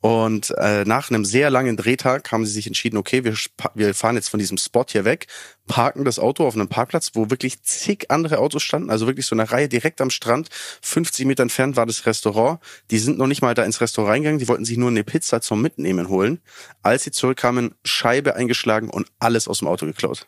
Und 0.00 0.54
äh, 0.56 0.84
nach 0.86 1.10
einem 1.10 1.26
sehr 1.26 1.50
langen 1.50 1.76
Drehtag 1.76 2.32
haben 2.32 2.46
sie 2.46 2.52
sich 2.52 2.66
entschieden, 2.66 2.96
okay, 2.96 3.22
wir, 3.24 3.34
wir 3.74 3.94
fahren 3.94 4.16
jetzt 4.16 4.30
von 4.30 4.40
diesem 4.40 4.56
Spot 4.56 4.86
hier 4.88 5.04
weg, 5.04 5.26
parken 5.66 6.06
das 6.06 6.18
Auto 6.18 6.46
auf 6.46 6.54
einem 6.54 6.68
Parkplatz, 6.68 7.10
wo 7.12 7.28
wirklich 7.28 7.62
zig 7.62 8.10
andere 8.10 8.38
Autos 8.38 8.62
standen, 8.62 8.90
also 8.90 9.06
wirklich 9.06 9.26
so 9.26 9.36
eine 9.36 9.50
Reihe 9.50 9.68
direkt 9.68 10.00
am 10.00 10.08
Strand. 10.08 10.48
50 10.80 11.26
Meter 11.26 11.42
entfernt 11.42 11.76
war 11.76 11.84
das 11.84 12.06
Restaurant. 12.06 12.60
Die 12.90 12.98
sind 12.98 13.18
noch 13.18 13.26
nicht 13.26 13.42
mal 13.42 13.54
da 13.54 13.62
ins 13.62 13.82
Restaurant 13.82 14.14
reingegangen, 14.14 14.38
die 14.38 14.48
wollten 14.48 14.64
sich 14.64 14.78
nur 14.78 14.88
eine 14.88 15.04
Pizza 15.04 15.42
zum 15.42 15.60
Mitnehmen 15.60 16.08
holen. 16.08 16.40
Als 16.82 17.04
sie 17.04 17.10
zurückkamen, 17.10 17.74
Scheibe 17.84 18.36
eingeschlagen 18.36 18.88
und 18.88 19.06
alles 19.18 19.48
aus 19.48 19.58
dem 19.58 19.68
Auto 19.68 19.84
geklaut. 19.84 20.26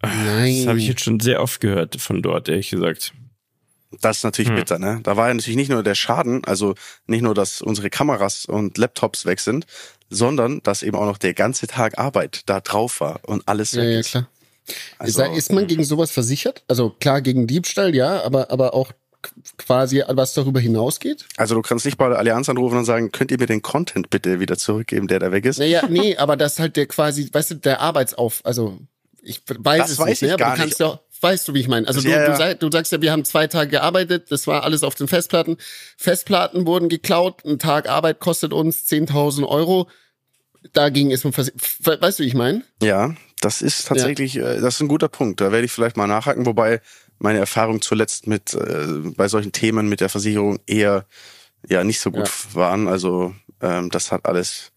Nein. 0.00 0.58
Das 0.58 0.66
habe 0.68 0.78
ich 0.78 0.86
jetzt 0.86 1.02
schon 1.02 1.18
sehr 1.18 1.42
oft 1.42 1.60
gehört 1.60 2.00
von 2.00 2.22
dort, 2.22 2.48
ehrlich 2.48 2.70
gesagt. 2.70 3.12
Das 4.00 4.18
ist 4.18 4.24
natürlich 4.24 4.50
Hm. 4.50 4.56
bitter, 4.56 4.78
ne? 4.78 5.00
Da 5.02 5.16
war 5.16 5.28
ja 5.28 5.34
natürlich 5.34 5.56
nicht 5.56 5.70
nur 5.70 5.82
der 5.82 5.94
Schaden, 5.94 6.44
also 6.44 6.74
nicht 7.06 7.22
nur, 7.22 7.34
dass 7.34 7.60
unsere 7.62 7.90
Kameras 7.90 8.44
und 8.46 8.78
Laptops 8.78 9.26
weg 9.26 9.40
sind, 9.40 9.66
sondern 10.10 10.62
dass 10.62 10.82
eben 10.82 10.96
auch 10.96 11.06
noch 11.06 11.18
der 11.18 11.34
ganze 11.34 11.66
Tag 11.66 11.98
Arbeit 11.98 12.42
da 12.46 12.60
drauf 12.60 13.00
war 13.00 13.20
und 13.26 13.46
alles 13.46 13.72
ja, 13.72 13.82
weg 13.82 13.92
ja, 13.92 14.00
ist. 14.00 14.10
klar. 14.10 14.28
Also, 14.98 15.22
ist, 15.24 15.36
ist 15.36 15.52
man 15.52 15.66
gegen 15.66 15.84
sowas 15.84 16.10
versichert? 16.10 16.62
Also 16.68 16.90
klar, 16.90 17.20
gegen 17.20 17.46
Diebstahl, 17.46 17.94
ja, 17.94 18.22
aber, 18.22 18.50
aber 18.50 18.74
auch 18.74 18.92
quasi, 19.56 20.02
was 20.08 20.34
darüber 20.34 20.60
hinausgeht? 20.60 21.26
also 21.36 21.54
du 21.54 21.62
kannst 21.62 21.84
nicht 21.84 21.96
bei 21.96 22.08
der 22.08 22.18
Allianz 22.18 22.48
anrufen 22.48 22.78
und 22.78 22.84
sagen, 22.84 23.12
könnt 23.12 23.30
ihr 23.30 23.38
mir 23.38 23.46
den 23.46 23.62
Content 23.62 24.10
bitte 24.10 24.40
wieder 24.40 24.58
zurückgeben, 24.58 25.06
der 25.08 25.18
da 25.20 25.30
weg 25.32 25.44
ist? 25.44 25.58
Naja, 25.58 25.82
nee, 25.88 26.16
aber 26.18 26.36
das 26.36 26.58
halt 26.58 26.76
der 26.76 26.86
quasi, 26.86 27.28
weißt 27.32 27.52
du, 27.52 27.54
der 27.56 27.80
Arbeitsauf, 27.80 28.40
also 28.44 28.78
ich 29.22 29.40
weiß 29.46 29.78
Das 29.78 29.90
es 29.92 29.98
weiß 29.98 30.08
nicht, 30.08 30.22
ich 30.22 30.28
ne? 30.28 30.34
aber 30.34 30.44
gar 30.44 30.54
du 30.56 30.60
kannst 30.62 30.80
nicht. 30.80 30.88
ja, 30.88 31.00
weißt 31.22 31.48
du, 31.48 31.54
wie 31.54 31.60
ich 31.60 31.68
meine. 31.68 31.86
Also 31.86 32.00
Ja, 32.00 32.16
du, 32.16 32.22
ja. 32.22 32.30
du, 32.30 32.36
sag, 32.36 32.60
du 32.60 32.70
sagst 32.70 32.92
ja, 32.92 33.00
wir 33.00 33.12
haben 33.12 33.24
zwei 33.24 33.46
Tage 33.46 33.70
gearbeitet, 33.70 34.30
das 34.30 34.46
war 34.46 34.64
alles 34.64 34.82
auf 34.82 34.94
den 34.94 35.08
Festplatten. 35.08 35.56
Festplatten 35.96 36.66
wurden 36.66 36.88
geklaut, 36.88 37.44
ein 37.44 37.58
Tag 37.58 37.88
Arbeit 37.88 38.20
kostet 38.20 38.52
uns 38.52 38.84
10.000 38.90 39.46
Euro. 39.46 39.88
Dagegen 40.72 41.10
ist 41.10 41.24
man, 41.24 41.34
weißt 41.34 42.18
du, 42.18 42.22
wie 42.22 42.28
ich 42.28 42.34
meine? 42.34 42.62
Ja, 42.82 43.14
das 43.40 43.62
ist 43.62 43.86
tatsächlich, 43.88 44.36
äh, 44.36 44.60
das 44.60 44.74
ist 44.74 44.80
ein 44.80 44.88
guter 44.88 45.08
Punkt. 45.08 45.40
Da 45.40 45.50
werde 45.50 45.64
ich 45.64 45.72
vielleicht 45.72 45.96
mal 45.96 46.06
nachhaken, 46.06 46.46
wobei 46.46 46.80
meine 47.18 47.38
Erfahrung 47.38 47.80
zuletzt 47.80 48.26
mit 48.26 48.54
äh, 48.54 48.86
bei 49.16 49.28
solchen 49.28 49.52
Themen 49.52 49.88
mit 49.88 50.00
der 50.00 50.08
Versicherung 50.08 50.58
eher 50.66 51.06
ja 51.68 51.84
nicht 51.84 52.00
so 52.00 52.10
gut 52.10 52.30
waren. 52.54 52.88
Also 52.88 53.34
ähm, 53.60 53.90
das 53.90 54.12
hat 54.12 54.26
alles 54.26 54.71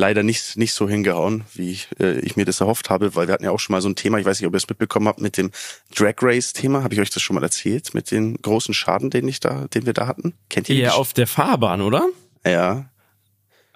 leider 0.00 0.22
nicht 0.24 0.56
nicht 0.56 0.72
so 0.72 0.88
hingehauen, 0.88 1.44
wie 1.54 1.70
ich, 1.70 1.88
äh, 2.00 2.18
ich 2.20 2.36
mir 2.36 2.44
das 2.44 2.60
erhofft 2.60 2.90
habe, 2.90 3.14
weil 3.14 3.28
wir 3.28 3.34
hatten 3.34 3.44
ja 3.44 3.52
auch 3.52 3.60
schon 3.60 3.74
mal 3.74 3.82
so 3.82 3.88
ein 3.88 3.94
Thema, 3.94 4.18
ich 4.18 4.26
weiß 4.26 4.40
nicht, 4.40 4.48
ob 4.48 4.54
ihr 4.54 4.58
es 4.58 4.68
mitbekommen 4.68 5.06
habt, 5.06 5.20
mit 5.20 5.36
dem 5.36 5.52
Drag 5.94 6.14
Race 6.22 6.52
Thema. 6.52 6.82
Habe 6.82 6.94
ich 6.94 7.00
euch 7.00 7.10
das 7.10 7.22
schon 7.22 7.34
mal 7.34 7.42
erzählt 7.42 7.94
mit 7.94 8.10
den 8.10 8.36
großen 8.36 8.74
Schaden, 8.74 9.10
den 9.10 9.28
ich 9.28 9.38
da, 9.38 9.68
den 9.68 9.86
wir 9.86 9.92
da 9.92 10.08
hatten? 10.08 10.34
Kennt 10.48 10.68
ihr? 10.68 10.76
Ja, 10.76 10.92
auf 10.94 11.12
der 11.12 11.26
Fahrbahn, 11.26 11.82
oder? 11.82 12.08
ja. 12.44 12.90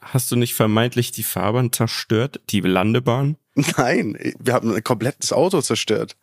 Hast 0.01 0.31
du 0.31 0.37
nicht 0.37 0.55
vermeintlich 0.55 1.13
die 1.13 1.23
Fahrbahn 1.23 1.73
zerstört, 1.73 2.41
die 2.51 2.61
Landebahn? 2.61 3.37
Nein, 3.77 4.19
wir 4.39 4.53
haben 4.53 4.75
ein 4.75 4.85
komplettes 4.85 5.33
Auto 5.33 5.61
zerstört. 5.63 6.17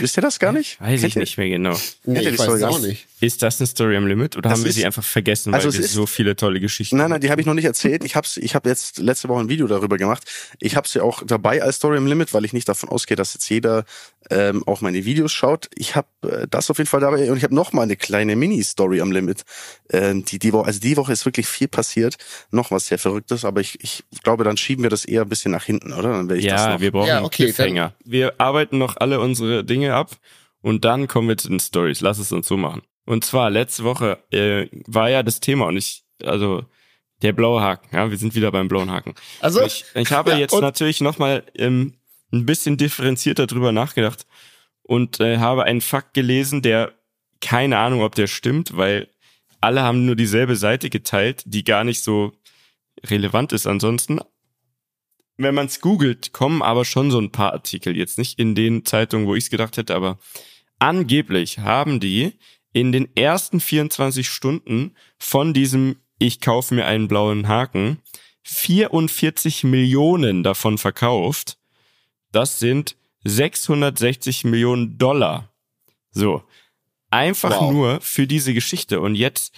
Wisst 0.00 0.18
ihr 0.18 0.20
das 0.22 0.38
gar 0.38 0.52
nicht? 0.52 0.80
Weiß 0.80 1.00
Kennt 1.00 1.04
ich 1.10 1.16
ihr- 1.16 1.20
nicht 1.20 1.38
mehr 1.38 1.48
genau. 1.48 1.78
Nee, 2.04 2.20
ich 2.28 2.38
weiß 2.38 2.48
auch 2.48 2.58
gar 2.58 2.78
nicht. 2.80 3.06
Ist 3.20 3.42
das 3.42 3.60
eine 3.60 3.66
Story 3.66 3.96
am 3.96 4.06
Limit 4.06 4.36
oder 4.36 4.48
Das 4.48 4.58
haben 4.58 4.64
wir 4.64 4.70
ist- 4.70 4.74
sie 4.76 4.84
einfach 4.84 5.04
vergessen, 5.04 5.52
weil 5.52 5.58
Also 5.58 5.68
es 5.70 5.78
wir 5.78 5.84
ist- 5.84 5.92
so 5.92 6.06
viele 6.06 6.36
tolle 6.36 6.60
Geschichten 6.60 6.96
Nein, 6.96 7.10
nein, 7.10 7.20
die 7.20 7.30
habe 7.30 7.40
ich 7.40 7.46
noch 7.46 7.54
nicht 7.54 7.64
erzählt. 7.64 8.04
Ich 8.04 8.14
habe 8.16 8.26
ich 8.36 8.54
hab 8.54 8.66
jetzt 8.66 8.98
letzte 8.98 9.28
Woche 9.28 9.40
ein 9.40 9.48
Video 9.48 9.66
darüber 9.66 9.96
gemacht. 9.96 10.24
Ich 10.58 10.76
habe 10.76 10.86
sie 10.88 11.00
auch 11.00 11.22
dabei 11.24 11.62
als 11.62 11.76
Story 11.76 11.96
im 11.96 12.06
Limit, 12.06 12.34
weil 12.34 12.44
ich 12.44 12.52
nicht 12.52 12.68
davon 12.68 12.88
ausgehe, 12.88 13.16
dass 13.16 13.32
jetzt 13.34 13.48
jeder 13.48 13.84
ähm, 14.30 14.62
auch 14.66 14.80
meine 14.80 15.04
Videos 15.04 15.32
schaut. 15.32 15.68
Ich 15.74 15.94
habe 15.96 16.08
äh, 16.22 16.46
das 16.50 16.70
auf 16.70 16.78
jeden 16.78 16.88
Fall 16.88 17.00
dabei 17.00 17.30
und 17.30 17.36
ich 17.36 17.44
habe 17.44 17.54
noch 17.54 17.72
mal 17.72 17.82
eine 17.82 17.96
kleine 17.96 18.36
Mini-Story 18.36 19.00
am 19.00 19.12
Limit. 19.12 19.44
Ähm, 19.90 20.24
die, 20.24 20.38
die 20.38 20.52
Woche, 20.52 20.66
also 20.66 20.80
die 20.80 20.96
Woche 20.96 21.12
ist 21.12 21.24
wirklich 21.24 21.46
viel 21.46 21.68
passiert. 21.68 22.16
Noch 22.50 22.70
was 22.70 22.86
sehr 22.86 22.98
Verrücktes, 22.98 23.44
aber 23.44 23.60
ich, 23.60 23.78
ich 23.82 24.04
glaube, 24.22 24.44
dann 24.44 24.56
schieben 24.56 24.82
wir 24.82 24.90
das 24.90 25.04
eher 25.04 25.22
ein 25.22 25.28
bisschen 25.28 25.52
nach 25.52 25.64
hinten, 25.64 25.92
oder? 25.92 26.12
Dann 26.12 26.28
werde 26.28 26.40
ich 26.40 26.46
das 26.46 26.60
Ja, 26.60 26.72
noch. 26.74 26.80
wir 26.80 26.92
brauchen 26.92 27.08
Ja, 27.08 27.16
einen 27.18 27.26
okay, 27.26 27.44
Cliffhanger. 27.44 27.94
Wir 28.04 28.40
arbeiten 28.40 28.78
noch 28.78 28.96
alle 28.96 29.20
unsere 29.20 29.64
Dinge 29.64 29.94
ab 29.94 30.16
und 30.60 30.84
dann 30.84 31.06
kommen 31.08 31.28
wir 31.28 31.36
zu 31.36 31.48
den 31.48 31.60
Stories. 31.60 32.00
Lass 32.00 32.18
es 32.18 32.32
uns 32.32 32.48
so 32.48 32.56
machen. 32.56 32.82
Und 33.04 33.24
zwar 33.24 33.50
letzte 33.50 33.84
Woche 33.84 34.18
äh, 34.32 34.66
war 34.86 35.10
ja 35.10 35.22
das 35.22 35.40
Thema 35.40 35.66
und 35.66 35.76
ich, 35.76 36.04
also 36.24 36.64
der 37.22 37.32
blaue 37.32 37.62
Haken. 37.62 37.88
Ja, 37.94 38.10
wir 38.10 38.18
sind 38.18 38.34
wieder 38.34 38.52
beim 38.52 38.68
blauen 38.68 38.90
Haken. 38.90 39.14
Also, 39.40 39.62
ich, 39.62 39.84
ich 39.94 40.10
habe 40.12 40.30
ja, 40.32 40.38
jetzt 40.38 40.60
natürlich 40.60 41.00
nochmal 41.00 41.44
ähm, 41.54 41.94
ein 42.32 42.46
bisschen 42.46 42.76
differenzierter 42.76 43.46
drüber 43.46 43.72
nachgedacht 43.72 44.26
und 44.82 45.20
äh, 45.20 45.38
habe 45.38 45.64
einen 45.64 45.80
Fakt 45.80 46.14
gelesen, 46.14 46.62
der 46.62 46.94
keine 47.40 47.78
Ahnung, 47.78 48.02
ob 48.02 48.14
der 48.14 48.26
stimmt, 48.26 48.76
weil 48.76 49.08
alle 49.60 49.82
haben 49.82 50.06
nur 50.06 50.16
dieselbe 50.16 50.56
Seite 50.56 50.90
geteilt, 50.90 51.42
die 51.46 51.64
gar 51.64 51.84
nicht 51.84 52.02
so 52.02 52.32
relevant 53.04 53.52
ist 53.52 53.66
ansonsten. 53.66 54.20
Wenn 55.36 55.54
man 55.54 55.66
es 55.66 55.80
googelt, 55.80 56.32
kommen 56.32 56.62
aber 56.62 56.84
schon 56.84 57.10
so 57.10 57.18
ein 57.18 57.30
paar 57.32 57.52
Artikel. 57.52 57.96
Jetzt 57.96 58.16
nicht 58.16 58.38
in 58.38 58.54
den 58.54 58.84
Zeitungen, 58.84 59.26
wo 59.26 59.34
ich 59.34 59.44
es 59.44 59.50
gedacht 59.50 59.76
hätte, 59.76 59.94
aber 59.94 60.18
angeblich 60.78 61.58
haben 61.58 62.00
die 62.00 62.32
in 62.72 62.92
den 62.92 63.14
ersten 63.16 63.60
24 63.60 64.28
Stunden 64.28 64.94
von 65.18 65.52
diesem 65.52 65.96
Ich 66.18 66.40
kaufe 66.40 66.74
mir 66.74 66.86
einen 66.86 67.08
blauen 67.08 67.48
Haken 67.48 67.98
44 68.44 69.64
Millionen 69.64 70.42
davon 70.42 70.78
verkauft. 70.78 71.58
Das 72.36 72.58
sind 72.58 72.96
660 73.24 74.44
Millionen 74.44 74.98
Dollar. 74.98 75.50
So. 76.10 76.42
Einfach 77.10 77.62
Wow. 77.62 77.72
nur 77.72 78.00
für 78.02 78.26
diese 78.26 78.52
Geschichte. 78.52 79.00
Und 79.00 79.14
jetzt, 79.14 79.54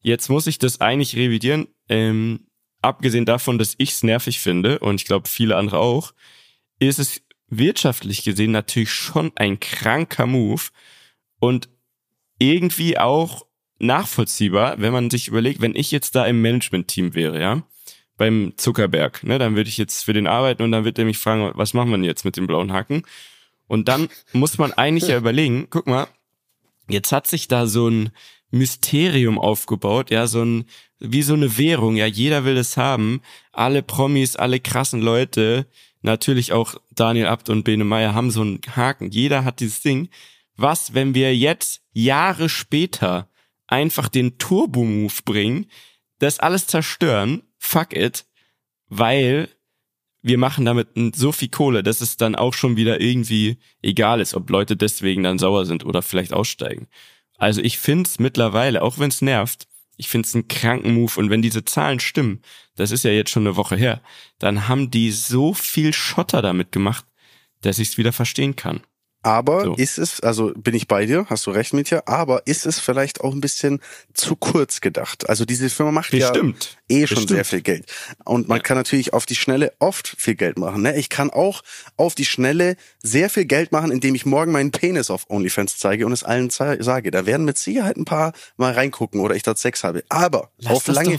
jetzt 0.00 0.28
muss 0.28 0.46
ich 0.46 0.58
das 0.58 0.80
eigentlich 0.80 1.16
revidieren. 1.16 1.66
Ähm, 1.88 2.46
abgesehen 2.82 3.24
davon, 3.26 3.58
dass 3.58 3.74
ich 3.78 3.90
es 3.90 4.04
nervig 4.04 4.38
finde 4.38 4.78
und 4.78 5.00
ich 5.00 5.06
glaube 5.06 5.28
viele 5.28 5.56
andere 5.56 5.78
auch, 5.80 6.12
ist 6.78 7.00
es 7.00 7.20
wirtschaftlich 7.48 8.22
gesehen 8.22 8.52
natürlich 8.52 8.92
schon 8.92 9.32
ein 9.34 9.58
kranker 9.58 10.26
Move 10.26 10.62
und 11.40 11.68
irgendwie 12.38 12.96
auch 12.96 13.44
nachvollziehbar, 13.80 14.80
wenn 14.80 14.92
man 14.92 15.10
sich 15.10 15.26
überlegt, 15.26 15.60
wenn 15.60 15.74
ich 15.74 15.90
jetzt 15.90 16.14
da 16.14 16.26
im 16.26 16.40
Management-Team 16.42 17.14
wäre, 17.14 17.40
ja, 17.40 17.62
beim 18.20 18.52
Zuckerberg, 18.58 19.24
ne, 19.24 19.38
dann 19.38 19.56
würde 19.56 19.70
ich 19.70 19.78
jetzt 19.78 20.04
für 20.04 20.12
den 20.12 20.26
arbeiten 20.26 20.62
und 20.62 20.72
dann 20.72 20.84
wird 20.84 20.98
er 20.98 21.06
mich 21.06 21.16
fragen, 21.16 21.52
was 21.54 21.72
machen 21.72 21.88
wir 21.88 21.96
denn 21.96 22.04
jetzt 22.04 22.26
mit 22.26 22.36
dem 22.36 22.46
blauen 22.46 22.70
Haken? 22.70 23.02
Und 23.66 23.88
dann 23.88 24.10
muss 24.34 24.58
man 24.58 24.74
eigentlich 24.74 25.08
ja 25.08 25.16
überlegen, 25.24 25.68
guck 25.70 25.86
mal, 25.86 26.06
jetzt 26.86 27.12
hat 27.12 27.26
sich 27.26 27.48
da 27.48 27.66
so 27.66 27.88
ein 27.88 28.10
Mysterium 28.50 29.38
aufgebaut, 29.38 30.10
ja, 30.10 30.26
so 30.26 30.44
ein, 30.44 30.66
wie 30.98 31.22
so 31.22 31.32
eine 31.32 31.56
Währung, 31.56 31.96
ja, 31.96 32.04
jeder 32.04 32.44
will 32.44 32.58
es 32.58 32.76
haben. 32.76 33.22
Alle 33.52 33.82
Promis, 33.82 34.36
alle 34.36 34.60
krassen 34.60 35.00
Leute, 35.00 35.66
natürlich 36.02 36.52
auch 36.52 36.74
Daniel 36.94 37.26
Abt 37.26 37.48
und 37.48 37.64
Bene 37.64 37.84
Meyer 37.84 38.14
haben 38.14 38.30
so 38.30 38.42
einen 38.42 38.60
Haken. 38.76 39.10
Jeder 39.10 39.46
hat 39.46 39.60
dieses 39.60 39.80
Ding. 39.80 40.10
Was, 40.56 40.92
wenn 40.92 41.14
wir 41.14 41.34
jetzt 41.34 41.80
Jahre 41.94 42.50
später 42.50 43.30
einfach 43.66 44.10
den 44.10 44.36
Turbo-Move 44.36 45.22
bringen, 45.24 45.70
das 46.18 46.38
alles 46.38 46.66
zerstören, 46.66 47.44
fuck 47.60 47.92
it, 47.92 48.26
weil 48.88 49.48
wir 50.22 50.38
machen 50.38 50.64
damit 50.64 50.88
so 51.14 51.30
viel 51.30 51.48
Kohle, 51.48 51.82
dass 51.82 52.00
es 52.00 52.16
dann 52.16 52.34
auch 52.34 52.54
schon 52.54 52.76
wieder 52.76 53.00
irgendwie 53.00 53.58
egal 53.80 54.20
ist, 54.20 54.34
ob 54.34 54.50
Leute 54.50 54.76
deswegen 54.76 55.22
dann 55.22 55.38
sauer 55.38 55.64
sind 55.66 55.84
oder 55.84 56.02
vielleicht 56.02 56.32
aussteigen. 56.32 56.88
Also 57.38 57.62
ich 57.62 57.78
find's 57.78 58.18
mittlerweile, 58.18 58.82
auch 58.82 58.98
wenn's 58.98 59.22
nervt, 59.22 59.66
ich 59.96 60.08
find's 60.08 60.34
einen 60.34 60.48
kranken 60.48 60.94
Move. 60.94 61.18
Und 61.18 61.30
wenn 61.30 61.42
diese 61.42 61.64
Zahlen 61.64 62.00
stimmen, 62.00 62.42
das 62.74 62.90
ist 62.90 63.04
ja 63.04 63.12
jetzt 63.12 63.30
schon 63.30 63.46
eine 63.46 63.56
Woche 63.56 63.76
her, 63.76 64.02
dann 64.38 64.68
haben 64.68 64.90
die 64.90 65.10
so 65.10 65.54
viel 65.54 65.92
Schotter 65.92 66.42
damit 66.42 66.72
gemacht, 66.72 67.06
dass 67.62 67.78
ich's 67.78 67.98
wieder 67.98 68.12
verstehen 68.12 68.56
kann. 68.56 68.80
Aber 69.22 69.64
So. 69.64 69.74
ist 69.74 69.98
es, 69.98 70.20
also 70.20 70.52
bin 70.56 70.74
ich 70.74 70.88
bei 70.88 71.04
dir, 71.04 71.26
hast 71.28 71.46
du 71.46 71.50
recht 71.50 71.74
mit 71.74 71.90
dir, 71.90 72.08
aber 72.08 72.46
ist 72.46 72.64
es 72.64 72.78
vielleicht 72.78 73.20
auch 73.20 73.34
ein 73.34 73.40
bisschen 73.42 73.80
zu 74.14 74.34
kurz 74.34 74.80
gedacht? 74.80 75.28
Also 75.28 75.44
diese 75.44 75.68
Firma 75.68 75.92
macht 75.92 76.12
ja 76.14 76.30
Bestimmt. 76.30 76.78
eh 76.88 77.06
schon 77.06 77.16
Bestimmt. 77.16 77.28
sehr 77.28 77.44
viel 77.44 77.60
Geld. 77.60 77.84
Und 78.24 78.48
man 78.48 78.62
kann 78.62 78.78
natürlich 78.78 79.12
auf 79.12 79.26
die 79.26 79.34
Schnelle 79.34 79.72
oft 79.78 80.14
viel 80.18 80.36
Geld 80.36 80.58
machen. 80.58 80.82
Ne? 80.82 80.96
Ich 80.96 81.10
kann 81.10 81.28
auch 81.30 81.62
auf 81.98 82.14
die 82.14 82.24
Schnelle 82.24 82.76
sehr 83.02 83.28
viel 83.28 83.44
Geld 83.44 83.72
machen, 83.72 83.90
indem 83.92 84.14
ich 84.14 84.24
morgen 84.24 84.52
meinen 84.52 84.70
Penis 84.70 85.10
auf 85.10 85.28
OnlyFans 85.28 85.78
zeige 85.78 86.06
und 86.06 86.12
es 86.12 86.24
allen 86.24 86.48
sage. 86.50 87.10
Da 87.10 87.26
werden 87.26 87.44
mit 87.44 87.58
Sicherheit 87.58 87.96
ein 87.98 88.06
paar 88.06 88.32
mal 88.56 88.72
reingucken 88.72 89.20
oder 89.20 89.34
ich 89.34 89.42
dort 89.42 89.58
Sex 89.58 89.84
habe. 89.84 90.02
Aber 90.08 90.50
Lass 90.58 90.72
auf 90.72 90.86
lange, 90.86 91.18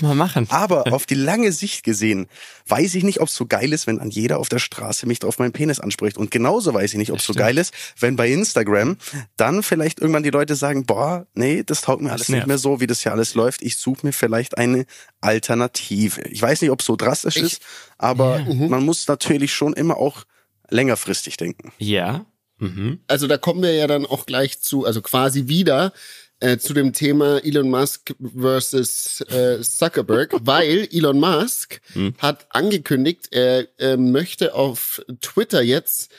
aber 0.49 0.87
auf 0.93 1.05
die 1.05 1.15
lange 1.15 1.51
Sicht 1.51 1.83
gesehen, 1.83 2.27
weiß 2.67 2.95
ich 2.95 3.03
nicht, 3.03 3.19
ob 3.21 3.27
es 3.27 3.35
so 3.35 3.45
geil 3.45 3.73
ist, 3.73 3.85
wenn 3.85 3.99
an 3.99 4.09
jeder 4.09 4.39
auf 4.39 4.49
der 4.49 4.59
Straße 4.59 5.05
mich 5.05 5.23
auf 5.23 5.37
meinen 5.39 5.51
Penis 5.51 5.79
anspricht. 5.79 6.17
Und 6.17 6.31
genauso 6.31 6.73
weiß 6.73 6.91
ich 6.93 6.97
nicht, 6.97 7.11
ob 7.11 7.19
es 7.19 7.25
so 7.25 7.33
geil 7.33 7.57
ist, 7.57 7.73
wenn 7.99 8.15
bei 8.15 8.29
Instagram 8.31 8.97
dann 9.37 9.63
vielleicht 9.63 9.99
irgendwann 9.99 10.23
die 10.23 10.29
Leute 10.29 10.55
sagen, 10.55 10.85
boah, 10.85 11.27
nee, 11.33 11.63
das 11.63 11.81
taugt 11.81 12.01
mir 12.01 12.11
alles 12.11 12.29
nicht 12.29 12.47
mehr 12.47 12.57
so, 12.57 12.79
wie 12.79 12.87
das 12.87 13.01
hier 13.03 13.11
alles 13.11 13.33
läuft. 13.35 13.61
Ich 13.61 13.77
suche 13.77 14.05
mir 14.05 14.13
vielleicht 14.13 14.57
eine 14.57 14.85
Alternative. 15.41 16.21
Ich 16.29 16.41
weiß 16.41 16.61
nicht, 16.61 16.71
ob 16.71 16.79
es 16.81 16.85
so 16.85 16.95
drastisch 16.95 17.37
Ich- 17.37 17.43
ist, 17.43 17.61
aber 17.97 18.39
Mhm. 18.39 18.69
man 18.69 18.83
muss 18.85 19.07
natürlich 19.07 19.53
schon 19.53 19.73
immer 19.73 19.97
auch 19.97 20.23
längerfristig 20.69 21.37
denken. 21.37 21.71
Ja. 21.77 22.25
Mhm. 22.59 22.99
also 23.07 23.25
da 23.25 23.39
kommen 23.39 23.63
wir 23.63 23.73
ja 23.73 23.87
dann 23.87 24.05
auch 24.05 24.27
gleich 24.27 24.61
zu, 24.61 24.85
also 24.85 25.01
quasi 25.01 25.47
wieder 25.47 25.93
äh, 26.41 26.57
zu 26.59 26.73
dem 26.75 26.93
Thema 26.93 27.43
Elon 27.43 27.69
Musk 27.71 28.13
versus 28.39 29.21
äh, 29.29 29.61
Zuckerberg, 29.61 30.33
weil 30.45 30.87
Elon 30.91 31.19
Musk 31.19 31.81
Hm. 31.93 32.13
hat 32.19 32.45
angekündigt, 32.51 33.29
er 33.31 33.67
äh, 33.79 33.97
möchte 33.97 34.53
auf 34.53 35.01
Twitter 35.21 35.61
jetzt 35.63 36.11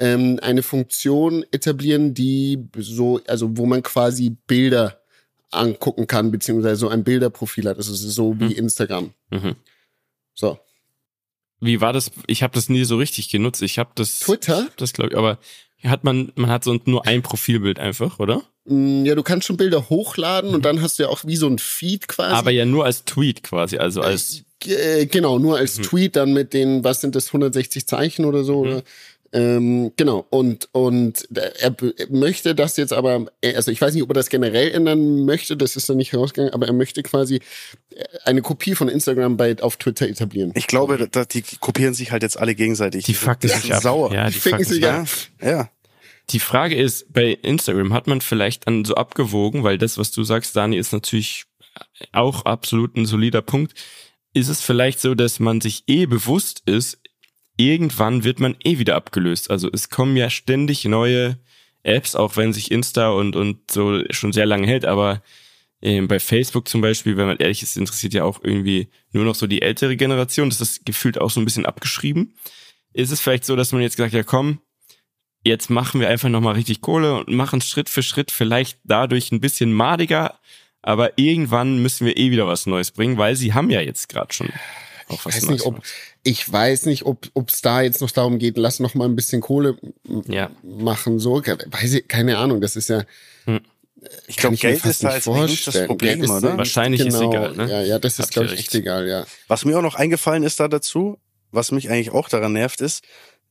ähm, 0.00 0.38
eine 0.42 0.62
Funktion 0.64 1.44
etablieren, 1.52 2.14
die 2.14 2.58
so, 2.78 3.20
also 3.28 3.56
wo 3.56 3.66
man 3.66 3.82
quasi 3.84 4.30
Bilder 4.46 5.00
angucken 5.52 6.06
kann, 6.06 6.30
beziehungsweise 6.30 6.76
so 6.76 6.88
ein 6.88 7.04
Bilderprofil 7.04 7.68
hat. 7.68 7.76
Also 7.76 7.92
es 7.92 8.02
ist 8.02 8.14
so 8.14 8.38
wie 8.40 8.52
Instagram. 8.54 9.12
Mhm. 9.30 9.56
So. 10.34 10.58
Wie 11.60 11.80
war 11.80 11.92
das? 11.92 12.10
Ich 12.26 12.42
habe 12.42 12.54
das 12.54 12.68
nie 12.68 12.84
so 12.84 12.96
richtig 12.96 13.28
genutzt. 13.28 13.60
Ich 13.62 13.78
habe 13.78 13.90
das 13.94 14.20
Twitter? 14.20 14.68
Das 14.76 14.92
glaube 14.92 15.10
ich, 15.10 15.18
aber 15.18 15.38
hat 15.84 16.04
man 16.04 16.32
man 16.34 16.50
hat 16.50 16.64
so 16.64 16.78
nur 16.84 17.06
ein 17.06 17.22
Profilbild 17.22 17.78
einfach, 17.78 18.18
oder? 18.18 18.42
Mm, 18.64 19.04
Ja, 19.04 19.14
du 19.14 19.22
kannst 19.22 19.46
schon 19.46 19.56
Bilder 19.56 19.90
hochladen 19.90 20.54
und 20.54 20.64
dann 20.64 20.80
hast 20.80 20.98
du 20.98 21.02
ja 21.04 21.08
auch 21.10 21.24
wie 21.26 21.36
so 21.36 21.46
ein 21.48 21.58
Feed 21.58 22.08
quasi. 22.08 22.32
Aber 22.34 22.50
ja 22.50 22.64
nur 22.64 22.84
als 22.86 23.04
Tweet 23.04 23.42
quasi, 23.42 23.76
also 23.78 24.00
als 24.00 24.44
Äh, 24.66 25.06
genau, 25.06 25.38
nur 25.38 25.56
als 25.56 25.78
Mhm. 25.78 25.82
Tweet 25.82 26.16
dann 26.16 26.32
mit 26.32 26.52
den, 26.54 26.84
was 26.84 27.00
sind 27.00 27.14
das, 27.14 27.28
160 27.28 27.86
Zeichen 27.86 28.24
oder 28.24 28.44
so. 28.44 28.58
Oder? 28.60 28.82
Ähm, 29.32 29.92
genau, 29.96 30.26
und, 30.30 30.68
und 30.72 31.28
er 31.60 31.76
möchte 32.08 32.54
das 32.56 32.76
jetzt 32.76 32.92
aber, 32.92 33.26
also 33.44 33.70
ich 33.70 33.80
weiß 33.80 33.94
nicht, 33.94 34.02
ob 34.02 34.10
er 34.10 34.14
das 34.14 34.28
generell 34.28 34.72
ändern 34.72 35.24
möchte, 35.24 35.56
das 35.56 35.76
ist 35.76 35.88
dann 35.88 35.98
nicht 35.98 36.12
rausgegangen, 36.14 36.52
aber 36.52 36.66
er 36.66 36.72
möchte 36.72 37.04
quasi 37.04 37.36
äh, 37.94 38.04
eine 38.24 38.42
Kopie 38.42 38.74
von 38.74 38.88
Instagram 38.88 39.36
bei, 39.36 39.56
auf 39.60 39.76
Twitter 39.76 40.08
etablieren. 40.08 40.50
Ich 40.56 40.66
glaube, 40.66 41.08
da, 41.08 41.24
die 41.24 41.44
kopieren 41.60 41.94
sich 41.94 42.10
halt 42.10 42.24
jetzt 42.24 42.40
alle 42.40 42.56
gegenseitig. 42.56 43.04
die 43.04 43.14
fucken 43.14 43.48
sind 43.48 43.62
sich 43.62 43.74
ab. 43.74 43.82
sauer. 43.82 44.12
Ja, 44.12 44.26
die 44.26 44.34
Die 44.34 44.40
fucken 44.40 44.64
sich 44.64 44.84
ab. 44.86 45.06
Ja, 45.40 45.48
ja. 45.48 45.70
Die 46.30 46.40
Frage 46.40 46.74
ist, 46.74 47.12
bei 47.12 47.30
Instagram 47.30 47.92
hat 47.92 48.06
man 48.06 48.20
vielleicht 48.20 48.66
dann 48.66 48.84
so 48.84 48.94
abgewogen, 48.94 49.62
weil 49.62 49.78
das, 49.78 49.96
was 49.96 50.10
du 50.10 50.24
sagst, 50.24 50.56
Dani, 50.56 50.76
ist 50.76 50.92
natürlich 50.92 51.44
auch 52.12 52.44
absolut 52.44 52.96
ein 52.96 53.06
solider 53.06 53.42
Punkt. 53.42 53.74
Ist 54.32 54.48
es 54.48 54.60
vielleicht 54.60 55.00
so, 55.00 55.14
dass 55.14 55.40
man 55.40 55.60
sich 55.60 55.84
eh 55.86 56.06
bewusst 56.06 56.62
ist, 56.66 56.98
irgendwann 57.60 58.24
wird 58.24 58.40
man 58.40 58.56
eh 58.64 58.78
wieder 58.78 58.96
abgelöst. 58.96 59.50
Also 59.50 59.68
es 59.70 59.90
kommen 59.90 60.16
ja 60.16 60.30
ständig 60.30 60.86
neue 60.86 61.38
Apps, 61.82 62.16
auch 62.16 62.36
wenn 62.36 62.54
sich 62.54 62.70
Insta 62.70 63.10
und, 63.10 63.36
und 63.36 63.70
so 63.70 64.02
schon 64.10 64.32
sehr 64.32 64.46
lange 64.46 64.66
hält, 64.66 64.86
aber 64.86 65.22
ähm, 65.82 66.08
bei 66.08 66.18
Facebook 66.18 66.68
zum 66.68 66.80
Beispiel, 66.80 67.16
wenn 67.16 67.26
man 67.26 67.36
ehrlich 67.36 67.62
ist, 67.62 67.76
interessiert 67.76 68.14
ja 68.14 68.24
auch 68.24 68.40
irgendwie 68.42 68.88
nur 69.12 69.24
noch 69.24 69.34
so 69.34 69.46
die 69.46 69.62
ältere 69.62 69.96
Generation. 69.96 70.48
Das 70.48 70.60
ist 70.60 70.86
gefühlt 70.86 71.20
auch 71.20 71.30
so 71.30 71.40
ein 71.40 71.44
bisschen 71.44 71.66
abgeschrieben. 71.66 72.34
Ist 72.92 73.10
es 73.10 73.20
vielleicht 73.20 73.44
so, 73.44 73.56
dass 73.56 73.72
man 73.72 73.82
jetzt 73.82 73.96
gesagt 73.96 74.14
ja 74.14 74.22
komm, 74.22 74.60
jetzt 75.44 75.70
machen 75.70 76.00
wir 76.00 76.08
einfach 76.08 76.28
nochmal 76.28 76.54
richtig 76.54 76.80
Kohle 76.80 77.16
und 77.16 77.28
machen 77.34 77.60
Schritt 77.60 77.88
für 77.88 78.02
Schritt 78.02 78.30
vielleicht 78.30 78.78
dadurch 78.84 79.32
ein 79.32 79.40
bisschen 79.40 79.72
madiger, 79.72 80.38
aber 80.82 81.18
irgendwann 81.18 81.82
müssen 81.82 82.06
wir 82.06 82.16
eh 82.16 82.30
wieder 82.30 82.46
was 82.46 82.66
Neues 82.66 82.90
bringen, 82.90 83.18
weil 83.18 83.36
sie 83.36 83.52
haben 83.52 83.70
ja 83.70 83.80
jetzt 83.80 84.08
gerade 84.08 84.32
schon 84.32 84.50
auch 85.10 85.24
was 85.24 85.34
weiß 85.36 85.42
Neues. 85.42 85.50
nicht, 85.52 85.66
ob, 85.66 85.80
ich 86.22 86.50
weiß 86.52 86.86
nicht, 86.86 87.04
ob 87.04 87.28
es 87.48 87.60
da 87.62 87.82
jetzt 87.82 88.00
noch 88.00 88.10
darum 88.10 88.38
geht, 88.38 88.56
lass 88.56 88.80
noch 88.80 88.94
mal 88.94 89.06
ein 89.06 89.16
bisschen 89.16 89.40
Kohle 89.40 89.76
Ja. 90.28 90.50
machen, 90.62 91.18
so. 91.18 91.42
Weiß 91.42 91.94
ich, 91.94 92.08
keine 92.08 92.38
Ahnung, 92.38 92.60
das 92.60 92.76
ist 92.76 92.88
ja. 92.88 93.04
Ich 94.26 94.36
glaube, 94.36 94.54
ich 94.54 94.62
mir 94.62 94.70
Geld 94.70 94.84
ist 94.86 95.04
da 95.04 95.14
jetzt 95.14 95.28
eigentlich 95.28 95.50
nicht 95.50 95.66
das. 95.66 95.86
Problem, 95.86 96.22
ist 96.24 96.30
oder? 96.30 96.56
Wahrscheinlich 96.56 97.02
ist 97.04 97.20
egal, 97.20 97.54
ne? 97.54 97.68
Ja, 97.70 97.82
ja, 97.82 97.98
das 97.98 98.18
ist, 98.18 98.30
glaube 98.32 98.48
ich, 98.48 98.58
echt 98.58 98.74
egal, 98.74 99.06
ja. 99.06 99.26
Was 99.46 99.64
mir 99.66 99.76
auch 99.78 99.82
noch 99.82 99.94
eingefallen 99.94 100.42
ist 100.42 100.58
da 100.58 100.68
dazu, 100.68 101.18
was 101.50 101.70
mich 101.70 101.90
eigentlich 101.90 102.10
auch 102.10 102.28
daran 102.30 102.54
nervt, 102.54 102.80
ist, 102.80 103.02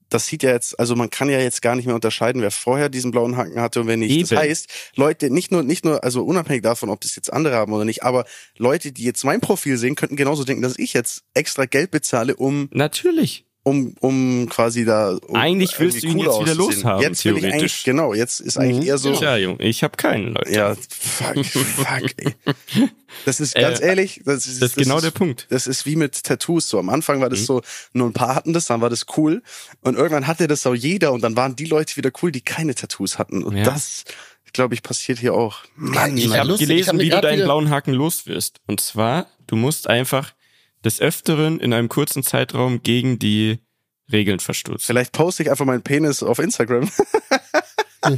das 0.10 0.28
sieht 0.28 0.44
ja 0.44 0.52
jetzt, 0.52 0.80
also 0.80 0.96
man 0.96 1.10
kann 1.10 1.30
ja 1.30 1.40
jetzt 1.40 1.62
gar 1.62 1.76
nicht 1.76 1.86
mehr 1.86 1.96
unterscheiden, 1.96 2.42
wer 2.42 2.52
vorher 2.52 2.90
diesen 2.90 3.12
blauen 3.12 3.38
Haken 3.38 3.62
hatte 3.62 3.82
und 3.82 3.88
wer 3.88 3.98
nicht. 3.98 4.24
Das 4.24 4.32
Eben. 4.32 4.42
heißt, 4.42 4.70
Leute, 4.96 5.30
nicht 5.30 5.52
nur, 5.52 5.64
nicht 5.64 5.86
nur, 5.86 6.04
also 6.04 6.24
unabhängig 6.24 6.64
davon, 6.64 6.90
ob 6.90 7.02
das 7.02 7.16
jetzt 7.16 7.32
andere 7.32 7.56
haben 7.56 7.74
oder 7.74 7.86
nicht, 7.86 8.04
aber 8.04 8.26
Leute, 8.58 8.92
die 8.92 9.04
jetzt 9.04 9.24
mein 9.24 9.42
Profil 9.42 9.78
sehen, 9.78 9.96
könnten 9.96 10.16
genauso 10.16 10.44
denken, 10.44 10.64
dass 10.64 10.78
ich 10.78 10.94
jetzt 10.94 11.24
extra 11.34 11.66
Geld 11.66 11.92
bezahle, 11.92 12.36
um, 12.36 12.70
Natürlich. 12.72 13.46
Um, 13.70 13.94
um 14.00 14.48
quasi 14.50 14.84
da. 14.86 15.18
Um 15.28 15.36
Eigentlich 15.36 15.80
willst 15.80 16.04
du 16.04 16.08
ihn 16.08 16.18
jetzt 16.20 16.40
wieder 16.40 16.56
loshaben, 16.56 17.02
Jetzt 17.02 17.24
will 17.26 17.36
ich 17.36 17.42
theoretisch. 17.42 17.54
eigentlich, 17.54 17.84
genau, 17.84 18.14
jetzt 18.14 18.40
ist 18.40 18.58
eigentlich 18.58 18.78
Mhm. 18.80 18.84
eher 18.88 18.98
so. 18.98 19.14
Tja, 19.16 19.38
Junge, 19.38 19.62
ich 19.64 19.84
habe 19.84 19.96
keinen, 19.98 20.34
Leute. 20.34 20.52
Ja, 20.52 20.76
fuck, 20.90 21.46
fuck, 21.46 22.12
ey. 22.18 22.36
Das 23.26 23.40
ist 23.40 23.56
Äh, 23.56 23.62
ganz 23.62 23.82
ehrlich, 23.82 24.22
das 24.26 24.48
ist, 24.48 24.62
das 24.62 24.72
ist 24.72 24.76
genau 24.78 24.98
ist, 24.98 25.04
der 25.04 25.12
Punkt. 25.12 25.48
Das 25.50 25.68
ist 25.68 25.86
wie 25.86 25.96
mit 25.96 26.24
Tattoos. 26.24 26.68
So 26.70 26.80
am 26.80 26.90
Anfang 26.90 27.22
war 27.22 27.30
das 27.30 27.42
Mhm. 27.42 27.46
so, 27.46 27.62
nur 27.94 28.08
ein 28.08 28.14
paar 28.14 28.36
hatten 28.36 28.54
das, 28.54 28.66
dann 28.68 28.82
war 28.82 28.90
das 28.90 29.06
cool. 29.18 29.42
Und 29.82 29.96
irgendwann 29.98 30.28
hatte 30.28 30.48
das 30.48 30.66
auch 30.68 30.76
jeder 30.76 31.12
und 31.14 31.22
dann 31.22 31.36
waren 31.36 31.56
die 31.56 31.66
Leute 31.66 31.98
wieder 31.98 32.12
cool, 32.22 32.32
die 32.32 32.42
keine 32.42 32.76
Tattoos 32.76 33.18
hatten. 33.20 33.44
Und 33.44 33.58
Ja. 33.58 33.64
das, 33.64 34.04
glaube 34.54 34.74
ich, 34.74 34.84
passiert 34.84 35.20
hier 35.20 35.34
auch. 35.34 35.60
Mann, 35.76 36.18
Ich 36.18 36.28
habe 36.36 36.48
lustig, 36.50 36.64
ich 36.64 36.70
gelesen, 36.70 36.90
hab 36.94 37.00
wie 37.00 37.10
du 37.10 37.22
deinen 37.22 37.44
blauen 37.44 37.70
Haken 37.70 37.94
los 37.94 38.26
wirst. 38.26 38.60
Und 38.68 38.80
zwar, 38.80 39.28
du 39.48 39.56
musst 39.56 39.88
einfach 39.90 40.34
des 40.84 41.02
Öfteren 41.02 41.60
in 41.60 41.74
einem 41.74 41.90
kurzen 41.90 42.24
Zeitraum 42.24 42.84
gegen 42.84 43.20
die 43.20 43.60
Regeln 44.12 44.40
verstoßen. 44.40 44.80
Vielleicht 44.80 45.12
poste 45.12 45.44
ich 45.44 45.52
einfach 45.52 45.66
meinen 45.66 45.84
Penis 45.84 46.24
auf 46.24 46.40
Instagram. 46.40 46.90
Da 48.02 48.18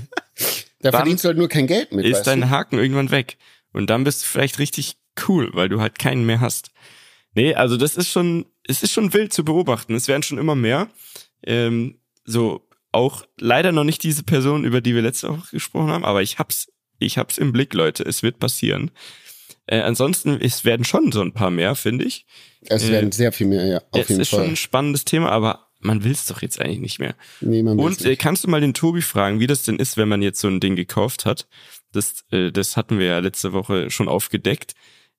Dann 0.79 0.93
verdienst 0.93 1.23
du 1.23 1.27
halt 1.27 1.37
nur 1.37 1.49
kein 1.49 1.67
Geld 1.67 1.91
mit. 1.91 2.05
ist 2.05 2.23
dein? 2.23 2.49
Haken 2.49 2.79
irgendwann 2.79 3.11
weg. 3.11 3.37
Und 3.73 3.89
dann 3.89 4.03
bist 4.03 4.23
du 4.23 4.27
vielleicht 4.27 4.59
richtig 4.59 4.97
cool, 5.27 5.49
weil 5.53 5.69
du 5.69 5.79
halt 5.79 5.99
keinen 5.99 6.25
mehr 6.25 6.39
hast. 6.39 6.71
Nee, 7.35 7.53
also 7.53 7.77
das 7.77 7.95
ist 7.95 8.09
schon, 8.09 8.45
es 8.67 8.83
ist 8.83 8.91
schon 8.91 9.13
wild 9.13 9.31
zu 9.31 9.45
beobachten. 9.45 9.95
Es 9.95 10.07
werden 10.07 10.23
schon 10.23 10.37
immer 10.37 10.55
mehr. 10.55 10.89
Ähm, 11.43 11.99
so, 12.25 12.67
auch 12.91 13.25
leider 13.39 13.71
noch 13.71 13.83
nicht 13.83 14.03
diese 14.03 14.23
Person, 14.23 14.65
über 14.65 14.81
die 14.81 14.95
wir 14.95 15.01
letzte 15.01 15.29
Woche 15.29 15.51
gesprochen 15.51 15.91
haben, 15.91 16.03
aber 16.03 16.21
ich 16.21 16.39
hab's, 16.39 16.71
ich 16.99 17.17
hab's 17.17 17.37
im 17.37 17.51
Blick, 17.51 17.73
Leute. 17.73 18.03
Es 18.03 18.21
wird 18.21 18.39
passieren. 18.39 18.91
Äh, 19.71 19.79
ansonsten, 19.81 20.37
es 20.41 20.65
werden 20.65 20.83
schon 20.83 21.11
so 21.13 21.21
ein 21.21 21.31
paar 21.33 21.49
mehr, 21.49 21.75
finde 21.75 22.03
ich. 22.03 22.25
Es 22.61 22.83
äh, 22.89 22.91
werden 22.91 23.11
sehr 23.13 23.31
viel 23.31 23.47
mehr, 23.47 23.65
ja, 23.65 23.77
auf 23.91 24.01
es 24.01 24.09
jeden 24.09 24.21
ist 24.21 24.29
schon 24.29 24.39
Fall. 24.39 24.49
ein 24.49 24.55
spannendes 24.57 25.05
Thema, 25.05 25.29
aber 25.31 25.67
man 25.79 26.03
will's 26.03 26.25
doch 26.25 26.41
jetzt 26.41 26.59
eigentlich 26.59 26.79
nicht 26.79 26.99
mehr. 26.99 27.15
Nee, 27.39 27.63
man 27.63 27.79
Und 27.79 28.01
äh, 28.03 28.09
nicht. 28.09 28.21
kannst 28.21 28.43
du 28.43 28.49
mal 28.49 28.59
den 28.59 28.73
Tobi 28.73 29.01
fragen, 29.01 29.39
wie 29.39 29.47
das 29.47 29.63
denn 29.63 29.77
ist, 29.77 29.95
wenn 29.95 30.09
man 30.09 30.21
jetzt 30.21 30.41
so 30.41 30.49
ein 30.49 30.59
Ding 30.59 30.75
gekauft 30.75 31.25
hat? 31.25 31.47
Das, 31.93 32.23
äh, 32.31 32.51
das 32.51 32.75
hatten 32.75 32.99
wir 32.99 33.05
ja 33.07 33.19
letzte 33.19 33.53
Woche 33.53 33.89
schon 33.89 34.09
aufgedeckt. 34.09 34.73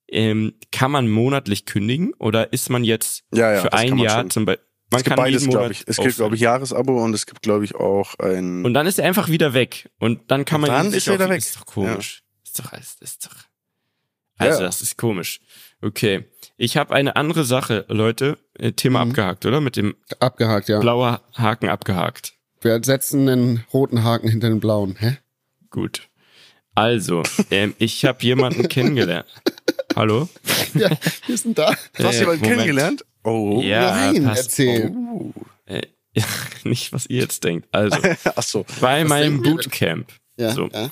Ähm, 0.07 0.53
kann 0.71 0.91
man 0.91 1.09
monatlich 1.09 1.65
kündigen 1.65 2.13
oder 2.19 2.53
ist 2.53 2.69
man 2.69 2.83
jetzt 2.83 3.23
Ja, 3.33 3.53
ja, 3.53 3.61
für 3.61 3.73
ein 3.73 3.97
Jahr 3.97 4.19
schon. 4.21 4.29
zum 4.29 4.45
Beispiel? 4.45 4.65
Man 4.91 4.99
es 4.99 5.03
gibt 5.05 5.15
kann 5.15 5.23
beides, 5.25 5.49
glaube 5.49 5.71
ich. 5.71 5.83
Es 5.87 5.97
gibt, 5.97 6.15
glaube 6.15 6.35
ich. 6.35 6.41
Jahresabo 6.41 7.03
und 7.03 7.15
es 7.15 7.25
gibt, 7.25 7.41
glaube 7.41 7.65
ich, 7.65 7.73
auch 7.73 8.13
ein. 8.19 8.63
Und 8.63 8.75
dann 8.75 8.85
ist 8.85 8.99
er 8.99 9.05
einfach 9.07 9.29
wieder 9.29 9.55
weg. 9.55 9.89
Und 9.97 10.29
dann 10.29 10.45
kann 10.45 10.61
Und 10.63 10.69
man 10.69 10.83
dann 10.85 10.93
ist 10.93 11.07
er 11.07 11.15
wieder 11.15 11.29
weg. 11.29 11.39
Ist 11.39 11.55
doch 11.55 11.65
komisch. 11.65 12.21
Ist 12.45 12.59
doch, 12.59 12.71
ist, 12.73 13.01
ist 13.01 13.25
doch. 13.25 13.35
Also 14.43 14.59
Ja. 14.61 14.65
das 14.67 14.81
ist 14.81 14.97
komisch. 14.97 15.39
Okay. 15.81 16.25
Ich 16.57 16.77
habe 16.77 16.93
eine 16.93 17.15
andere 17.15 17.43
Sache, 17.43 17.85
Leute. 17.89 18.37
Äh, 18.57 18.71
Thema 18.73 19.03
Mhm. 19.03 19.11
abgehakt, 19.11 19.45
oder? 19.45 19.59
Mit 19.61 19.75
dem 19.75 19.95
Abgehakt, 20.19 20.69
ja. 20.69 20.79
blauer 20.79 21.21
Haken 21.35 21.69
abgehakt. 21.69 22.33
Wir 22.61 22.81
setzen 22.83 23.27
einen 23.27 23.63
roten 23.73 24.03
Haken 24.03 24.29
hinter 24.29 24.47
den 24.49 24.59
blauen. 24.59 24.95
Hä? 24.99 25.17
Gut. 25.69 26.07
Also, 26.75 27.23
ähm, 27.51 27.75
ich 27.77 28.05
habe 28.05 28.23
jemanden 28.23 28.67
kennengelernt. 28.69 29.27
Hallo? 29.95 30.27
Ja, 30.73 30.89
wir 31.27 31.37
sind 31.37 31.57
da. 31.57 31.75
du 31.97 32.03
hast 32.03 32.15
Äh, 32.15 32.19
jemanden 32.21 32.41
Moment. 32.41 32.43
kennengelernt? 32.43 33.05
Oh. 33.23 33.61
Ja, 33.61 33.91
Nein, 34.11 34.23
passt. 34.23 34.43
erzähl. 34.43 34.91
Oh. 34.95 35.31
Äh, 35.65 35.81
ja, 36.15 36.23
nicht, 36.63 36.93
was 36.93 37.05
ihr 37.07 37.21
jetzt 37.21 37.43
denkt. 37.43 37.67
Also, 37.71 37.97
Ach 38.35 38.43
so. 38.43 38.65
bei 38.81 39.03
meinem? 39.03 39.41
Bootcamp 39.41 40.11
Ja, 40.37 40.51
So. 40.51 40.67
ja. 40.73 40.89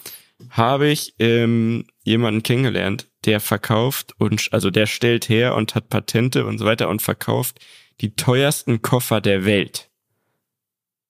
habe 0.52 0.88
ich 0.90 1.16
ähm, 1.20 1.86
jemanden 2.04 2.44
kennengelernt, 2.44 3.08
der 3.26 3.40
verkauft 3.40 4.16
und 4.18 4.50
also 4.52 4.70
der 4.70 4.88
stellt 4.88 5.30
her 5.30 5.56
und 5.56 5.76
hat 5.76 5.90
Patente 5.90 6.46
und 6.46 6.58
so 6.58 6.66
weiter 6.66 6.90
und 6.90 7.02
verkauft 7.02 7.60
die 8.02 8.16
teuersten 8.16 8.82
Koffer 8.82 9.22
der 9.22 9.46
Welt. 9.46 9.90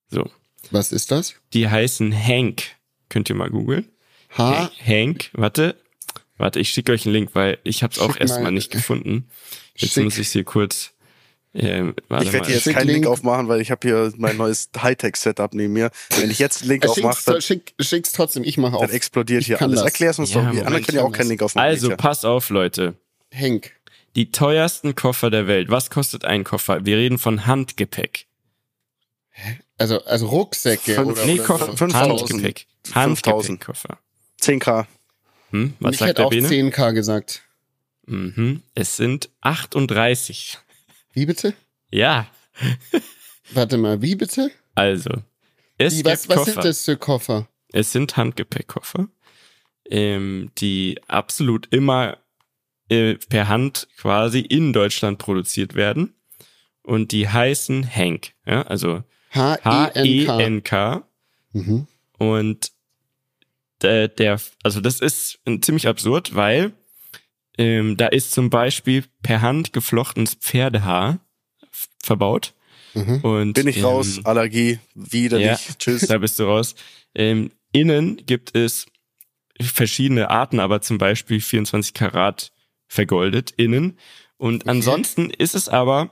So. 0.10 0.30
Was 0.72 0.92
ist 0.92 1.12
das? 1.12 1.36
Die 1.54 1.70
heißen 1.70 2.14
Hank. 2.14 2.64
Könnt 3.10 3.30
ihr 3.30 3.36
mal 3.36 3.50
googeln? 3.50 3.90
H. 4.38 4.72
Hank, 4.86 5.30
warte. 5.34 5.76
Warte, 6.38 6.60
ich 6.60 6.70
schicke 6.70 6.92
euch 6.92 7.06
einen 7.06 7.14
Link, 7.14 7.30
weil 7.34 7.60
ich 7.64 7.84
habe 7.84 7.94
es 7.94 8.00
auch 8.00 8.18
erstmal 8.18 8.46
mal. 8.46 8.52
nicht 8.52 8.72
gefunden. 8.72 9.30
Jetzt 9.76 9.94
Schick. 9.94 10.04
muss 10.04 10.18
ich 10.18 10.30
hier 10.30 10.44
kurz. 10.44 10.94
Ähm, 11.54 11.96
Ich 12.22 12.32
werde 12.32 12.46
hier 12.46 12.56
jetzt 12.56 12.64
Schick 12.64 12.76
keinen 12.76 12.88
Link 12.88 13.04
Link. 13.04 13.08
aufmachen, 13.08 13.48
weil 13.50 13.60
ich 13.60 13.72
habe 13.72 13.86
hier 13.86 14.14
mein 14.18 14.38
neues 14.38 14.70
Hightech-Setup 14.78 15.54
neben 15.54 15.74
mir. 15.74 15.92
Wenn 16.18 16.32
ich 16.32 16.40
jetzt 16.40 16.62
einen 16.62 16.72
Link 16.72 16.86
Äh, 16.86 16.88
aufmache, 16.88 17.22
dann, 17.26 17.42
schick, 17.42 17.74
schick's 17.80 18.14
trotzdem, 18.14 18.44
ich 18.46 18.58
mache 18.58 18.74
dann 18.74 18.86
auf. 18.86 18.94
explodiert 18.94 19.42
Ich 19.42 19.48
hier 19.48 19.58
kann 19.58 19.70
alles. 19.70 19.82
das. 19.82 19.92
Erklär's 19.92 20.18
uns 20.20 20.30
Ja, 20.34 20.38
doch. 20.42 20.48
Moment, 20.48 20.66
anderen 20.68 20.86
können 20.86 20.98
ja 20.98 21.04
auch 21.04 21.12
keinen 21.12 21.28
Link 21.28 21.42
aufmachen. 21.44 21.68
Also, 21.68 21.96
pass 21.98 22.24
auf, 22.24 22.50
Leute. 22.50 22.96
Henk. 23.32 23.74
Die 24.16 24.32
teuersten 24.32 24.96
Koffer 24.96 25.30
der 25.30 25.48
Welt. 25.48 25.70
Was 25.70 25.90
kostet 25.90 26.24
ein 26.26 26.44
Koffer? 26.46 26.86
Wir 26.86 26.98
reden 26.98 27.18
von 27.18 27.46
Handgepäck. 27.46 28.28
Also, 29.78 30.04
also 30.06 30.28
Rucksäcke 30.28 30.96
Fünf- 30.96 31.12
oder, 31.12 31.26
nee, 31.26 31.34
oder 31.36 31.44
Koffer. 31.44 31.66
so. 31.68 31.78
5000. 31.78 32.20
Handgepäck. 32.32 32.66
5000. 32.84 32.96
Handgepäckkoffer. 33.28 33.98
10k. 34.42 34.86
Hm? 35.52 35.74
Was 35.80 35.94
ich 35.94 36.00
sagt 36.00 36.10
hätte 36.10 36.16
der 36.18 36.26
auch 36.28 36.30
Bene? 36.30 36.48
10k 36.48 36.92
gesagt. 36.94 37.42
Mhm. 38.06 38.62
Es 38.76 38.96
sind 38.98 39.30
38. 39.42 40.58
Wie 41.14 41.26
bitte? 41.26 41.54
Ja, 41.92 42.28
Warte 43.54 43.78
mal, 43.78 44.02
wie 44.02 44.16
bitte? 44.16 44.52
also. 44.76 45.12
Es 45.78 45.98
Wie, 45.98 46.06
was, 46.06 46.24
gibt 46.24 46.30
was 46.30 46.38
Koffer. 46.38 46.52
sind 46.52 46.66
das 46.66 46.86
für 46.86 46.98
Koffer? 46.98 47.48
Es 47.74 47.92
sind 47.92 48.16
Handgepäckkoffer, 48.16 49.08
ähm, 49.90 50.52
die 50.60 51.00
absolut 51.08 51.68
immer 51.74 52.18
äh, 52.90 53.16
per 53.16 53.48
Hand 53.48 53.88
quasi 53.98 54.42
in 54.42 54.74
Deutschland 54.74 55.18
produziert 55.18 55.74
werden. 55.74 56.14
Und 56.84 57.12
die 57.12 57.28
heißen 57.28 57.96
Hank. 57.96 58.34
Ja, 58.46 58.64
also 58.64 59.04
H-E-N-K. 59.32 59.94
H-E-N-K. 59.94 61.08
Mhm. 61.54 61.88
Und 62.18 62.72
der, 63.82 64.08
der, 64.08 64.40
also 64.64 64.82
das 64.82 65.00
ist 65.00 65.40
äh, 65.46 65.60
ziemlich 65.62 65.88
absurd, 65.88 66.36
weil 66.36 66.74
ähm, 67.58 67.98
da 67.98 68.08
ist 68.08 68.32
zum 68.32 68.50
Beispiel 68.50 69.06
per 69.22 69.42
Hand 69.42 69.74
geflochtenes 69.74 70.36
Pferdehaar 70.36 71.20
verbaut. 72.02 72.54
Mhm. 72.94 73.22
Und, 73.22 73.54
Bin 73.54 73.68
ich 73.68 73.78
ähm, 73.78 73.86
raus, 73.86 74.20
Allergie, 74.24 74.80
widerlich. 74.96 75.46
Ja. 75.46 75.76
Tschüss. 75.78 76.02
Da 76.08 76.18
bist 76.18 76.40
du 76.40 76.44
raus. 76.44 76.76
Ähm, 77.16 77.52
innen 77.72 78.18
gibt 78.26 78.56
es 78.56 78.86
verschiedene 79.60 80.30
Arten, 80.30 80.60
aber 80.60 80.82
zum 80.82 80.98
Beispiel 80.98 81.40
24 81.40 81.94
Karat 81.94 82.52
vergoldet 82.88 83.52
innen. 83.58 83.98
Und 84.38 84.68
ansonsten 84.68 85.30
ist 85.30 85.56
es 85.56 85.70
aber 85.70 86.10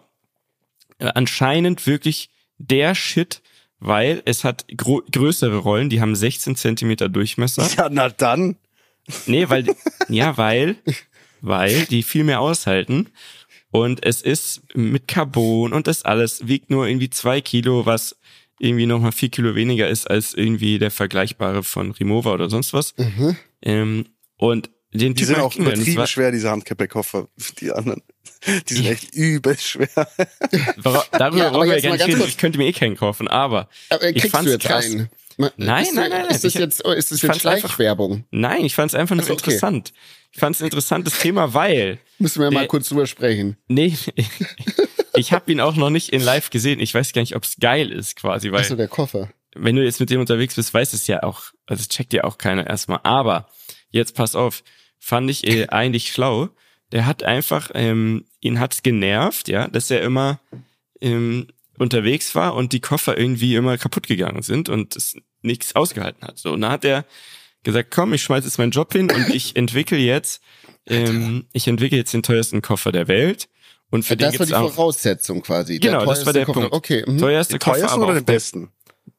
äh, 1.00 1.12
anscheinend 1.16 1.88
wirklich 1.88 2.30
der 2.58 2.94
Shit, 2.96 3.42
weil 3.80 4.22
es 4.26 4.44
hat 4.44 4.66
größere 4.76 5.58
Rollen, 5.58 5.90
die 5.90 6.02
haben 6.02 6.16
16 6.16 6.56
Zentimeter 6.56 7.10
Durchmesser. 7.10 7.68
Ja, 7.78 7.90
na 7.90 8.10
dann. 8.10 8.58
Nee, 9.26 9.50
weil, 9.50 9.66
ja, 10.10 10.38
weil, 10.38 10.76
weil 11.42 11.86
die 11.86 12.04
viel 12.04 12.24
mehr 12.24 12.42
aushalten. 12.42 13.10
Und 13.72 14.04
es 14.06 14.22
ist 14.22 14.62
mit 14.74 15.08
Carbon 15.08 15.74
und 15.74 15.86
das 15.88 16.04
alles 16.04 16.48
wiegt 16.48 16.70
nur 16.72 16.88
irgendwie 16.88 17.10
zwei 17.12 17.40
Kilo, 17.42 17.86
was 17.86 18.16
irgendwie 18.60 18.88
nochmal 18.88 19.12
vier 19.12 19.30
Kilo 19.30 19.54
weniger 19.56 19.88
ist 19.88 20.10
als 20.10 20.34
irgendwie 20.34 20.80
der 20.80 20.92
vergleichbare 20.92 21.64
von 21.64 21.92
Rimowa 21.92 22.34
oder 22.34 22.50
sonst 22.50 22.74
was. 22.74 22.94
Mhm. 22.98 23.38
Ähm, 23.62 24.06
und 24.38 24.70
den 24.92 25.14
Die 25.14 25.22
Typen 25.22 25.36
sind 25.36 25.40
auch 25.44 25.56
übertrieben 25.56 26.08
schwer, 26.08 26.32
diese 26.32 26.50
Handgepäckkoffer. 26.50 27.28
Die 27.62 27.72
anderen. 27.72 28.02
Die 28.70 28.74
sind 28.74 28.88
echt 28.88 29.14
übel 29.14 29.56
schwer. 29.60 29.88
Darüber 31.12 31.38
Ja, 31.38 31.54
wollen 31.54 31.70
wir 31.70 31.82
gar 31.82 31.92
nicht 31.92 32.00
ganz 32.00 32.04
reden. 32.08 32.18
kurz. 32.20 32.30
Ich 32.30 32.38
könnte 32.38 32.58
mir 32.58 32.66
eh 32.68 32.72
keinen 32.74 32.96
kaufen, 32.96 33.28
aber 33.28 33.70
Aber 33.90 34.04
äh, 34.04 34.10
ich 34.12 34.22
kriegst 34.22 34.32
fand's 34.36 34.46
du 34.48 34.52
jetzt 34.54 34.66
krass. 34.66 34.90
Nein, 34.90 35.08
nein, 35.58 35.88
nein, 35.94 36.10
nein. 36.10 36.26
Ist 36.32 36.44
das 36.44 36.56
Ich- 36.56 36.60
jetzt, 36.60 36.84
oh, 36.86 36.92
ist 36.92 37.12
das 37.12 37.18
ich 37.20 37.24
jetzt 37.24 37.32
fand's 37.32 37.46
einfach- 37.46 37.70
Schleichwerbung? 37.70 38.26
Nein, 38.32 38.66
ich 38.66 38.76
fand 38.76 38.92
es 38.92 38.96
einfach 38.96 39.16
nur 39.16 39.24
so, 39.26 39.34
okay. 39.34 39.44
interessant. 39.52 39.94
Ich 40.32 40.40
fand 40.40 40.56
es 40.56 40.62
ein 40.62 40.66
interessantes 40.66 41.20
Thema, 41.20 41.54
weil 41.54 42.00
Müssen 42.20 42.42
wir 42.42 42.52
mal 42.52 42.68
kurz 42.68 42.90
drüber 42.90 43.08
sprechen. 43.08 43.58
Nee, 43.68 43.96
ich 45.16 45.34
habe 45.34 45.52
ihn 45.52 45.60
auch 45.60 45.76
noch 45.76 45.90
nicht 45.90 46.10
in 46.10 46.22
live 46.22 46.50
gesehen. 46.50 46.80
Ich 46.80 46.94
weiß 46.94 47.14
gar 47.14 47.22
nicht, 47.22 47.36
ob 47.36 47.44
es 47.44 47.56
geil 47.60 47.92
ist 47.92 48.16
quasi, 48.16 48.52
weil 48.52 48.62
Achso, 48.62 48.76
der 48.76 48.88
Koffer. 48.88 49.32
wenn 49.56 49.76
du 49.76 49.84
jetzt 49.84 50.00
mit 50.00 50.10
dem 50.10 50.20
unterwegs 50.20 50.56
bist, 50.56 50.74
weiß 50.74 50.94
es 50.94 51.08
ja 51.08 51.24
auch, 51.24 51.44
also 51.66 51.84
checkt 51.88 52.14
ja 52.14 52.24
auch 52.26 52.38
keiner 52.38 52.68
erstmal. 52.68 53.00
Aber 53.04 53.50
jetzt 53.90 54.16
pass 54.16 54.36
auf, 54.36 54.64
fand 55.00 55.30
ich 55.32 55.48
äh, 55.48 55.68
eigentlich 55.70 56.12
schlau. 56.12 56.50
Der 56.92 57.06
hat 57.06 57.24
einfach, 57.24 57.72
ähm, 57.74 58.26
ihn 58.40 58.60
hat's 58.60 58.84
genervt, 58.84 59.48
ja, 59.48 59.68
dass 59.68 59.92
er 59.92 60.02
immer 60.02 60.40
ähm, 61.02 61.48
unterwegs 61.78 62.36
war 62.36 62.56
und 62.56 62.74
die 62.74 62.82
Koffer 62.82 63.18
irgendwie 63.18 63.56
immer 63.56 63.78
kaputt 63.78 64.08
gegangen 64.08 64.42
sind 64.42 64.70
und 64.70 64.96
es 64.96 65.16
nichts 65.42 65.76
ausgehalten 65.76 66.28
hat. 66.28 66.38
So, 66.38 66.52
und 66.52 66.62
dann 66.62 66.72
hat 66.72 66.86
er 66.86 67.06
gesagt, 67.70 67.92
komm, 67.92 68.14
ich 68.14 68.22
schmeiß 68.24 68.44
jetzt 68.46 68.58
meinen 68.58 68.72
Job 68.72 68.92
hin 68.94 69.12
und 69.12 69.30
ich 69.30 69.56
entwickle 69.56 69.98
jetzt, 69.98 70.42
ähm, 70.88 71.46
ich 71.54 71.68
entwickle 71.68 71.98
jetzt 71.98 72.14
den 72.14 72.24
teuersten 72.24 72.62
Koffer 72.62 72.92
der 72.92 73.08
Welt. 73.08 73.50
Und 73.92 74.04
für 74.04 74.16
den 74.16 74.32
das 74.32 74.40
war 74.40 74.46
die 74.46 74.54
auch 74.54 74.72
Voraussetzung 74.72 75.42
quasi. 75.42 75.80
Genau, 75.80 76.06
das 76.06 76.26
war 76.26 76.34
teuerste 76.34 76.34
der 76.34 76.46
Koffer. 76.46 76.60
Punkt. 76.62 76.76
Okay. 76.76 77.04
mhm. 77.08 77.18
teuerste 77.18 77.54
Den 77.56 77.60
Koffer, 77.60 77.92
aber 77.92 78.04
oder 78.04 78.14
den 78.16 78.26
der 78.26 78.34
besten? 78.34 78.70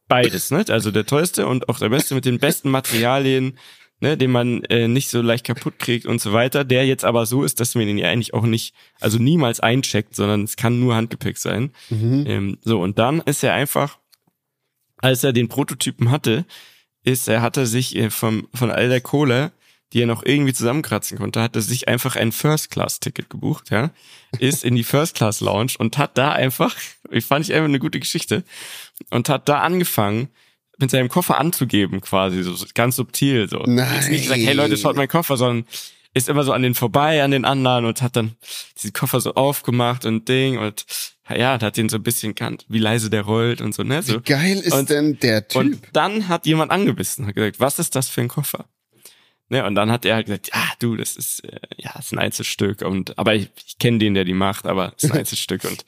Beides, 0.07 0.51
ne? 0.51 0.65
Also 0.69 0.91
der 0.91 1.07
teuerste 1.07 1.47
und 1.47 1.69
auch 1.69 1.79
der 1.79 1.89
beste 1.89 2.15
mit 2.15 2.25
den 2.25 2.39
besten 2.39 2.71
Materialien, 2.71 3.59
ne, 4.01 4.17
den 4.17 4.31
man 4.31 4.65
äh, 4.65 4.89
nicht 4.89 5.09
so 5.09 5.23
leicht 5.23 5.45
kaputt 5.45 5.79
kriegt 5.79 6.07
und 6.07 6.21
so 6.21 6.33
weiter. 6.33 6.65
Der 6.65 6.87
jetzt 6.87 7.05
aber 7.05 7.27
so 7.27 7.45
ist, 7.45 7.61
dass 7.61 7.75
man 7.75 7.87
ihn 7.87 7.99
ja 7.99 8.09
eigentlich 8.09 8.35
auch 8.35 8.45
nicht, 8.45 8.75
also 9.01 9.19
niemals 9.19 9.61
eincheckt, 9.61 10.15
sondern 10.15 10.45
es 10.45 10.57
kann 10.57 10.81
nur 10.81 10.95
Handgepäck 10.95 11.39
sein. 11.39 11.73
Mhm. 11.91 12.25
Ähm, 12.27 12.59
so, 12.63 12.81
und 12.81 12.99
dann 12.99 13.21
ist 13.21 13.43
er 13.45 13.55
einfach, 13.55 13.99
als 14.99 15.25
er 15.25 15.33
den 15.33 15.49
Prototypen 15.49 16.11
hatte, 16.11 16.45
ist 17.05 17.29
er, 17.29 17.43
hat 17.43 17.57
er 17.57 17.67
sich 17.67 17.97
äh, 17.97 18.11
vom, 18.11 18.49
von 18.55 18.71
all 18.71 18.89
der 18.89 19.01
Kohle, 19.01 19.53
die 19.93 20.03
er 20.03 20.07
noch 20.07 20.25
irgendwie 20.25 20.53
zusammenkratzen 20.53 21.19
konnte, 21.19 21.43
hat 21.43 21.57
er 21.57 21.63
sich 21.63 21.89
einfach 21.89 22.17
ein 22.17 22.33
First-Class-Ticket 22.33 23.29
gebucht, 23.29 23.71
ja, 23.71 23.91
ist 24.39 24.65
in 24.65 24.77
die 24.77 24.85
First-Class-Lounge 24.85 25.73
und 25.79 25.99
hat 25.99 26.17
da 26.17 26.31
einfach, 26.33 26.77
ich 27.11 27.25
fand 27.25 27.45
ich 27.45 27.53
einfach 27.53 27.69
eine 27.69 27.81
gute 27.81 27.99
Geschichte, 27.99 28.45
und 29.11 29.29
hat 29.29 29.49
da 29.49 29.61
angefangen, 29.61 30.29
mit 30.79 30.91
seinem 30.91 31.09
Koffer 31.09 31.39
anzugeben, 31.39 32.01
quasi, 32.01 32.43
so 32.43 32.55
ganz 32.75 32.97
subtil, 32.97 33.49
so. 33.49 33.59
Nein. 33.67 33.95
Jetzt 33.97 34.09
nicht 34.09 34.23
gesagt, 34.23 34.41
hey 34.41 34.55
Leute, 34.55 34.77
schaut 34.79 34.97
mein 34.97 35.09
Koffer, 35.09 35.37
sondern 35.37 35.67
ist 36.15 36.29
immer 36.29 36.43
so 36.43 36.53
an 36.53 36.63
den 36.63 36.75
vorbei, 36.75 37.23
an 37.23 37.31
den 37.31 37.45
anderen 37.45 37.85
und 37.85 38.03
hat 38.03 38.17
dann 38.17 38.37
diesen 38.77 38.93
Koffer 38.93 39.21
so 39.21 39.35
aufgemacht 39.35 40.05
und 40.07 40.29
Ding 40.29 40.59
und 40.59 40.87
ja, 41.37 41.61
hat 41.61 41.77
den 41.77 41.89
so 41.89 41.97
ein 41.97 42.03
bisschen 42.03 42.35
kannt, 42.35 42.65
wie 42.69 42.79
leise 42.79 43.11
der 43.11 43.23
rollt 43.23 43.61
und 43.61 43.75
so, 43.75 43.83
ne, 43.83 44.03
so. 44.03 44.15
Wie 44.19 44.23
geil 44.23 44.59
ist 44.59 44.73
Und- 44.73 44.91
denn 44.91 45.19
der 45.21 45.47
Typ? 45.49 45.61
Und 45.61 45.81
dann 45.93 46.29
hat 46.29 46.47
jemand 46.47 46.71
angebissen, 46.71 47.27
hat 47.27 47.35
gesagt, 47.35 47.61
was 47.61 47.79
ist 47.79 47.95
das 47.95 48.09
für 48.09 48.21
ein 48.21 48.29
Koffer? 48.29 48.67
Ne, 49.49 49.65
und 49.67 49.75
dann 49.75 49.91
hat 49.91 50.05
er 50.05 50.15
halt 50.15 50.27
gesagt, 50.27 50.51
ja, 50.55 50.63
du, 50.79 50.95
das 50.97 51.17
ist 51.17 51.41
äh, 51.45 51.59
ja, 51.77 51.99
ist 51.99 52.13
ein 52.13 52.19
Einzelstück 52.21 52.83
und 52.83 53.19
aber 53.19 53.35
ich, 53.35 53.51
ich 53.67 53.79
kenne 53.79 53.99
den, 53.99 54.15
der 54.15 54.25
die 54.25 54.33
macht, 54.35 54.65
aber 54.67 54.93
es 54.97 55.03
ist 55.05 55.11
ein 55.11 55.19
Einzelstück 55.21 55.65
und 55.65 55.85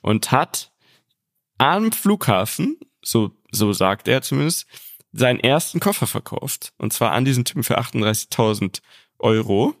und 0.00 0.32
hat 0.32 0.72
am 1.58 1.92
Flughafen, 1.92 2.76
so 3.02 3.30
so 3.52 3.72
sagt 3.72 4.08
er 4.08 4.22
zumindest, 4.22 4.66
seinen 5.12 5.38
ersten 5.38 5.78
Koffer 5.78 6.08
verkauft 6.08 6.72
und 6.76 6.92
zwar 6.92 7.12
an 7.12 7.24
diesen 7.24 7.44
Typen 7.44 7.62
für 7.62 7.78
38.000 7.78 8.80
Euro, 9.20 9.76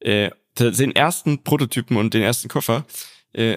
äh, 0.00 0.30
den 0.58 0.94
ersten 0.94 1.42
Prototypen 1.44 1.96
und 1.96 2.12
den 2.12 2.20
ersten 2.22 2.48
Koffer 2.48 2.84
äh, 3.32 3.56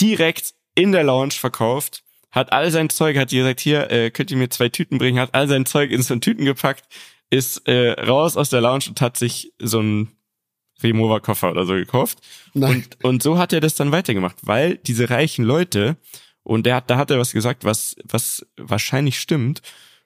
direkt 0.00 0.54
in 0.74 0.92
der 0.92 1.04
Lounge 1.04 1.32
verkauft, 1.32 2.04
hat 2.30 2.52
all 2.52 2.70
sein 2.70 2.90
Zeug, 2.90 3.16
hat 3.16 3.30
gesagt, 3.30 3.60
hier, 3.60 3.90
äh, 3.90 4.10
könnt 4.10 4.30
ihr 4.30 4.36
mir 4.36 4.50
zwei 4.50 4.68
Tüten 4.68 4.98
bringen, 4.98 5.18
hat 5.18 5.34
all 5.34 5.48
sein 5.48 5.66
Zeug 5.66 5.90
in 5.90 6.02
so 6.02 6.14
einen 6.14 6.20
Tüten 6.20 6.44
gepackt, 6.44 6.84
ist 7.30 7.66
äh, 7.68 7.92
raus 7.92 8.36
aus 8.36 8.50
der 8.50 8.60
Lounge 8.60 8.84
und 8.88 9.00
hat 9.00 9.16
sich 9.16 9.52
so 9.58 9.80
einen 9.80 10.16
Remover-Koffer 10.82 11.50
oder 11.50 11.66
so 11.66 11.74
gekauft. 11.74 12.18
Nein. 12.54 12.70
Und, 12.70 13.04
und 13.04 13.22
so 13.22 13.38
hat 13.38 13.52
er 13.52 13.60
das 13.60 13.74
dann 13.74 13.92
weitergemacht, 13.92 14.36
weil 14.42 14.76
diese 14.76 15.10
reichen 15.10 15.44
Leute, 15.44 15.96
und 16.42 16.64
der 16.64 16.76
hat, 16.76 16.90
da 16.90 16.96
hat 16.96 17.10
er 17.10 17.18
was 17.18 17.32
gesagt, 17.32 17.64
was, 17.64 17.96
was 18.04 18.46
wahrscheinlich 18.56 19.18
stimmt 19.18 19.62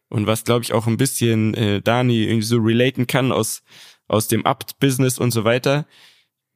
und 0.09 0.26
was, 0.26 0.45
glaube 0.45 0.64
ich, 0.64 0.72
auch 0.72 0.86
ein 0.86 0.97
bisschen 0.97 1.55
äh, 1.55 1.82
Dani 1.82 2.24
irgendwie 2.24 2.47
so 2.47 2.59
relaten 2.59 3.07
kann 3.07 3.32
aus, 3.32 3.62
aus 4.09 4.28
dem 4.28 4.47
Abt-Business 4.47 5.18
und 5.18 5.30
so 5.30 5.45
weiter. 5.45 5.86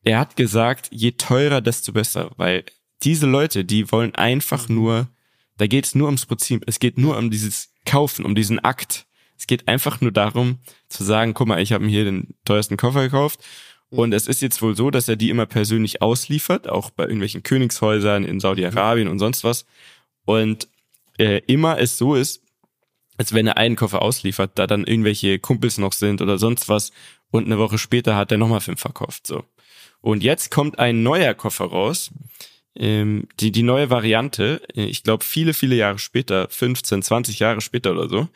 Er 0.02 0.18
hat 0.18 0.36
gesagt, 0.36 0.88
je 0.92 1.12
teurer, 1.12 1.60
desto 1.60 1.92
besser, 1.92 2.30
weil 2.36 2.64
diese 3.02 3.26
Leute, 3.26 3.64
die 3.64 3.90
wollen 3.92 4.14
einfach 4.14 4.68
nur, 4.68 5.08
da 5.58 5.66
geht 5.66 5.86
es 5.86 5.94
nur 5.94 6.06
ums 6.06 6.26
Prinzip, 6.26 6.64
es 6.66 6.78
geht 6.78 6.98
nur 6.98 7.16
um 7.16 7.30
dieses 7.30 7.72
Kaufen, 7.84 8.24
um 8.24 8.34
diesen 8.34 8.58
Akt. 8.58 9.06
Es 9.38 9.46
geht 9.46 9.68
einfach 9.68 10.00
nur 10.00 10.12
darum, 10.12 10.58
zu 10.88 11.04
sagen, 11.04 11.34
guck 11.34 11.46
mal, 11.46 11.60
ich 11.60 11.72
habe 11.72 11.84
mir 11.84 11.90
hier 11.90 12.04
den 12.04 12.34
teuersten 12.44 12.76
Koffer 12.76 13.02
gekauft 13.02 13.40
und 13.90 14.12
es 14.12 14.26
ist 14.26 14.42
jetzt 14.42 14.62
wohl 14.62 14.76
so, 14.76 14.90
dass 14.90 15.08
er 15.08 15.16
die 15.16 15.30
immer 15.30 15.46
persönlich 15.46 16.02
ausliefert, 16.02 16.68
auch 16.68 16.90
bei 16.90 17.04
irgendwelchen 17.04 17.42
Königshäusern 17.42 18.24
in 18.24 18.40
Saudi-Arabien 18.40 19.08
und 19.08 19.18
sonst 19.18 19.44
was. 19.44 19.64
Und 20.24 20.68
äh, 21.18 21.40
immer 21.46 21.78
es 21.78 21.96
so 21.96 22.14
ist, 22.14 22.42
als 23.16 23.32
wenn 23.32 23.46
er 23.46 23.56
einen 23.56 23.76
Koffer 23.76 24.02
ausliefert, 24.02 24.52
da 24.56 24.66
dann 24.66 24.84
irgendwelche 24.84 25.38
Kumpels 25.38 25.78
noch 25.78 25.92
sind 25.92 26.20
oder 26.20 26.38
sonst 26.38 26.68
was 26.68 26.90
und 27.30 27.46
eine 27.46 27.58
Woche 27.58 27.78
später 27.78 28.16
hat 28.16 28.32
er 28.32 28.38
nochmal 28.38 28.60
fünf 28.60 28.80
verkauft. 28.80 29.26
So. 29.26 29.44
Und 30.00 30.22
jetzt 30.22 30.50
kommt 30.50 30.78
ein 30.78 31.02
neuer 31.02 31.34
Koffer 31.34 31.66
raus, 31.66 32.10
ähm, 32.76 33.28
die, 33.40 33.52
die 33.52 33.62
neue 33.62 33.90
Variante, 33.90 34.62
äh, 34.74 34.84
ich 34.84 35.02
glaube 35.02 35.24
viele, 35.24 35.54
viele 35.54 35.76
Jahre 35.76 35.98
später, 35.98 36.48
15, 36.48 37.02
20 37.02 37.38
Jahre 37.38 37.60
später 37.60 37.92
oder 37.92 38.08
so. 38.08 38.28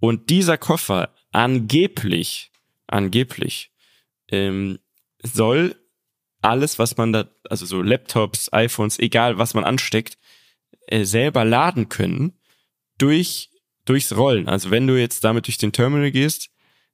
Und 0.00 0.30
dieser 0.30 0.58
Koffer 0.58 1.14
angeblich, 1.32 2.50
angeblich, 2.86 3.70
ähm, 4.30 4.78
soll 5.22 5.76
alles, 6.40 6.78
was 6.78 6.96
man 6.96 7.12
da, 7.12 7.28
also 7.48 7.66
so 7.66 7.82
Laptops, 7.82 8.52
iPhones, 8.52 8.98
egal 8.98 9.38
was 9.38 9.54
man 9.54 9.64
ansteckt, 9.64 10.18
äh, 10.86 11.04
selber 11.04 11.44
laden 11.44 11.88
können 11.88 12.34
durch 12.98 13.50
durchs 13.84 14.14
Rollen. 14.14 14.48
Also 14.48 14.70
wenn 14.70 14.86
du 14.86 15.00
jetzt 15.00 15.24
damit 15.24 15.46
durch 15.46 15.58
den 15.58 15.72
Terminal 15.72 16.10
gehst, 16.10 16.50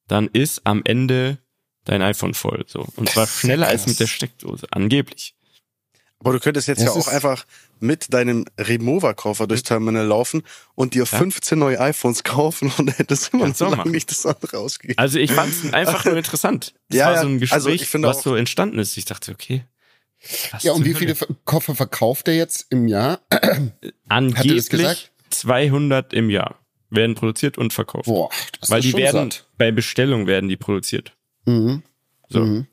dann 0.06 0.28
ist 0.28 0.64
am 0.64 0.82
Ende 0.84 1.38
dein 1.84 2.02
iPhone 2.02 2.34
voll. 2.34 2.64
So. 2.66 2.86
Und 2.96 3.08
zwar 3.08 3.26
schneller 3.26 3.66
als 3.66 3.86
mit 3.86 3.98
der 4.00 4.06
Steckdose, 4.06 4.66
angeblich. 4.70 5.33
Aber 6.20 6.32
du 6.32 6.40
könntest 6.40 6.68
jetzt 6.68 6.78
das 6.78 6.86
ja 6.86 6.92
auch 6.92 7.08
einfach 7.08 7.44
mit 7.80 8.14
deinem 8.14 8.46
Remover-Koffer 8.58 9.46
durchs 9.46 9.62
Terminal 9.62 10.06
laufen 10.06 10.42
und 10.74 10.94
dir 10.94 11.04
ja. 11.04 11.18
15 11.18 11.58
neue 11.58 11.78
iPhones 11.80 12.24
kaufen 12.24 12.72
und 12.78 12.98
hättest 12.98 13.34
immer 13.34 13.48
noch 13.48 13.54
so 13.54 13.68
lange 13.68 13.90
nicht 13.90 14.10
das 14.10 14.24
andere 14.24 14.58
ausgegeben. 14.58 14.98
Also 14.98 15.18
ich 15.18 15.32
fand 15.32 15.52
es 15.52 15.72
einfach 15.72 16.04
nur 16.04 16.16
interessant. 16.16 16.74
Das 16.88 16.98
ja, 16.98 17.06
war 17.06 17.20
so 17.20 17.26
ein 17.26 17.34
also 17.50 17.68
Gespräch, 17.68 17.94
also 17.94 18.08
was 18.08 18.22
so 18.22 18.34
entstanden 18.36 18.78
ist. 18.78 18.96
Ich 18.96 19.04
dachte, 19.04 19.32
okay. 19.32 19.64
Ja, 20.60 20.72
und 20.72 20.84
wie 20.84 20.94
viele 20.94 21.14
Koffer 21.44 21.74
verkauft 21.74 22.28
er 22.28 22.34
jetzt 22.34 22.66
im 22.70 22.88
Jahr? 22.88 23.20
Angeblich 24.08 25.10
200 25.30 26.12
im 26.14 26.30
Jahr 26.30 26.58
werden 26.90 27.14
produziert 27.14 27.58
und 27.58 27.72
verkauft. 27.72 28.06
Boah, 28.06 28.30
das 28.60 28.70
Weil 28.70 28.78
ist 28.78 28.84
die 28.86 28.90
schon 28.92 29.00
werden, 29.00 29.30
satt. 29.30 29.46
bei 29.58 29.72
Bestellung 29.72 30.26
werden 30.26 30.48
die 30.48 30.56
produziert. 30.56 31.14
Mhm. 31.44 31.82
So. 32.28 32.40
Mhm. 32.40 32.66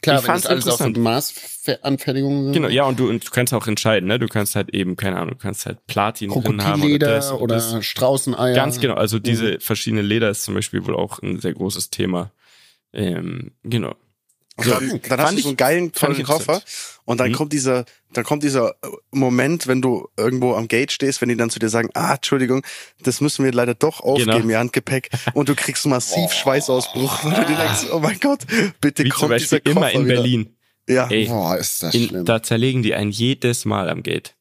Klar, 0.00 0.20
ich 0.20 0.28
wenn 0.28 0.34
das 0.34 0.46
alles 0.46 0.68
auch 0.68 0.88
Maßanfertigungen 0.88 2.44
sind. 2.44 2.52
Genau, 2.52 2.68
ja, 2.68 2.84
und 2.84 3.00
du, 3.00 3.08
und 3.08 3.26
du 3.26 3.30
kannst 3.30 3.52
auch 3.52 3.66
entscheiden, 3.66 4.06
ne? 4.06 4.18
Du 4.18 4.28
kannst 4.28 4.54
halt 4.54 4.72
eben, 4.72 4.96
keine 4.96 5.16
Ahnung, 5.16 5.30
du 5.30 5.42
kannst 5.42 5.66
halt 5.66 5.84
Platin 5.88 6.30
drin 6.30 6.62
haben 6.62 6.82
oder, 6.82 6.98
das, 6.98 7.32
oder 7.32 7.56
das. 7.56 7.84
Straußeneier. 7.84 8.54
Ganz 8.54 8.78
genau, 8.78 8.94
also 8.94 9.18
diese 9.18 9.54
mhm. 9.54 9.60
verschiedenen 9.60 10.06
Leder 10.06 10.30
ist 10.30 10.44
zum 10.44 10.54
Beispiel 10.54 10.86
wohl 10.86 10.94
auch 10.94 11.20
ein 11.20 11.40
sehr 11.40 11.52
großes 11.52 11.90
Thema. 11.90 12.30
Ähm, 12.92 13.52
genau. 13.64 13.96
So, 14.60 14.70
dann, 14.70 15.00
dann 15.08 15.20
hast 15.20 15.36
du 15.36 15.42
so 15.42 15.48
einen 15.48 15.56
geilen, 15.56 15.92
tollen 15.92 16.22
Koffer 16.24 16.60
und 17.04 17.20
dann 17.20 17.30
mhm. 17.30 17.34
kommt 17.34 17.52
dieser, 17.52 17.84
dann 18.12 18.24
kommt 18.24 18.42
dieser 18.42 18.70
äh, 18.70 18.88
Moment, 19.12 19.68
wenn 19.68 19.80
du 19.80 20.08
irgendwo 20.16 20.54
am 20.54 20.66
Gate 20.66 20.90
stehst, 20.90 21.20
wenn 21.20 21.28
die 21.28 21.36
dann 21.36 21.48
zu 21.48 21.60
dir 21.60 21.68
sagen, 21.68 21.90
ah, 21.94 22.14
Entschuldigung, 22.14 22.62
das 23.02 23.20
müssen 23.20 23.44
wir 23.44 23.52
leider 23.52 23.74
doch 23.74 24.00
aufgeben, 24.00 24.32
genau. 24.32 24.48
ihr 24.48 24.58
Handgepäck 24.58 25.10
und 25.34 25.48
du 25.48 25.54
kriegst 25.54 25.86
massiv 25.86 26.32
Schweißausbruch 26.32 27.24
und 27.24 27.36
du 27.38 27.44
denkst, 27.44 27.86
oh 27.92 28.00
mein 28.00 28.18
Gott, 28.18 28.40
bitte 28.80 29.04
Wie 29.04 29.10
kommt 29.10 29.38
dieser 29.38 29.60
Koffer 29.60 29.70
immer 29.70 29.90
in 29.92 30.04
wieder. 30.06 30.14
Berlin. 30.14 30.56
Ja. 30.88 31.08
Ey, 31.08 31.26
Boah, 31.26 31.56
ist 31.56 31.82
das 31.82 31.94
in, 31.94 32.08
schlimm. 32.08 32.24
Da 32.24 32.42
zerlegen 32.42 32.82
die 32.82 32.94
einen 32.94 33.12
jedes 33.12 33.64
Mal 33.64 33.88
am 33.88 34.02
Gate. 34.02 34.34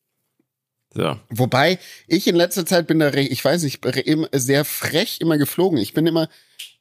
So. 0.96 1.20
Wobei 1.30 1.78
ich 2.08 2.28
in 2.28 2.36
letzter 2.36 2.66
Zeit 2.66 2.88
bin 2.88 2.98
da, 2.98 3.14
ich 3.14 3.46
weiß 3.46 3.62
nicht, 3.64 3.86
sehr 4.32 4.66
frech 4.66 5.20
immer 5.22 5.38
geflogen. 5.38 5.78
Ich 5.78 5.94
bin 5.94 6.08
immer 6.08 6.28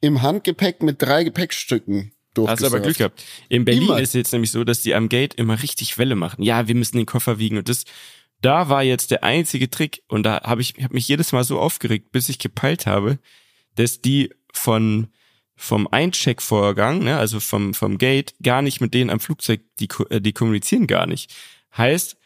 im 0.01 0.23
Handgepäck 0.23 0.81
mit 0.81 1.01
drei 1.01 1.23
Gepäckstücken 1.23 2.13
Hast 2.45 2.63
aber 2.63 2.79
Glück 2.79 2.97
gehabt. 2.97 3.23
In 3.49 3.65
Berlin 3.65 3.83
immer. 3.83 3.99
ist 3.99 4.09
es 4.09 4.13
jetzt 4.13 4.33
nämlich 4.33 4.51
so, 4.51 4.63
dass 4.63 4.81
die 4.81 4.93
am 4.93 5.09
Gate 5.09 5.33
immer 5.35 5.61
richtig 5.61 5.97
Welle 5.97 6.15
machen. 6.15 6.43
Ja, 6.43 6.67
wir 6.67 6.75
müssen 6.75 6.97
den 6.97 7.05
Koffer 7.05 7.39
wiegen 7.39 7.57
und 7.57 7.69
das. 7.69 7.85
Da 8.39 8.69
war 8.69 8.83
jetzt 8.83 9.09
der 9.09 9.23
einzige 9.23 9.67
Trick 9.69 10.03
und 10.07 10.21
da 10.21 10.43
habe 10.43 10.61
ich 10.61 10.75
hab 10.83 10.93
mich 10.93 11.07
jedes 11.07 11.31
Mal 11.31 11.43
so 11.43 11.59
aufgeregt, 11.59 12.11
bis 12.11 12.29
ich 12.29 12.37
gepeilt 12.37 12.85
habe, 12.85 13.17
dass 13.75 14.01
die 14.01 14.31
von 14.53 15.07
vom 15.55 15.87
Eincheckvorgang, 15.87 16.99
ne, 16.99 17.17
also 17.17 17.39
vom 17.39 17.73
vom 17.73 17.97
Gate, 17.97 18.35
gar 18.43 18.61
nicht 18.61 18.79
mit 18.79 18.93
denen 18.93 19.09
am 19.09 19.19
Flugzeug, 19.19 19.61
die 19.79 19.87
äh, 20.09 20.21
die 20.21 20.33
kommunizieren 20.33 20.85
gar 20.85 21.07
nicht. 21.07 21.33
Heißt, 21.75 22.17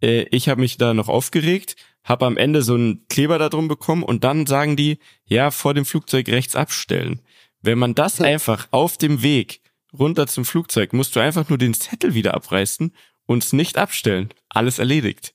äh, 0.00 0.26
ich 0.30 0.48
habe 0.48 0.60
mich 0.60 0.76
da 0.76 0.94
noch 0.94 1.08
aufgeregt, 1.08 1.74
habe 2.04 2.26
am 2.26 2.36
Ende 2.36 2.62
so 2.62 2.74
einen 2.74 3.06
Kleber 3.08 3.38
da 3.38 3.48
drum 3.48 3.68
bekommen 3.68 4.02
und 4.02 4.24
dann 4.24 4.46
sagen 4.46 4.76
die, 4.76 4.98
ja, 5.24 5.50
vor 5.50 5.74
dem 5.74 5.84
Flugzeug 5.84 6.28
rechts 6.28 6.56
abstellen. 6.56 7.20
Wenn 7.62 7.78
man 7.78 7.94
das 7.94 8.20
einfach 8.20 8.68
auf 8.70 8.98
dem 8.98 9.22
Weg 9.22 9.60
runter 9.92 10.26
zum 10.26 10.44
Flugzeug, 10.44 10.92
musst 10.92 11.16
du 11.16 11.20
einfach 11.20 11.48
nur 11.48 11.58
den 11.58 11.74
Zettel 11.74 12.14
wieder 12.14 12.34
abreißen 12.34 12.94
und 13.26 13.44
es 13.44 13.52
nicht 13.52 13.78
abstellen. 13.78 14.30
Alles 14.48 14.78
erledigt. 14.78 15.34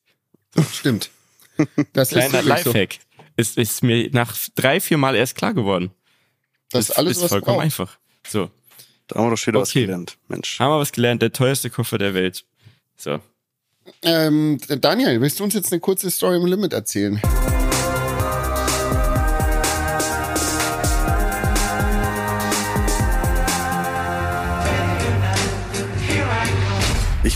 Stimmt. 0.72 1.10
Das 1.94 2.10
Kleiner 2.10 2.40
ist 2.40 2.46
Lifehack. 2.46 2.94
So. 2.94 3.24
Ist, 3.36 3.58
ist 3.58 3.84
mir 3.84 4.10
nach 4.12 4.36
drei, 4.56 4.80
vier 4.80 4.98
Mal 4.98 5.16
erst 5.16 5.36
klar 5.36 5.54
geworden. 5.54 5.92
Das, 6.72 6.90
ist 6.90 6.98
alles, 6.98 7.18
ist 7.18 7.24
was 7.24 7.30
vollkommen 7.30 7.58
braucht. 7.58 7.66
einfach. 7.66 7.98
So. 8.28 8.50
Da 9.08 9.20
haben 9.20 9.26
wir 9.28 9.32
doch 9.32 9.38
schon 9.38 9.56
okay. 9.56 9.62
was 9.62 9.74
gelernt, 9.74 10.18
Mensch. 10.28 10.60
Haben 10.60 10.72
wir 10.72 10.80
was 10.80 10.92
gelernt, 10.92 11.22
der 11.22 11.32
teuerste 11.32 11.70
Koffer 11.70 11.98
der 11.98 12.14
Welt. 12.14 12.46
So. 12.96 13.20
Ähm, 14.02 14.60
Daniel, 14.68 15.20
willst 15.22 15.40
du 15.40 15.44
uns 15.44 15.54
jetzt 15.54 15.72
eine 15.72 15.80
kurze 15.80 16.10
Story 16.10 16.38
im 16.38 16.46
Limit 16.46 16.74
erzählen? 16.74 17.22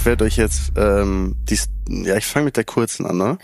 Werde 0.08 0.24
euch 0.24 0.38
jetzt, 0.38 0.72
ähm, 0.78 1.36
dies, 1.44 1.68
ja, 1.88 2.18
ich 2.18 2.26
fange 2.26 2.46
mit 2.46 2.58
der 2.58 2.64
kurzen 2.64 3.06
an, 3.06 3.18
ne? 3.18 3.38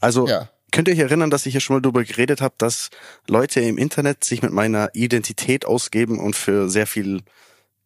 Also, 0.00 0.26
ja. 0.26 0.50
könnt 0.72 0.88
ihr 0.88 0.94
euch 0.94 1.00
erinnern, 1.00 1.30
dass 1.30 1.46
ich 1.46 1.52
hier 1.52 1.60
schon 1.60 1.76
mal 1.76 1.80
darüber 1.80 2.04
geredet 2.04 2.40
habe, 2.40 2.54
dass 2.58 2.90
Leute 3.26 3.60
im 3.60 3.78
Internet 3.78 4.24
sich 4.24 4.42
mit 4.42 4.52
meiner 4.52 4.90
Identität 4.94 5.64
ausgeben 5.64 6.18
und 6.18 6.36
für 6.36 6.68
sehr 6.68 6.86
viel 6.86 7.22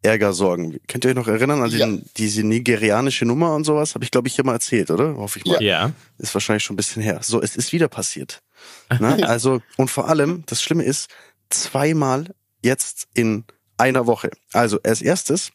Ärger 0.03 0.33
sorgen. 0.33 0.81
Könnt 0.89 1.05
ihr 1.05 1.11
euch 1.11 1.17
noch 1.17 1.29
erinnern 1.29 1.63
an 1.63 1.71
ja. 1.71 1.87
den, 1.87 2.05
diese 2.17 2.43
nigerianische 2.43 3.25
Nummer 3.25 3.55
und 3.55 3.65
sowas? 3.65 3.95
Habe 3.95 4.05
ich, 4.05 4.11
glaube 4.11 4.27
ich, 4.27 4.35
hier 4.35 4.45
mal 4.45 4.55
erzählt, 4.55 4.91
oder? 4.91 5.17
Hoffe 5.17 5.39
ich 5.39 5.45
mal. 5.45 5.63
Ja. 5.63 5.93
Ist 6.19 6.35
wahrscheinlich 6.35 6.65
schon 6.65 6.75
ein 6.75 6.79
bisschen 6.79 7.03
her. 7.03 7.21
So, 7.23 7.41
es 7.41 7.57
ist 7.57 7.73
wieder 7.73 7.89
passiert. 7.89 8.43
Ne? 9.01 9.27
Also, 9.27 9.61
und 9.77 9.91
vor 9.91 10.09
allem, 10.09 10.45
das 10.47 10.63
Schlimme 10.63 10.85
ist, 10.85 11.09
zweimal 11.51 12.33
jetzt 12.63 13.09
in 13.15 13.45
einer 13.77 14.07
Woche. 14.07 14.31
Also, 14.53 14.79
als 14.85 15.03
erstes 15.03 15.51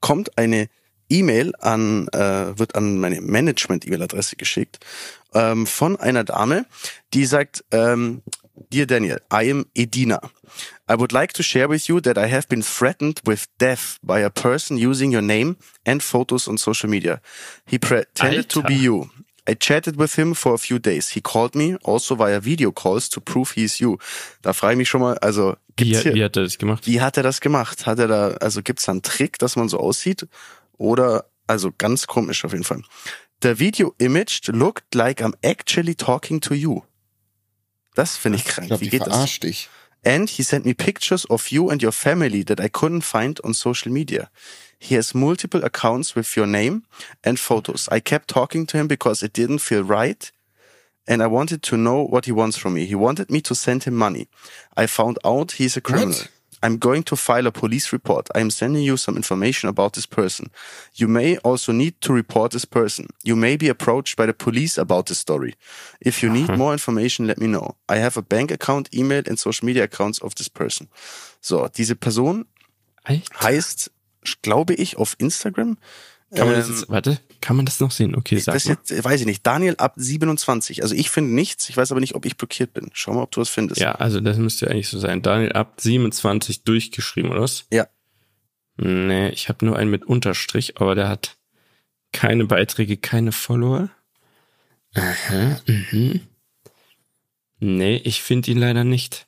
kommt 0.00 0.36
eine 0.36 0.68
E-Mail 1.10 1.52
an, 1.60 2.08
äh, 2.08 2.58
wird 2.58 2.74
an 2.74 2.98
meine 2.98 3.20
Management-E-Mail-Adresse 3.20 4.36
geschickt 4.36 4.78
ähm, 5.34 5.66
von 5.66 5.96
einer 5.98 6.24
Dame, 6.24 6.66
die 7.14 7.26
sagt, 7.26 7.64
ähm, 7.70 8.22
Dear 8.70 8.86
Daniel, 8.86 9.20
I 9.32 9.50
am 9.50 9.66
Edina. 9.74 10.20
I 10.90 10.94
would 10.98 11.12
like 11.12 11.32
to 11.34 11.42
share 11.42 11.68
with 11.68 11.86
you 11.86 12.00
that 12.00 12.18
I 12.18 12.28
have 12.28 12.48
been 12.48 12.62
threatened 12.62 13.20
with 13.24 13.44
death 13.58 13.98
by 14.02 14.24
a 14.24 14.30
person 14.30 14.76
using 14.76 15.12
your 15.12 15.22
name 15.22 15.56
and 15.86 16.02
photos 16.02 16.48
on 16.48 16.58
social 16.58 16.90
media. 16.90 17.20
He 17.66 17.78
pretended 17.78 18.46
Alter. 18.46 18.62
to 18.62 18.62
be 18.62 18.74
you. 18.74 19.10
I 19.48 19.54
chatted 19.54 19.96
with 19.96 20.18
him 20.18 20.34
for 20.34 20.52
a 20.54 20.58
few 20.58 20.78
days. 20.78 21.10
He 21.10 21.22
called 21.22 21.54
me 21.54 21.76
also 21.82 22.16
via 22.16 22.40
video 22.40 22.70
calls 22.70 23.08
to 23.10 23.20
prove 23.20 23.52
he 23.54 23.64
is 23.64 23.78
you. 23.80 23.98
Da 24.42 24.52
frage 24.52 24.72
ich 24.72 24.78
mich 24.78 24.88
schon 24.90 25.00
mal, 25.00 25.16
also 25.18 25.56
gibt's 25.76 26.00
wie, 26.00 26.02
hier, 26.02 26.14
wie 26.14 26.24
hat 26.24 26.36
er 26.36 26.42
das 26.42 26.58
gemacht? 26.58 26.86
Wie 26.86 27.00
hat 27.00 27.16
er 27.16 27.22
das 27.22 27.40
gemacht? 27.40 27.86
Hat 27.86 27.98
er 27.98 28.08
da, 28.08 28.28
also 28.40 28.62
gibt's 28.62 28.84
da 28.84 28.92
einen 28.92 29.02
Trick, 29.02 29.38
dass 29.38 29.56
man 29.56 29.70
so 29.70 29.78
aussieht? 29.78 30.26
Oder, 30.78 31.26
also 31.46 31.70
ganz 31.76 32.06
komisch 32.06 32.44
auf 32.44 32.52
jeden 32.52 32.64
Fall. 32.64 32.82
The 33.42 33.58
video 33.58 33.94
image 33.98 34.48
looked 34.48 34.94
like 34.94 35.20
I'm 35.20 35.34
actually 35.44 35.94
talking 35.94 36.40
to 36.40 36.54
you. 36.54 36.82
Das 37.94 38.16
finde 38.16 38.38
ich 38.38 38.44
krank. 38.44 38.64
Ich 38.64 38.68
glaub, 38.68 38.80
Wie 38.80 38.88
geht 38.88 39.06
das? 39.06 39.40
Dich. 39.40 39.68
And 40.04 40.30
he 40.30 40.42
sent 40.42 40.64
me 40.64 40.74
pictures 40.74 41.28
of 41.28 41.50
you 41.50 41.68
and 41.68 41.82
your 41.82 41.92
family 41.92 42.44
that 42.44 42.60
I 42.60 42.68
couldn't 42.68 43.02
find 43.02 43.42
on 43.44 43.52
social 43.52 43.90
media. 43.92 44.30
He 44.78 44.96
has 44.96 45.12
multiple 45.12 45.64
accounts 45.64 46.14
with 46.14 46.36
your 46.36 46.46
name 46.46 46.82
and 47.24 47.38
photos. 47.38 47.88
I 47.90 48.00
kept 48.00 48.28
talking 48.28 48.66
to 48.68 48.76
him 48.78 48.86
because 48.86 49.24
it 49.24 49.32
didn't 49.32 49.58
feel 49.58 49.82
right 49.82 50.30
and 51.08 51.22
I 51.22 51.26
wanted 51.26 51.62
to 51.64 51.76
know 51.76 52.02
what 52.02 52.26
he 52.26 52.32
wants 52.32 52.56
from 52.56 52.74
me. 52.74 52.86
He 52.86 52.94
wanted 52.94 53.30
me 53.30 53.40
to 53.40 53.54
send 53.54 53.84
him 53.84 53.94
money. 53.94 54.28
I 54.76 54.86
found 54.86 55.18
out 55.24 55.52
he's 55.52 55.76
a 55.76 55.80
criminal. 55.80 56.10
What? 56.10 56.28
I'm 56.62 56.78
going 56.78 57.02
to 57.04 57.16
file 57.16 57.46
a 57.46 57.52
police 57.52 57.92
report. 57.92 58.28
I 58.34 58.40
am 58.40 58.50
sending 58.50 58.82
you 58.82 58.96
some 58.96 59.16
information 59.16 59.68
about 59.68 59.92
this 59.92 60.06
person. 60.06 60.50
You 60.94 61.08
may 61.08 61.36
also 61.38 61.72
need 61.72 62.00
to 62.00 62.12
report 62.12 62.52
this 62.52 62.64
person. 62.64 63.06
You 63.24 63.36
may 63.36 63.56
be 63.56 63.68
approached 63.68 64.16
by 64.16 64.26
the 64.26 64.32
police 64.32 64.78
about 64.78 65.06
this 65.06 65.18
story. 65.18 65.54
If 66.00 66.22
you 66.22 66.30
need 66.30 66.56
more 66.56 66.72
information, 66.72 67.26
let 67.26 67.38
me 67.38 67.46
know. 67.46 67.76
I 67.88 67.96
have 67.96 68.16
a 68.16 68.22
bank 68.22 68.50
account, 68.50 68.88
email 68.94 69.22
and 69.26 69.38
social 69.38 69.66
media 69.66 69.84
accounts 69.84 70.18
of 70.20 70.34
this 70.34 70.48
person. 70.48 70.88
So, 71.40 71.68
diese 71.68 71.94
Person 71.94 72.46
Alter. 73.04 73.22
heißt, 73.40 73.90
glaube 74.42 74.74
ich, 74.74 74.96
auf 74.96 75.14
Instagram 75.18 75.78
kann 76.34 76.46
man 76.46 76.56
das 76.56 76.68
ähm, 76.68 76.74
jetzt, 76.74 76.90
warte, 76.90 77.18
kann 77.40 77.56
man 77.56 77.66
das 77.66 77.80
noch 77.80 77.90
sehen? 77.90 78.14
Okay, 78.14 78.38
sag 78.38 78.54
das 78.54 78.66
mal. 78.66 78.72
Jetzt, 78.74 79.04
weiß 79.04 79.20
ich 79.20 79.26
nicht. 79.26 79.46
Daniel 79.46 79.76
ab 79.76 79.94
27. 79.96 80.82
Also 80.82 80.94
ich 80.94 81.10
finde 81.10 81.34
nichts. 81.34 81.68
Ich 81.68 81.76
weiß 81.76 81.90
aber 81.92 82.00
nicht, 82.00 82.14
ob 82.14 82.26
ich 82.26 82.36
blockiert 82.36 82.72
bin. 82.72 82.90
Schau 82.92 83.14
mal, 83.14 83.22
ob 83.22 83.30
du 83.30 83.40
was 83.40 83.48
findest. 83.48 83.80
Ja, 83.80 83.92
also 83.92 84.20
das 84.20 84.38
müsste 84.38 84.70
eigentlich 84.70 84.88
so 84.88 84.98
sein. 84.98 85.22
Daniel 85.22 85.52
ab 85.52 85.74
27 85.80 86.64
durchgeschrieben, 86.64 87.30
oder 87.30 87.42
was? 87.42 87.66
Ja. 87.72 87.86
Nee, 88.76 89.30
ich 89.30 89.48
habe 89.48 89.64
nur 89.66 89.76
einen 89.76 89.90
mit 89.90 90.04
Unterstrich, 90.04 90.80
aber 90.80 90.94
der 90.94 91.08
hat 91.08 91.36
keine 92.12 92.44
Beiträge, 92.44 92.96
keine 92.96 93.32
Follower. 93.32 93.90
Aha, 94.94 95.60
mhm. 95.66 96.20
Nee, 97.60 97.96
ich 98.04 98.22
finde 98.22 98.50
ihn 98.50 98.58
leider 98.58 98.84
nicht. 98.84 99.26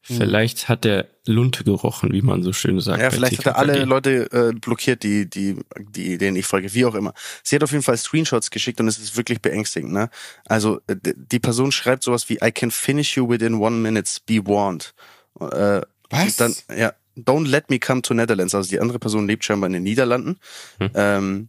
Vielleicht 0.00 0.68
hat 0.68 0.84
er 0.86 1.08
Lunte 1.26 1.64
gerochen, 1.64 2.12
wie 2.12 2.22
man 2.22 2.42
so 2.42 2.52
schön 2.52 2.80
sagt. 2.80 3.02
Ja, 3.02 3.10
vielleicht 3.10 3.38
hat 3.38 3.46
er 3.46 3.58
alle 3.58 3.84
Leute 3.84 4.30
äh, 4.32 4.52
blockiert, 4.52 5.02
die, 5.02 5.28
die, 5.28 5.56
die, 5.78 6.18
denen 6.18 6.36
ich 6.36 6.46
folge, 6.46 6.72
wie 6.72 6.84
auch 6.84 6.94
immer. 6.94 7.12
Sie 7.42 7.56
hat 7.56 7.62
auf 7.62 7.72
jeden 7.72 7.82
Fall 7.82 7.96
Screenshots 7.96 8.50
geschickt 8.50 8.80
und 8.80 8.88
es 8.88 8.98
ist 8.98 9.16
wirklich 9.16 9.40
beängstigend, 9.40 9.92
ne? 9.92 10.10
Also, 10.46 10.80
äh, 10.86 10.96
die 11.02 11.40
Person 11.40 11.72
schreibt 11.72 12.02
sowas 12.02 12.28
wie, 12.28 12.38
I 12.42 12.50
can 12.52 12.70
finish 12.70 13.16
you 13.16 13.28
within 13.28 13.54
one 13.54 13.76
minute, 13.76 14.10
be 14.26 14.44
warned. 14.46 14.94
Äh, 15.40 15.82
Was? 16.10 16.36
Dann, 16.36 16.54
ja, 16.76 16.92
don't 17.16 17.46
let 17.46 17.70
me 17.70 17.78
come 17.78 18.02
to 18.02 18.14
Netherlands. 18.14 18.54
Also 18.54 18.68
die 18.68 18.80
andere 18.80 18.98
Person 18.98 19.26
lebt 19.26 19.44
scheinbar 19.44 19.68
in 19.68 19.74
den 19.74 19.82
Niederlanden. 19.82 20.38
Hm. 20.78 20.90
Ähm, 20.94 21.48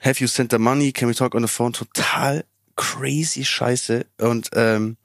have 0.00 0.20
you 0.20 0.26
sent 0.26 0.52
the 0.52 0.58
money? 0.58 0.92
Can 0.92 1.08
we 1.08 1.14
talk 1.14 1.34
on 1.34 1.42
the 1.42 1.48
phone? 1.48 1.72
Total 1.72 2.44
crazy 2.76 3.44
Scheiße. 3.44 4.06
Und 4.18 4.50
ähm, 4.52 4.96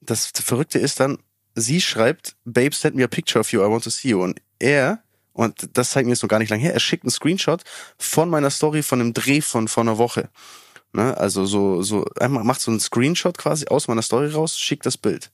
das 0.00 0.32
Verrückte 0.34 0.78
ist 0.78 1.00
dann, 1.00 1.18
sie 1.54 1.80
schreibt, 1.80 2.36
Babe, 2.44 2.74
send 2.74 2.96
me 2.96 3.04
a 3.04 3.08
picture 3.08 3.40
of 3.40 3.52
you, 3.52 3.60
I 3.60 3.70
want 3.70 3.84
to 3.84 3.90
see 3.90 4.10
you. 4.10 4.22
Und 4.22 4.40
er, 4.58 5.02
und 5.32 5.70
das 5.72 5.90
zeigt 5.90 6.06
mir 6.06 6.12
jetzt 6.12 6.22
noch 6.22 6.28
gar 6.28 6.38
nicht 6.38 6.50
lange 6.50 6.62
her, 6.62 6.74
er 6.74 6.80
schickt 6.80 7.04
einen 7.04 7.10
Screenshot 7.10 7.62
von 7.98 8.30
meiner 8.30 8.50
Story 8.50 8.82
von 8.82 9.00
einem 9.00 9.12
Dreh 9.12 9.40
von 9.40 9.68
vor 9.68 9.82
einer 9.82 9.98
Woche. 9.98 10.28
Ne? 10.92 11.16
Also 11.16 11.46
so, 11.46 11.82
so, 11.82 12.04
einmal 12.18 12.44
macht 12.44 12.60
so 12.60 12.70
einen 12.70 12.80
Screenshot 12.80 13.38
quasi 13.38 13.66
aus 13.68 13.88
meiner 13.88 14.02
Story 14.02 14.28
raus, 14.28 14.58
schickt 14.58 14.86
das 14.86 14.96
Bild. 14.96 15.30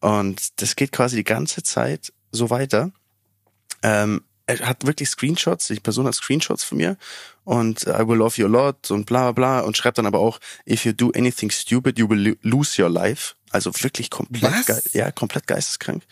Und 0.00 0.60
das 0.60 0.76
geht 0.76 0.92
quasi 0.92 1.16
die 1.16 1.24
ganze 1.24 1.62
Zeit 1.62 2.12
so 2.30 2.50
weiter. 2.50 2.92
Ähm, 3.82 4.22
er 4.46 4.60
hat 4.60 4.86
wirklich 4.86 5.08
Screenshots, 5.08 5.66
die 5.68 5.80
Person 5.80 6.06
hat 6.06 6.14
Screenshots 6.14 6.62
von 6.62 6.78
mir 6.78 6.96
und 7.44 7.82
I 7.82 8.06
will 8.06 8.18
love 8.18 8.40
you 8.40 8.46
a 8.46 8.48
lot 8.48 8.90
und 8.90 9.06
bla 9.06 9.32
bla 9.32 9.32
bla 9.32 9.60
und 9.60 9.76
schreibt 9.76 9.98
dann 9.98 10.06
aber 10.06 10.20
auch, 10.20 10.38
if 10.68 10.84
you 10.84 10.92
do 10.92 11.10
anything 11.16 11.50
stupid, 11.50 11.98
you 11.98 12.08
will 12.08 12.28
lo- 12.28 12.36
lose 12.42 12.80
your 12.80 12.88
life. 12.88 13.34
Also 13.50 13.72
wirklich 13.82 14.10
komplett? 14.10 14.66
Ge 14.66 14.80
ja, 14.92 15.10
komplett 15.10 15.46
geisteskrank. 15.46 16.02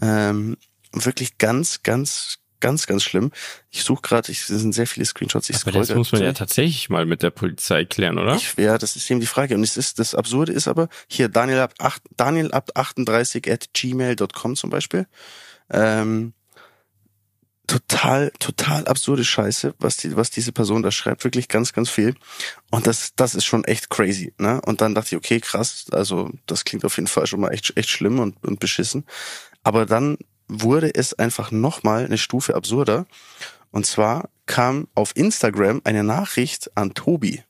Ähm, 0.00 0.56
wirklich 0.92 1.38
ganz, 1.38 1.82
ganz, 1.82 2.38
ganz, 2.60 2.86
ganz 2.86 3.02
schlimm. 3.02 3.30
Ich 3.70 3.84
suche 3.84 4.02
gerade, 4.02 4.32
es 4.32 4.46
sind 4.46 4.72
sehr 4.72 4.86
viele 4.86 5.06
Screenshots. 5.06 5.50
Ich 5.50 5.60
Aber 5.62 5.72
das 5.72 5.94
muss 5.94 6.12
man 6.12 6.22
ja 6.22 6.32
tatsächlich 6.32 6.88
mal 6.88 7.06
mit 7.06 7.22
der 7.22 7.30
Polizei 7.30 7.84
klären, 7.84 8.18
oder? 8.18 8.34
Ich, 8.36 8.54
ja, 8.56 8.78
das 8.78 8.96
ist 8.96 9.10
eben 9.10 9.20
die 9.20 9.26
Frage. 9.26 9.54
Und 9.54 9.62
es 9.62 9.76
ist, 9.76 9.98
das 9.98 10.14
Absurde 10.14 10.52
ist 10.52 10.68
aber, 10.68 10.88
hier 11.08 11.28
Daniel 11.28 11.60
ab, 11.60 11.74
acht, 11.78 12.02
Daniel 12.16 12.52
ab 12.52 12.70
38 12.74 13.50
at 13.50 13.72
gmail.com 13.74 14.56
zum 14.56 14.70
Beispiel. 14.70 15.06
Ähm, 15.70 16.32
total, 17.68 18.32
total 18.40 18.88
absurde 18.88 19.24
Scheiße, 19.24 19.74
was 19.78 19.98
die, 19.98 20.16
was 20.16 20.30
diese 20.30 20.50
Person 20.50 20.82
da 20.82 20.90
schreibt. 20.90 21.22
Wirklich 21.22 21.46
ganz, 21.46 21.72
ganz 21.72 21.88
viel. 21.88 22.16
Und 22.70 22.88
das, 22.88 23.12
das 23.14 23.36
ist 23.36 23.44
schon 23.44 23.64
echt 23.64 23.90
crazy, 23.90 24.32
ne? 24.38 24.60
Und 24.62 24.80
dann 24.80 24.94
dachte 24.96 25.08
ich, 25.14 25.16
okay, 25.16 25.38
krass. 25.38 25.84
Also, 25.92 26.30
das 26.46 26.64
klingt 26.64 26.84
auf 26.84 26.96
jeden 26.96 27.06
Fall 27.06 27.28
schon 27.28 27.40
mal 27.40 27.50
echt, 27.50 27.76
echt 27.76 27.90
schlimm 27.90 28.18
und, 28.18 28.42
und 28.44 28.58
beschissen. 28.58 29.04
Aber 29.62 29.86
dann 29.86 30.18
wurde 30.48 30.92
es 30.94 31.14
einfach 31.14 31.50
nochmal 31.50 32.06
eine 32.06 32.18
Stufe 32.18 32.56
absurder. 32.56 33.06
Und 33.70 33.86
zwar 33.86 34.30
kam 34.46 34.88
auf 34.94 35.14
Instagram 35.14 35.82
eine 35.84 36.02
Nachricht 36.02 36.74
an 36.74 36.94
Tobi. 36.94 37.44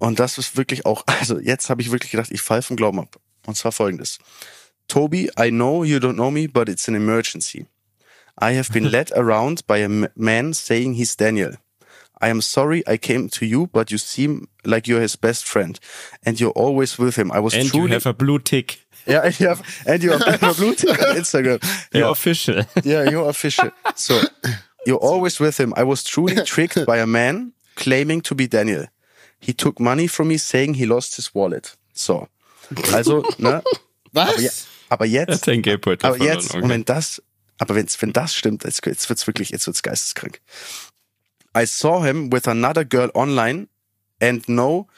Und 0.00 0.18
das 0.18 0.38
ist 0.38 0.56
wirklich 0.56 0.86
auch, 0.86 1.04
also 1.06 1.38
jetzt 1.38 1.70
habe 1.70 1.82
ich 1.82 1.92
wirklich 1.92 2.10
gedacht, 2.10 2.32
ich 2.32 2.42
fall 2.42 2.62
vom 2.62 2.76
Glauben 2.76 2.98
ab. 2.98 3.20
Und 3.46 3.56
zwar 3.56 3.70
folgendes. 3.70 4.18
Toby, 4.88 5.30
I 5.38 5.50
know 5.50 5.84
you 5.84 5.98
don't 5.98 6.14
know 6.14 6.32
me, 6.32 6.48
but 6.48 6.68
it's 6.68 6.88
an 6.88 6.96
emergency. 6.96 7.66
I 8.40 8.52
have 8.52 8.70
been 8.72 8.90
led 8.96 9.10
around 9.14 9.66
by 9.66 9.78
a 9.78 9.88
man 10.16 10.52
saying 10.54 10.94
he's 10.94 11.14
Daniel. 11.16 11.52
I 12.22 12.28
am 12.28 12.40
sorry 12.42 12.82
I 12.86 12.98
came 12.98 13.28
to 13.30 13.46
you, 13.46 13.66
but 13.72 13.90
you 13.90 13.98
seem 13.98 14.48
like 14.64 14.86
you're 14.86 15.00
his 15.00 15.16
best 15.16 15.46
friend. 15.46 15.78
And 16.26 16.38
you're 16.38 16.50
always 16.54 16.98
with 16.98 17.16
him. 17.16 17.32
I 17.32 17.40
was 17.40 17.54
And 17.54 17.64
you 17.64 17.70
truly... 17.70 17.92
have 17.92 18.06
a 18.06 18.12
blue 18.12 18.38
tick. 18.38 18.80
yeah, 19.06 19.22
I 19.24 19.30
have, 19.44 19.62
and 19.86 20.02
you 20.02 20.10
have 20.12 20.42
a 20.42 20.52
blue 20.54 20.74
tick 20.74 20.90
on 21.02 21.16
Instagram. 21.22 21.60
You're 21.94 22.04
Yeah. 22.04 22.10
official. 22.10 22.64
Yeah, 22.84 23.08
you're 23.10 23.28
official. 23.28 23.70
So, 23.94 24.20
you're 24.86 24.98
always 25.02 25.40
with 25.40 25.58
him. 25.58 25.72
I 25.76 25.82
was 25.84 26.04
truly 26.04 26.36
tricked 26.44 26.84
by 26.86 26.98
a 26.98 27.06
man 27.06 27.52
claiming 27.76 28.20
to 28.22 28.34
be 28.34 28.46
Daniel. 28.46 28.86
He 29.40 29.54
took 29.54 29.80
money 29.80 30.06
from 30.06 30.28
me 30.28 30.36
saying 30.36 30.74
he 30.74 30.84
lost 30.84 31.16
his 31.16 31.34
wallet. 31.34 31.74
So. 31.94 32.28
Also, 32.92 33.22
ne? 33.38 33.62
Was? 34.12 34.28
Aber, 34.28 34.40
ja, 34.42 34.50
aber 34.90 35.06
Er 35.06 35.22
hat 35.22 35.28
jetzt, 35.30 35.44
sein 35.46 35.62
Geldbeutel 35.62 36.06
aber 36.06 36.18
jetzt, 36.22 36.54
und 36.54 36.68
wenn 36.68 36.84
das, 36.84 37.22
aber 37.60 37.74
wenn's, 37.74 38.00
wenn 38.00 38.12
das 38.12 38.34
stimmt, 38.34 38.64
jetzt, 38.64 38.84
jetzt 38.86 39.08
wird's 39.10 39.26
wirklich, 39.26 39.50
jetzt 39.50 39.66
wird's 39.66 39.82
geisteskrank. 39.82 40.40
I 41.56 41.66
saw 41.66 42.02
him 42.02 42.32
with 42.32 42.48
another 42.48 42.84
girl 42.86 43.10
online 43.14 43.68
and 44.20 44.48
no, 44.48 44.88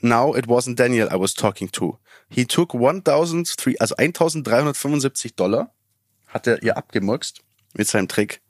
now 0.00 0.34
it 0.36 0.46
wasn't 0.48 0.74
Daniel 0.74 1.08
I 1.08 1.18
was 1.20 1.34
talking 1.34 1.70
to. 1.72 1.98
He 2.28 2.44
took 2.44 2.74
1003, 2.74 3.76
also 3.78 3.94
1375 3.96 5.34
Dollar 5.36 5.72
hat 6.26 6.46
er 6.48 6.62
ihr 6.64 6.76
abgemurkst 6.76 7.42
mit 7.74 7.86
seinem 7.88 8.08
Trick. 8.08 8.40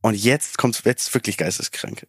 Und 0.00 0.14
jetzt 0.14 0.58
kommt 0.58 0.80
jetzt 0.84 1.12
wirklich 1.14 1.38
geisteskrank. 1.38 2.06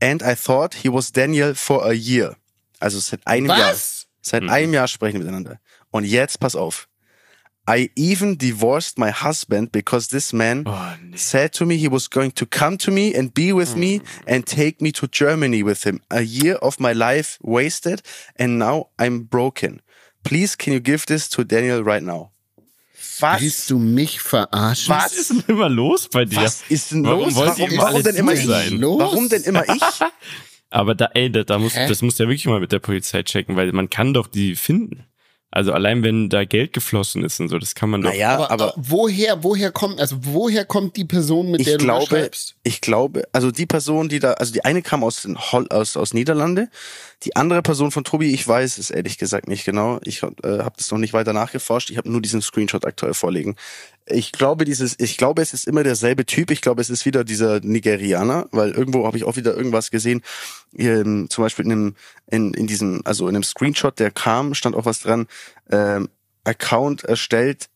And 0.00 0.22
I 0.22 0.34
thought 0.36 0.74
he 0.74 0.88
was 0.92 1.10
Daniel 1.10 1.54
for 1.56 1.84
a 1.84 1.92
year. 1.92 2.36
Also 2.78 3.00
seit 3.00 3.26
einem 3.26 3.46
Jahr. 3.48 3.72
Was? 3.72 4.06
Seit 4.20 4.44
Mhm. 4.44 4.50
einem 4.50 4.74
Jahr 4.74 4.86
sprechen 4.86 5.14
wir 5.14 5.24
miteinander. 5.24 5.58
Und 5.90 6.04
jetzt 6.04 6.38
pass 6.38 6.54
auf. 6.54 6.88
I 7.68 7.90
even 7.96 8.36
divorced 8.36 8.98
my 8.98 9.10
husband 9.10 9.70
because 9.72 10.08
this 10.08 10.32
man 10.32 10.64
Oh, 10.66 10.96
nee. 11.02 11.16
said 11.18 11.52
to 11.58 11.66
me 11.66 11.76
he 11.76 11.88
was 11.88 12.08
going 12.08 12.30
to 12.32 12.46
come 12.46 12.78
to 12.78 12.90
me 12.90 13.14
and 13.14 13.34
be 13.34 13.52
with 13.52 13.76
me 13.76 14.00
and 14.26 14.46
take 14.46 14.80
me 14.80 14.90
to 14.92 15.06
Germany 15.06 15.62
with 15.62 15.84
him. 15.84 16.00
A 16.10 16.22
year 16.22 16.56
of 16.62 16.80
my 16.80 16.94
life 16.94 17.36
wasted 17.42 18.00
and 18.38 18.58
now 18.58 18.86
I'm 18.98 19.24
broken. 19.28 19.82
Please 20.24 20.56
can 20.56 20.72
you 20.72 20.80
give 20.80 21.04
this 21.06 21.28
to 21.30 21.44
Daniel 21.44 21.82
right 21.84 22.02
now? 22.02 22.30
Willst 23.20 23.68
du 23.68 23.78
mich 23.78 24.20
verarschen? 24.20 24.88
Was? 24.94 25.12
Was 25.12 25.18
ist 25.18 25.30
denn 25.30 25.42
immer 25.48 25.68
los 25.68 26.08
bei 26.08 26.24
dir? 26.24 26.40
Was 26.40 26.62
ist 26.70 26.92
denn 26.92 27.04
Warum 27.04 27.24
los? 27.24 27.36
Warum, 27.36 27.70
immer 27.70 27.82
warum 27.82 28.02
denn 28.02 28.16
immer 28.16 28.32
ich? 28.32 28.46
sein? 28.46 28.80
Warum 28.80 29.28
denn 29.28 29.42
immer 29.42 29.64
ich? 29.68 29.82
Aber 30.70 30.94
da, 30.94 31.08
ey, 31.14 31.30
da, 31.30 31.42
da 31.44 31.58
muss, 31.58 31.74
Hä? 31.74 31.88
das 31.88 32.00
muss 32.02 32.18
ja 32.18 32.26
wirklich 32.26 32.46
mal 32.46 32.60
mit 32.60 32.70
der 32.72 32.78
Polizei 32.78 33.22
checken, 33.22 33.56
weil 33.56 33.72
man 33.72 33.90
kann 33.90 34.14
doch 34.14 34.26
die 34.26 34.54
finden. 34.54 35.04
Also 35.50 35.72
allein 35.72 36.02
wenn 36.02 36.28
da 36.28 36.44
Geld 36.44 36.74
geflossen 36.74 37.24
ist 37.24 37.40
und 37.40 37.48
so, 37.48 37.58
das 37.58 37.74
kann 37.74 37.88
man 37.88 38.02
doch. 38.02 38.10
Naja, 38.10 38.34
aber, 38.34 38.50
aber, 38.50 38.64
aber 38.64 38.74
woher, 38.76 39.42
woher 39.42 39.72
kommt, 39.72 39.98
also 39.98 40.16
woher 40.20 40.66
kommt 40.66 40.96
die 40.96 41.06
Person, 41.06 41.50
mit 41.50 41.66
der 41.66 41.78
du 41.78 41.84
glaube, 41.84 42.06
schreibst? 42.06 42.56
ich 42.64 42.82
glaube, 42.82 43.22
also 43.32 43.50
die 43.50 43.64
Person, 43.64 44.10
die 44.10 44.18
da, 44.18 44.32
also 44.32 44.52
die 44.52 44.64
eine 44.64 44.82
kam 44.82 45.02
aus 45.02 45.22
den 45.22 45.38
Hol 45.38 45.66
aus, 45.70 45.96
aus 45.96 46.12
Niederlande, 46.12 46.68
die 47.24 47.34
andere 47.34 47.62
Person 47.62 47.90
von 47.90 48.04
Tobi, 48.04 48.32
ich 48.32 48.46
weiß 48.46 48.78
es 48.78 48.90
ehrlich 48.90 49.18
gesagt 49.18 49.48
nicht 49.48 49.64
genau. 49.64 49.98
Ich 50.04 50.22
äh, 50.22 50.28
habe 50.44 50.74
das 50.76 50.90
noch 50.90 50.98
nicht 50.98 51.12
weiter 51.12 51.32
nachgeforscht. 51.32 51.90
Ich 51.90 51.96
habe 51.96 52.10
nur 52.10 52.22
diesen 52.22 52.40
Screenshot 52.40 52.84
aktuell 52.84 53.14
vorliegen. 53.14 53.56
Ich 54.06 54.30
glaube, 54.30 54.64
dieses, 54.64 54.94
ich 54.98 55.16
glaube, 55.16 55.42
es 55.42 55.52
ist 55.52 55.66
immer 55.66 55.82
derselbe 55.82 56.24
Typ. 56.26 56.50
Ich 56.52 56.60
glaube, 56.60 56.80
es 56.80 56.90
ist 56.90 57.06
wieder 57.06 57.24
dieser 57.24 57.60
Nigerianer, 57.60 58.46
weil 58.52 58.70
irgendwo 58.70 59.04
habe 59.04 59.16
ich 59.16 59.24
auch 59.24 59.36
wieder 59.36 59.56
irgendwas 59.56 59.90
gesehen. 59.90 60.22
Ähm, 60.76 61.26
zum 61.28 61.42
Beispiel 61.42 61.64
in 61.64 61.72
einem, 61.72 61.94
in, 62.30 62.54
in 62.54 62.66
diesem, 62.68 63.02
also 63.04 63.28
in 63.28 63.34
einem 63.34 63.42
Screenshot, 63.42 63.98
der 63.98 64.12
kam, 64.12 64.54
stand 64.54 64.76
auch 64.76 64.84
was 64.84 65.00
dran. 65.00 65.26
Ähm, 65.70 66.08
Account 66.44 67.02
erstellt 67.04 67.68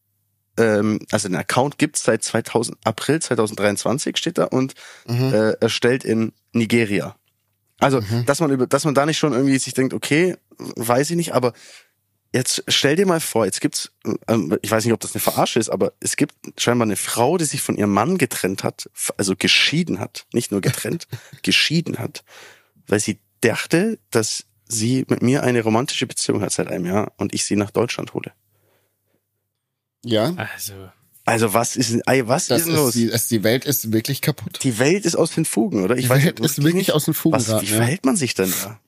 ähm, 0.58 1.00
also 1.10 1.28
den 1.28 1.36
Account 1.36 1.78
gibt's 1.78 2.04
seit 2.04 2.22
2000, 2.22 2.76
April 2.84 3.20
2023 3.20 4.16
steht 4.18 4.36
da 4.36 4.44
und 4.44 4.74
Mhm. 5.08 5.32
äh, 5.32 5.50
erstellt 5.60 6.04
in 6.04 6.32
Nigeria. 6.52 7.16
Also, 7.82 8.00
dass 8.26 8.40
man 8.40 8.50
über, 8.50 8.66
dass 8.66 8.84
man 8.84 8.94
da 8.94 9.06
nicht 9.06 9.18
schon 9.18 9.32
irgendwie 9.32 9.58
sich 9.58 9.74
denkt, 9.74 9.94
okay, 9.94 10.36
weiß 10.58 11.10
ich 11.10 11.16
nicht, 11.16 11.34
aber 11.34 11.52
jetzt 12.32 12.64
stell 12.68 12.96
dir 12.96 13.06
mal 13.06 13.20
vor, 13.20 13.44
jetzt 13.44 13.60
gibt's, 13.60 13.92
ähm, 14.28 14.56
ich 14.62 14.70
weiß 14.70 14.84
nicht, 14.84 14.94
ob 14.94 15.00
das 15.00 15.14
eine 15.14 15.20
Verarsche 15.20 15.58
ist, 15.58 15.68
aber 15.68 15.92
es 16.00 16.16
gibt 16.16 16.34
scheinbar 16.58 16.86
eine 16.86 16.96
Frau, 16.96 17.36
die 17.38 17.44
sich 17.44 17.60
von 17.60 17.76
ihrem 17.76 17.92
Mann 17.92 18.18
getrennt 18.18 18.64
hat, 18.64 18.88
also 19.16 19.34
geschieden 19.36 20.00
hat, 20.00 20.26
nicht 20.32 20.50
nur 20.50 20.60
getrennt, 20.60 21.08
geschieden 21.42 21.98
hat, 21.98 22.24
weil 22.86 23.00
sie 23.00 23.18
dachte, 23.40 23.98
dass 24.10 24.44
sie 24.66 25.04
mit 25.08 25.22
mir 25.22 25.42
eine 25.42 25.62
romantische 25.62 26.06
Beziehung 26.06 26.40
hat 26.40 26.52
seit 26.52 26.68
einem 26.68 26.86
Jahr 26.86 27.12
und 27.18 27.34
ich 27.34 27.44
sie 27.44 27.56
nach 27.56 27.70
Deutschland 27.70 28.14
hole. 28.14 28.32
Ja, 30.04 30.34
Also, 30.34 30.90
Also 31.24 31.54
was 31.54 31.76
ist, 31.76 32.00
ey, 32.06 32.26
was 32.26 32.46
das 32.48 32.62
ist 32.62 32.66
denn 32.68 32.74
los? 32.76 32.92
die, 32.94 33.08
das, 33.08 33.28
die 33.28 33.44
Welt 33.44 33.64
ist 33.64 33.92
wirklich 33.92 34.20
kaputt. 34.22 34.58
Die 34.62 34.78
Welt 34.78 35.04
ist 35.04 35.14
aus 35.14 35.30
den 35.32 35.44
Fugen, 35.44 35.84
oder? 35.84 35.96
Ich 35.96 36.04
Die 36.04 36.10
weiß 36.10 36.24
Welt 36.24 36.40
ist 36.40 36.58
wirklich 36.58 36.74
nicht, 36.74 36.92
aus 36.92 37.04
den 37.04 37.14
Fugen 37.14 37.36
was, 37.36 37.46
geraten, 37.46 37.66
Wie 37.66 37.70
ja. 37.70 37.76
verhält 37.76 38.04
man 38.04 38.16
sich 38.16 38.34
denn 38.34 38.52
da? 38.62 38.80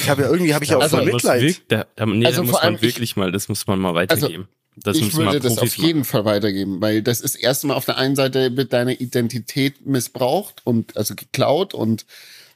Ich 0.00 0.08
habe 0.08 0.22
ja 0.22 0.28
irgendwie, 0.30 0.54
habe 0.54 0.64
ich 0.64 0.70
ja 0.70 0.76
auch 0.78 0.82
Also, 0.82 0.96
voll 0.96 1.06
Mitleid. 1.06 1.42
wirk- 1.42 1.62
da, 1.68 1.86
da, 1.96 2.06
nee, 2.06 2.24
Also 2.26 2.42
da 2.42 2.44
vor 2.46 2.52
muss 2.52 2.60
allem 2.62 2.74
man 2.74 2.82
ich- 2.82 2.82
wirklich 2.82 3.16
mal, 3.16 3.32
das 3.32 3.48
muss 3.48 3.66
man 3.66 3.78
mal 3.78 3.94
weitergeben. 3.94 4.48
das 4.76 4.96
ich 4.96 5.14
würde 5.16 5.40
das 5.40 5.58
auf 5.58 5.74
jeden 5.76 6.04
Fall 6.04 6.24
weitergeben, 6.24 6.80
weil 6.80 7.02
das 7.02 7.20
ist 7.20 7.34
erstmal 7.36 7.76
auf 7.76 7.84
der 7.84 7.96
einen 7.96 8.14
Seite 8.16 8.56
wird 8.56 8.72
deine 8.72 8.94
Identität 8.94 9.86
missbraucht 9.86 10.60
und 10.64 10.96
also 10.96 11.14
geklaut 11.16 11.74
und 11.74 12.06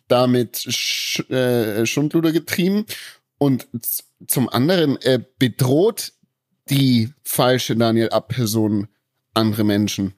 damit 0.09 0.57
Sch 0.69 1.21
äh, 1.31 1.85
Schundluder 1.87 2.33
getrieben 2.33 2.87
und 3.39 3.67
zum 4.27 4.49
anderen 4.49 5.01
äh, 5.03 5.21
bedroht 5.39 6.13
die 6.75 7.11
falsche 7.25 7.77
Daniel 7.77 8.09
Ab-Person 8.11 8.89
andere 9.35 9.65
Menschen. 9.65 10.15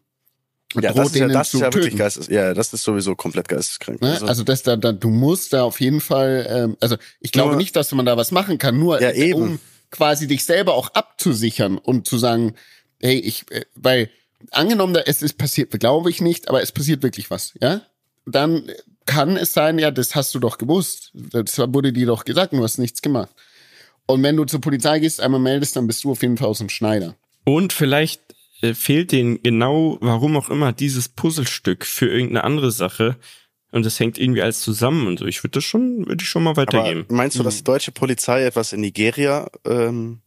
Ja, 0.75 0.93
das 0.93 1.09
ist 1.11 1.17
ja, 1.17 1.29
das 1.29 1.55
ist 1.55 1.61
ja 1.61 1.73
wirklich 1.73 1.97
geistes, 1.97 2.27
ja, 2.27 2.53
das 2.53 2.73
ist 2.73 2.83
sowieso 2.83 3.15
komplett 3.15 3.47
geisteskrank. 3.49 4.01
Ne? 4.03 4.11
Also, 4.11 4.27
Also 4.27 4.43
das 4.43 4.65
da, 4.65 4.75
da, 4.77 4.91
du 4.91 5.09
musst 5.09 5.53
da 5.53 5.63
auf 5.63 5.81
jeden 5.81 6.01
Fall, 6.01 6.47
ähm, 6.51 6.77
also 6.81 6.97
ich 7.21 7.31
glaube 7.31 7.51
Nur- 7.51 7.59
nicht, 7.59 7.77
dass 7.77 7.93
man 7.93 8.05
da 8.07 8.17
was 8.17 8.33
machen 8.33 8.59
kann, 8.59 8.79
nur 8.79 9.01
Ja, 9.01 9.13
eben. 9.13 9.41
um 9.41 9.61
quasi 9.93 10.27
dich 10.27 10.45
selber 10.45 10.75
auch 10.75 10.89
abzusichern 10.95 11.79
und 11.79 12.09
zu 12.09 12.19
sagen, 12.19 12.55
hey, 13.01 13.19
ich, 13.21 13.45
äh, 13.53 13.65
weil 13.77 14.11
angenommen, 14.51 14.97
es 15.07 15.23
ist 15.23 15.39
passiert, 15.39 15.71
glaube 15.79 16.11
ich 16.11 16.21
nicht, 16.21 16.49
aber 16.49 16.61
es 16.61 16.73
passiert 16.73 17.05
wirklich 17.05 17.31
was, 17.31 17.55
ja? 17.61 17.83
Dann 18.27 18.69
kann 19.07 19.37
es 19.37 19.53
sein, 19.53 19.79
ja, 19.79 19.91
das 19.93 20.15
hast 20.17 20.35
du 20.35 20.41
doch 20.41 20.59
gewusst. 20.59 21.13
Das 21.15 21.57
wurde 21.59 21.93
dir 21.93 22.07
doch 22.07 22.25
gesagt, 22.25 22.53
du 22.53 22.63
hast 22.65 22.79
nichts 22.79 23.01
gemacht. 23.03 23.31
Und 24.07 24.23
wenn 24.23 24.37
du 24.37 24.45
zur 24.45 24.61
Polizei 24.61 24.99
gehst, 24.99 25.21
einmal 25.21 25.41
meldest, 25.41 25.77
dann 25.77 25.87
bist 25.87 26.05
du 26.05 26.11
auf 26.11 26.23
jeden 26.23 26.37
Fall 26.37 26.49
aus 26.49 26.59
dem 26.59 26.69
Schneider. 26.69 27.17
Und 27.45 27.73
vielleicht 27.73 28.21
äh, 28.61 28.75
fehlt 28.75 29.13
denen 29.13 29.43
genau, 29.43 29.99
warum 30.01 30.37
auch 30.37 30.51
immer, 30.51 30.73
dieses 30.73 31.09
Puzzlestück 31.09 31.85
für 31.87 32.07
irgendeine 32.09 32.45
andere 32.45 32.71
Sache. 32.71 33.17
Und 33.71 33.85
das 33.85 33.99
hängt 33.99 34.19
irgendwie 34.19 34.43
alles 34.43 34.61
zusammen 34.61 35.07
und 35.07 35.19
so. 35.19 35.27
Ich 35.27 35.43
würde 35.43 35.53
das 35.59 35.65
schon, 35.65 36.07
würde 36.07 36.23
ich 36.23 36.29
schon 36.29 36.43
mal 36.45 36.57
weitergeben. 36.57 37.05
Aber 37.09 37.15
meinst 37.17 37.39
du, 37.39 37.43
dass 37.43 37.57
die 37.57 37.65
deutsche 37.65 37.91
Polizei 37.93 38.45
etwas 38.45 38.73
in 38.73 38.81
Nigeria 38.83 39.49
ähm, 39.65 40.21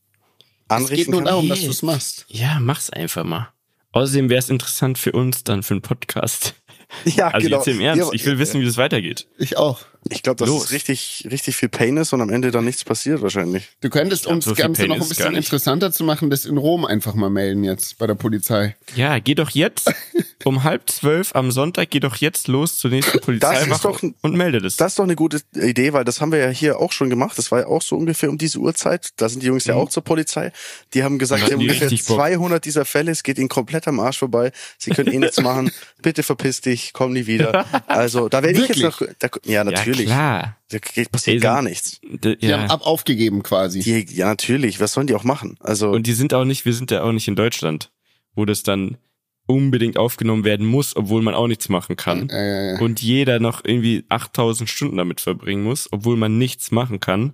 anrichten 0.67 0.93
Es 0.93 0.97
geht 0.97 1.07
nur 1.09 1.19
kann? 1.21 1.25
darum, 1.27 1.47
dass 1.47 1.61
du 1.61 1.69
es 1.69 1.81
machst. 1.81 2.25
Ja, 2.27 2.59
mach's 2.59 2.89
einfach 2.89 3.23
mal. 3.23 3.49
Außerdem 3.93 4.29
wäre 4.29 4.39
es 4.39 4.49
interessant 4.49 4.97
für 4.97 5.13
uns 5.13 5.43
dann 5.43 5.63
für 5.63 5.73
einen 5.75 5.81
Podcast. 5.81 6.55
Ja, 7.03 7.27
Also 7.29 7.45
genau. 7.47 7.57
jetzt 7.57 7.67
im 7.67 7.81
Ernst, 7.81 8.13
ich 8.13 8.25
will 8.25 8.39
wissen, 8.39 8.61
wie 8.61 8.65
das 8.65 8.77
weitergeht. 8.77 9.27
Ich 9.37 9.57
auch. 9.57 9.81
Ich 10.09 10.23
glaube, 10.23 10.37
dass 10.37 10.47
Los. 10.47 10.65
es 10.65 10.71
richtig, 10.71 11.27
richtig 11.29 11.55
viel 11.55 11.69
Pain 11.69 11.97
ist 11.97 12.13
und 12.13 12.21
am 12.21 12.29
Ende 12.29 12.51
dann 12.51 12.65
nichts 12.65 12.83
passiert 12.83 13.21
wahrscheinlich. 13.21 13.69
Du 13.81 13.89
könntest, 13.89 14.27
um 14.27 14.41
so 14.41 14.51
das 14.51 14.57
viel 14.57 14.65
Ganze 14.65 14.87
noch 14.87 14.95
ein 14.95 15.01
ist 15.01 15.11
es 15.11 15.17
bisschen 15.17 15.35
interessanter 15.35 15.91
zu 15.91 16.03
machen, 16.03 16.29
das 16.29 16.45
in 16.45 16.57
Rom 16.57 16.85
einfach 16.85 17.13
mal 17.13 17.29
melden 17.29 17.63
jetzt 17.63 17.97
bei 17.97 18.07
der 18.07 18.15
Polizei. 18.15 18.75
Ja, 18.95 19.19
geh 19.19 19.35
doch 19.35 19.49
jetzt 19.49 19.91
um 20.45 20.63
halb 20.63 20.89
zwölf 20.89 21.35
am 21.35 21.51
Sonntag, 21.51 21.89
geh 21.89 21.99
doch 21.99 22.15
jetzt 22.17 22.47
los 22.47 22.77
zur 22.77 22.91
nächsten 22.91 23.19
Polizeiwache 23.19 23.81
doch 23.81 24.01
ein- 24.03 24.15
und 24.21 24.35
melde 24.35 24.61
das. 24.61 24.77
Das 24.77 24.93
ist 24.93 24.99
doch 24.99 25.03
eine 25.03 25.15
gute 25.15 25.41
Idee, 25.55 25.93
weil 25.93 26.05
das 26.05 26.21
haben 26.21 26.31
wir 26.31 26.39
ja 26.39 26.49
hier 26.49 26.79
auch 26.79 26.91
schon 26.91 27.09
gemacht. 27.09 27.37
Das 27.37 27.51
war 27.51 27.59
ja 27.61 27.67
auch 27.67 27.81
so 27.81 27.95
ungefähr 27.95 28.29
um 28.29 28.37
diese 28.37 28.59
Uhrzeit. 28.59 29.09
Da 29.17 29.27
sind 29.29 29.43
die 29.43 29.47
Jungs 29.47 29.65
ja 29.65 29.75
auch 29.75 29.89
zur 29.89 30.03
Polizei. 30.03 30.51
Die 30.93 31.03
haben 31.03 31.19
gesagt, 31.19 31.47
die 31.47 31.53
haben 31.53 31.59
ungefähr 31.59 31.91
richtig 31.91 32.05
Bock. 32.05 32.17
200 32.17 32.63
dieser 32.63 32.85
Fälle. 32.85 33.11
Es 33.11 33.23
geht 33.23 33.37
ihnen 33.37 33.49
komplett 33.49 33.87
am 33.87 33.99
Arsch 33.99 34.19
vorbei. 34.19 34.51
Sie 34.77 34.91
können 34.91 35.11
eh 35.11 35.17
nichts 35.17 35.41
machen. 35.41 35.71
Bitte 36.01 36.23
verpiss 36.23 36.61
dich, 36.61 36.91
komm 36.93 37.13
nie 37.13 37.27
wieder. 37.27 37.65
Also 37.87 38.27
da 38.29 38.43
werde 38.43 38.61
ich 38.61 38.67
jetzt 38.67 38.81
noch. 38.81 39.01
Da, 39.19 39.29
ja, 39.45 39.63
natürlich. 39.63 39.96
Ja, 39.96 39.96
klar. 40.05 40.57
Da 40.69 40.77
passiert 41.11 41.41
gar 41.41 41.61
nichts. 41.61 41.99
D 42.03 42.35
Die 42.35 42.53
haben 42.53 42.61
ja. 42.63 42.67
ab 42.69 42.85
aufgegeben 42.85 43.41
quasi. 43.43 43.79
Die, 43.81 44.05
ja, 44.15 44.27
natürlich. 44.27 44.79
Was 44.79 44.93
sollen 44.93 45.07
die 45.07 45.15
auch 45.15 45.23
machen? 45.23 45.57
Also 45.61 45.89
Und 45.91 46.07
die 46.07 46.13
sind 46.13 46.33
auch 46.33 46.45
nicht, 46.45 46.65
wir 46.65 46.73
sind 46.73 46.91
ja 46.91 47.03
auch 47.03 47.11
nicht 47.11 47.27
in 47.27 47.35
Deutschland, 47.35 47.91
wo 48.35 48.45
das 48.45 48.63
dann 48.63 48.97
unbedingt 49.45 49.97
aufgenommen 49.97 50.43
werden 50.43 50.65
muss, 50.67 50.95
obwohl 50.95 51.21
man 51.21 51.33
auch 51.33 51.47
nichts 51.47 51.69
machen 51.69 51.95
kann. 51.95 52.29
äh, 52.29 52.77
Und 52.81 53.01
jeder 53.01 53.39
noch 53.39 53.63
irgendwie 53.63 54.03
8000 54.09 54.69
Stunden 54.69 54.97
damit 54.97 55.21
verbringen 55.21 55.63
muss, 55.63 55.87
obwohl 55.91 56.17
man 56.17 56.37
nichts 56.37 56.71
machen 56.71 56.99
kann. 56.99 57.33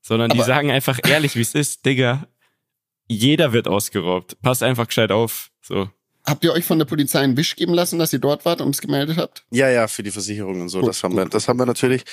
Sondern 0.00 0.30
die 0.30 0.38
Aber- 0.38 0.46
sagen 0.46 0.70
einfach 0.70 1.00
ehrlich, 1.04 1.34
wie 1.34 1.40
es 1.40 1.54
ist, 1.54 1.84
Digga, 1.84 2.28
jeder 3.08 3.52
wird 3.52 3.66
ausgeraubt. 3.66 4.40
Pass 4.42 4.62
einfach 4.62 4.86
gescheit 4.86 5.10
auf. 5.10 5.50
So. 5.62 5.90
Habt 6.28 6.44
ihr 6.44 6.52
euch 6.52 6.64
von 6.64 6.78
der 6.78 6.86
Polizei 6.86 7.20
einen 7.20 7.36
Wisch 7.36 7.56
geben 7.56 7.74
lassen, 7.74 7.98
dass 7.98 8.12
ihr 8.12 8.18
dort 8.18 8.44
wart 8.44 8.60
und 8.60 8.74
es 8.74 8.80
gemeldet 8.80 9.16
habt? 9.16 9.44
ja, 9.50 9.68
ja, 9.68 9.88
für 9.88 10.02
die 10.02 10.10
Versicherung 10.10 10.60
und 10.60 10.68
so. 10.68 10.80
Gut, 10.80 10.90
das 10.90 11.02
haben 11.02 11.16
wir, 11.16 11.26
das 11.26 11.48
haben 11.48 11.58
wir 11.58 11.66
natürlich. 11.66 12.04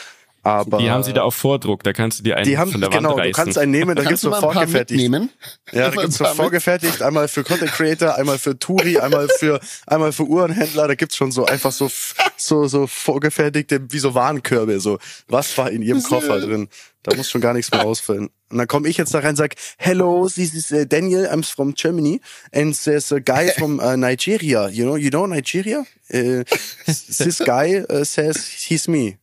Aber 0.46 0.78
Die 0.78 0.91
haben 0.91 1.02
sie 1.02 1.12
da 1.12 1.24
auf 1.24 1.34
Vordruck, 1.34 1.82
da 1.84 1.91
kannst 1.91 2.20
du 2.20 2.24
dir 2.24 2.38
einen 2.38 2.46
die 2.48 2.56
haben 2.60 2.72
von 2.72 2.80
der 2.80 2.91
genau. 2.91 3.10
Wand 3.10 3.18
Du 3.18 3.22
reißen. 3.24 3.34
kannst 3.34 3.58
einen 3.58 3.72
nehmen. 3.72 3.96
Da 3.96 4.04
gibt's 4.04 4.22
Kannst 4.22 4.24
du 4.26 4.30
so 4.32 4.41
vorgefertigt. 4.41 5.02
mitnehmen? 5.02 5.32
Ja, 5.72 5.89
da 5.89 5.96
Mal 5.96 6.02
gibt's 6.04 6.18
so 6.20 6.26
vorgefertigt, 6.26 7.02
einmal 7.02 7.28
für 7.28 7.43
Content 7.43 7.72
Creator, 7.72 8.16
einmal 8.16 8.38
für 8.38 8.58
Touri, 8.60 9.00
einmal 9.00 9.28
für, 9.39 9.60
einmal 9.88 10.12
für 10.12 10.24
Uhrenhändler, 10.24 10.88
da 10.88 10.93
gibt's 10.93 11.16
schon 11.16 11.32
so 11.32 11.46
einfach 11.46 11.72
so, 11.72 11.89
so, 12.38 12.68
so 12.68 12.86
vorgefertigte, 12.86 13.91
wie 13.91 13.98
so 13.98 14.14
Warenkörbe, 14.14 14.80
so, 14.80 15.00
was 15.28 15.58
war 15.58 15.72
in 15.72 15.82
ihrem 15.82 16.04
Koffer 16.04 16.39
drin? 16.39 16.70
Da 17.02 17.16
muss 17.16 17.30
schon 17.32 17.41
gar 17.41 17.54
nichts 17.54 17.72
mehr 17.72 17.84
ausfüllen. 17.84 18.30
Und 18.52 18.58
dann 18.60 18.68
komme 18.68 18.88
ich 18.88 18.98
jetzt 18.98 19.16
da 19.16 19.20
rein 19.20 19.30
und 19.32 19.36
sag, 19.38 19.56
hello, 19.78 20.28
this 20.28 20.54
is 20.54 20.72
uh, 20.72 20.86
Daniel, 20.86 21.28
I'm 21.28 21.43
from 21.43 21.74
Germany, 21.74 22.22
and 22.54 22.76
there's 22.84 23.12
a 23.12 23.20
guy 23.20 23.50
from 23.50 23.80
uh, 23.80 23.96
Nigeria, 23.96 24.70
you 24.70 24.86
know, 24.86 24.96
you 24.96 25.10
know 25.10 25.26
Nigeria? 25.26 25.86
Uh, 26.14 26.43
this 26.86 27.41
guy 27.43 27.84
uh, 27.89 28.04
says 28.04 28.46
he's 28.48 28.88
me. 28.88 29.18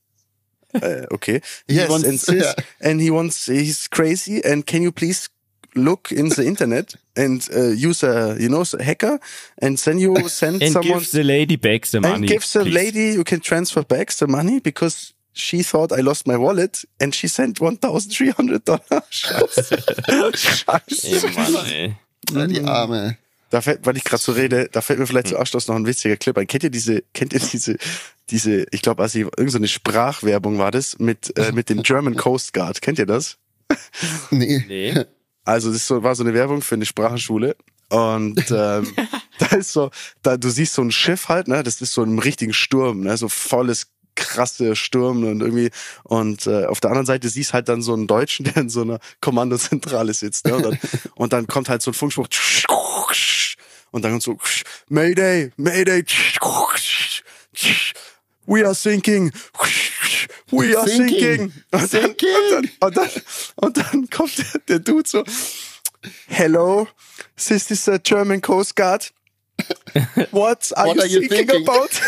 Uh, 0.75 1.07
okay. 1.13 1.41
He 1.69 1.75
Yes, 1.75 1.89
wants- 1.91 2.29
and 2.29 2.39
yeah. 2.39 2.55
and 2.81 3.01
he 3.01 3.11
wants, 3.11 3.47
he's 3.47 3.89
crazy, 3.89 4.43
and 4.45 4.65
can 4.67 4.83
you 4.83 4.93
please 4.93 5.29
look 5.75 6.11
in 6.13 6.29
the 6.29 6.45
internet 6.45 6.95
and 7.17 7.49
uh, 7.55 7.69
use 7.89 8.03
a 8.03 8.37
you 8.39 8.49
know 8.49 8.63
a 8.79 8.83
hacker 8.83 9.19
and 9.63 9.79
then 9.79 9.99
you 9.99 10.15
send 10.29 10.63
And 10.63 10.73
someone 10.73 10.99
give 11.01 11.11
the 11.13 11.23
lady 11.25 11.57
back 11.57 11.87
the 11.87 12.01
money. 12.01 12.15
and 12.15 12.27
give 12.27 12.43
the 12.53 12.61
please. 12.65 12.75
lady 12.75 13.13
you 13.15 13.25
can 13.25 13.41
transfer 13.41 13.83
back 13.83 14.11
the 14.13 14.27
money 14.27 14.61
because 14.61 15.15
she 15.33 15.63
thought 15.63 15.91
I 15.93 16.03
lost 16.03 16.27
my 16.27 16.37
wallet 16.37 16.85
and 17.01 17.15
she 17.15 17.27
sent 17.29 17.59
1300 17.59 18.65
Dollar. 18.67 19.03
Scheiße. 19.11 19.79
Scheiße. 20.37 21.25
Ey, 21.73 21.95
Mann, 22.33 22.51
ey. 22.51 22.53
Die 22.53 22.61
Arme. 22.67 23.17
Da 23.51 23.61
fällt, 23.61 23.85
weil 23.85 23.97
ich 23.99 24.05
gerade 24.05 24.23
so 24.23 24.33
rede, 24.33 24.69
da 24.73 24.81
fällt 24.81 24.99
mir 24.99 25.07
vielleicht 25.07 25.29
zum 25.29 25.37
Abschluss 25.39 25.69
noch 25.69 25.77
ein 25.77 25.87
witziger 25.87 26.17
Clip 26.17 26.37
ein. 26.39 26.47
Kennt 26.47 26.65
ihr 26.65 26.71
diese, 26.71 27.03
kennt 27.13 27.35
ihr 27.35 27.41
diese, 27.41 27.77
diese, 28.33 28.67
ich 28.71 28.83
glaube, 28.83 29.03
also 29.03 29.19
irgendeine 29.19 29.51
so 29.51 29.59
eine 29.59 29.69
Sprachwerbung 29.69 30.59
war 30.59 30.71
das 30.71 30.99
mit, 30.99 31.37
äh, 31.39 31.53
mit 31.53 31.69
dem 31.69 31.83
German 31.83 32.17
Coast 32.17 32.53
Guard. 32.53 32.83
Kennt 32.83 32.99
ihr 32.99 33.07
das? 33.07 33.39
Nee. 34.31 34.65
Nee. 34.67 35.05
Also 35.45 35.73
das 35.73 35.89
war 35.91 36.15
so 36.15 36.23
eine 36.23 36.35
Werbung 36.35 36.63
für 36.63 36.75
eine 36.75 36.87
Sprachenschule. 36.87 37.57
Und 37.89 38.51
ähm, 38.51 38.95
da 39.39 39.47
ist 39.57 39.73
so, 39.73 39.91
da 40.23 40.37
du 40.37 40.49
siehst 40.51 40.75
so 40.75 40.83
ein 40.83 40.91
Schiff 40.91 41.29
halt, 41.29 41.49
ne? 41.49 41.63
Das 41.63 41.81
ist 41.81 41.93
so 41.93 42.03
ein 42.03 42.19
richtigen 42.19 42.53
Sturm, 42.53 43.01
ne? 43.01 43.17
So 43.17 43.29
volles 43.29 43.89
krasse 44.15 44.77
Sturm 44.77 45.25
und 45.25 45.41
irgendwie 45.41 45.71
und 46.05 46.47
äh, 46.47 46.67
auf 46.67 46.81
der 46.81 46.91
anderen 46.91 47.07
Seite 47.07 47.29
siehst 47.29 47.55
halt 47.55 47.69
dann 47.69 47.81
so 47.81 47.95
einen 47.95 48.07
Deutschen, 48.07 48.45
der 48.55 48.57
in 48.57 48.69
so 48.69 48.83
einer 48.83 48.99
Kommandozentrale 49.21 50.15
sitzt, 50.15 50.47
ne? 50.47 50.57
Und 50.57 50.65
dann, 50.65 50.79
und 51.15 51.33
dann 51.33 51.47
kommt 51.47 51.69
halt 51.69 51.83
so 51.83 51.91
ein 51.91 51.95
Funkspruch 51.95 52.29
und 53.91 54.03
dann 54.03 54.13
kommt 54.13 54.23
so 54.23 54.39
Mayday, 54.89 55.53
Mayday, 55.57 56.05
we 58.47 58.65
are 58.65 58.75
sinking, 58.75 59.31
we 60.51 60.77
are 60.77 60.87
Sinking. 60.89 61.19
sinking. 61.19 61.53
Und 61.73 61.81
dann, 61.81 61.89
Sinking. 61.89 62.71
und 62.81 62.97
dann, 62.97 63.09
und 63.57 63.77
dann 63.77 64.11
kommt 64.11 64.39
der, 64.39 64.61
der 64.69 64.79
Dude 64.81 65.09
so, 65.09 65.25
hello, 66.29 66.87
this 67.37 67.71
is 67.71 67.85
the 67.85 67.99
German 68.03 68.41
Coast 68.41 68.77
Guard. 68.77 69.13
What 70.33 70.73
are, 70.77 70.89
What 70.89 70.97
you, 70.97 71.03
are 71.03 71.07
you 71.07 71.29
thinking, 71.29 71.47
thinking? 71.49 71.69
about? 71.69 71.91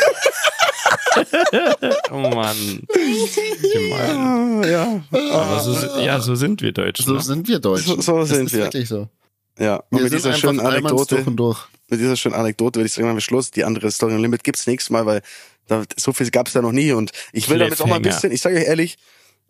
Oh 2.11 2.18
Mann. 2.30 2.82
Gemein. 2.93 4.16
Ah, 4.16 4.66
ja, 4.66 5.03
Aber 5.11 5.61
so, 5.61 6.01
ja, 6.01 6.20
so 6.20 6.35
sind 6.35 6.61
wir 6.62 6.72
Deutschen. 6.72 7.07
So 7.07 7.14
ne? 7.14 7.20
sind 7.22 7.47
wir 7.49 7.59
Deutschen. 7.61 7.97
So- 7.97 8.01
so 8.01 8.18
Das 8.20 8.28
sind 8.30 8.47
ist 8.47 8.53
wir. 8.55 8.64
wirklich 8.64 8.89
so. 8.89 9.09
Ja. 9.59 9.76
Und 9.76 9.98
Wir 9.98 10.05
mit 10.05 10.12
dieser 10.12 10.30
einfach 10.30 10.40
schönen 10.40 10.61
Allmanns 10.61 10.84
Anekdote, 10.86 11.14
durch 11.16 11.26
und 11.26 11.36
durch. 11.36 11.68
mit 11.88 12.00
dieser 12.00 12.16
schönen 12.16 12.34
Anekdote 12.34 12.80
würde 12.80 12.86
ich 12.86 12.92
sagen, 12.92 13.07
machen 13.07 13.16
wir 13.16 13.20
Schluss. 13.22 13.50
Die 13.50 13.64
andere 13.64 13.90
Story 13.90 14.16
Limit 14.16 14.44
gibt's 14.44 14.66
nächstes 14.66 14.90
Mal, 14.90 15.07
weil 15.07 15.22
da, 15.66 15.84
so 15.96 16.12
viel 16.12 16.30
gab's 16.30 16.52
da 16.52 16.62
noch 16.62 16.72
nie 16.72 16.92
und 16.92 17.12
ich 17.32 17.48
will 17.48 17.59
damit 17.59 17.80
auch 17.80 17.86
mal 17.86 17.96
ein 17.96 18.02
bisschen, 18.02 18.32
ich 18.32 18.40
sage 18.40 18.57
euch 18.57 18.64
ehrlich, 18.64 18.98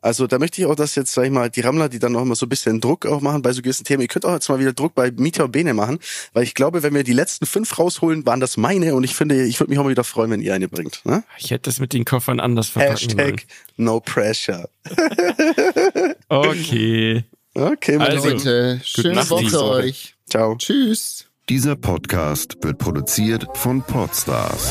also 0.04 0.26
da 0.26 0.38
möchte 0.38 0.60
ich 0.60 0.66
auch, 0.66 0.74
dass 0.74 0.96
jetzt, 0.96 1.12
sag 1.14 1.24
ich 1.24 1.30
mal, 1.30 1.48
die 1.48 1.62
Rammler, 1.62 1.88
die 1.88 1.98
dann 1.98 2.12
noch 2.12 2.20
immer 2.20 2.34
so 2.34 2.44
ein 2.44 2.50
bisschen 2.50 2.78
Druck 2.78 3.06
auch 3.06 3.22
machen 3.22 3.40
bei 3.40 3.52
so 3.52 3.62
gewissen 3.62 3.84
Themen, 3.84 4.02
ihr 4.02 4.08
könnt 4.08 4.26
auch 4.26 4.34
jetzt 4.34 4.50
mal 4.50 4.58
wieder 4.58 4.74
Druck 4.74 4.94
bei 4.94 5.10
Mieter 5.10 5.46
und 5.46 5.52
Bene 5.52 5.72
machen, 5.72 5.98
weil 6.34 6.42
ich 6.42 6.54
glaube, 6.54 6.82
wenn 6.82 6.92
wir 6.92 7.04
die 7.04 7.14
letzten 7.14 7.46
fünf 7.46 7.78
rausholen, 7.78 8.26
waren 8.26 8.38
das 8.38 8.58
meine 8.58 8.94
und 8.94 9.02
ich 9.04 9.14
finde, 9.14 9.42
ich 9.42 9.58
würde 9.60 9.70
mich 9.70 9.78
auch 9.78 9.84
mal 9.84 9.90
wieder 9.90 10.04
freuen, 10.04 10.30
wenn 10.30 10.42
ihr 10.42 10.52
eine 10.52 10.68
bringt. 10.68 11.00
Ne? 11.06 11.24
Ich 11.38 11.50
hätte 11.50 11.70
das 11.70 11.80
mit 11.80 11.94
den 11.94 12.04
Koffern 12.04 12.38
anders 12.38 12.68
verpacken 12.68 12.98
sollen. 12.98 13.18
Hashtag 13.18 13.46
no 13.78 14.00
pressure. 14.00 14.68
Okay. 16.28 17.24
Okay, 17.54 17.98
meine 17.98 18.14
Also. 18.14 18.30
Leute, 18.30 18.80
schöne 18.82 19.14
Nacht, 19.14 19.30
Woche. 19.30 19.64
euch. 19.64 20.14
Ciao. 20.28 20.56
Tschüss. 20.56 21.26
Dieser 21.48 21.76
Podcast 21.76 22.56
wird 22.62 22.78
produziert 22.78 23.46
von 23.54 23.80
Podstars 23.82 24.70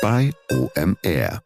bei 0.00 0.32
OMR. 0.50 1.42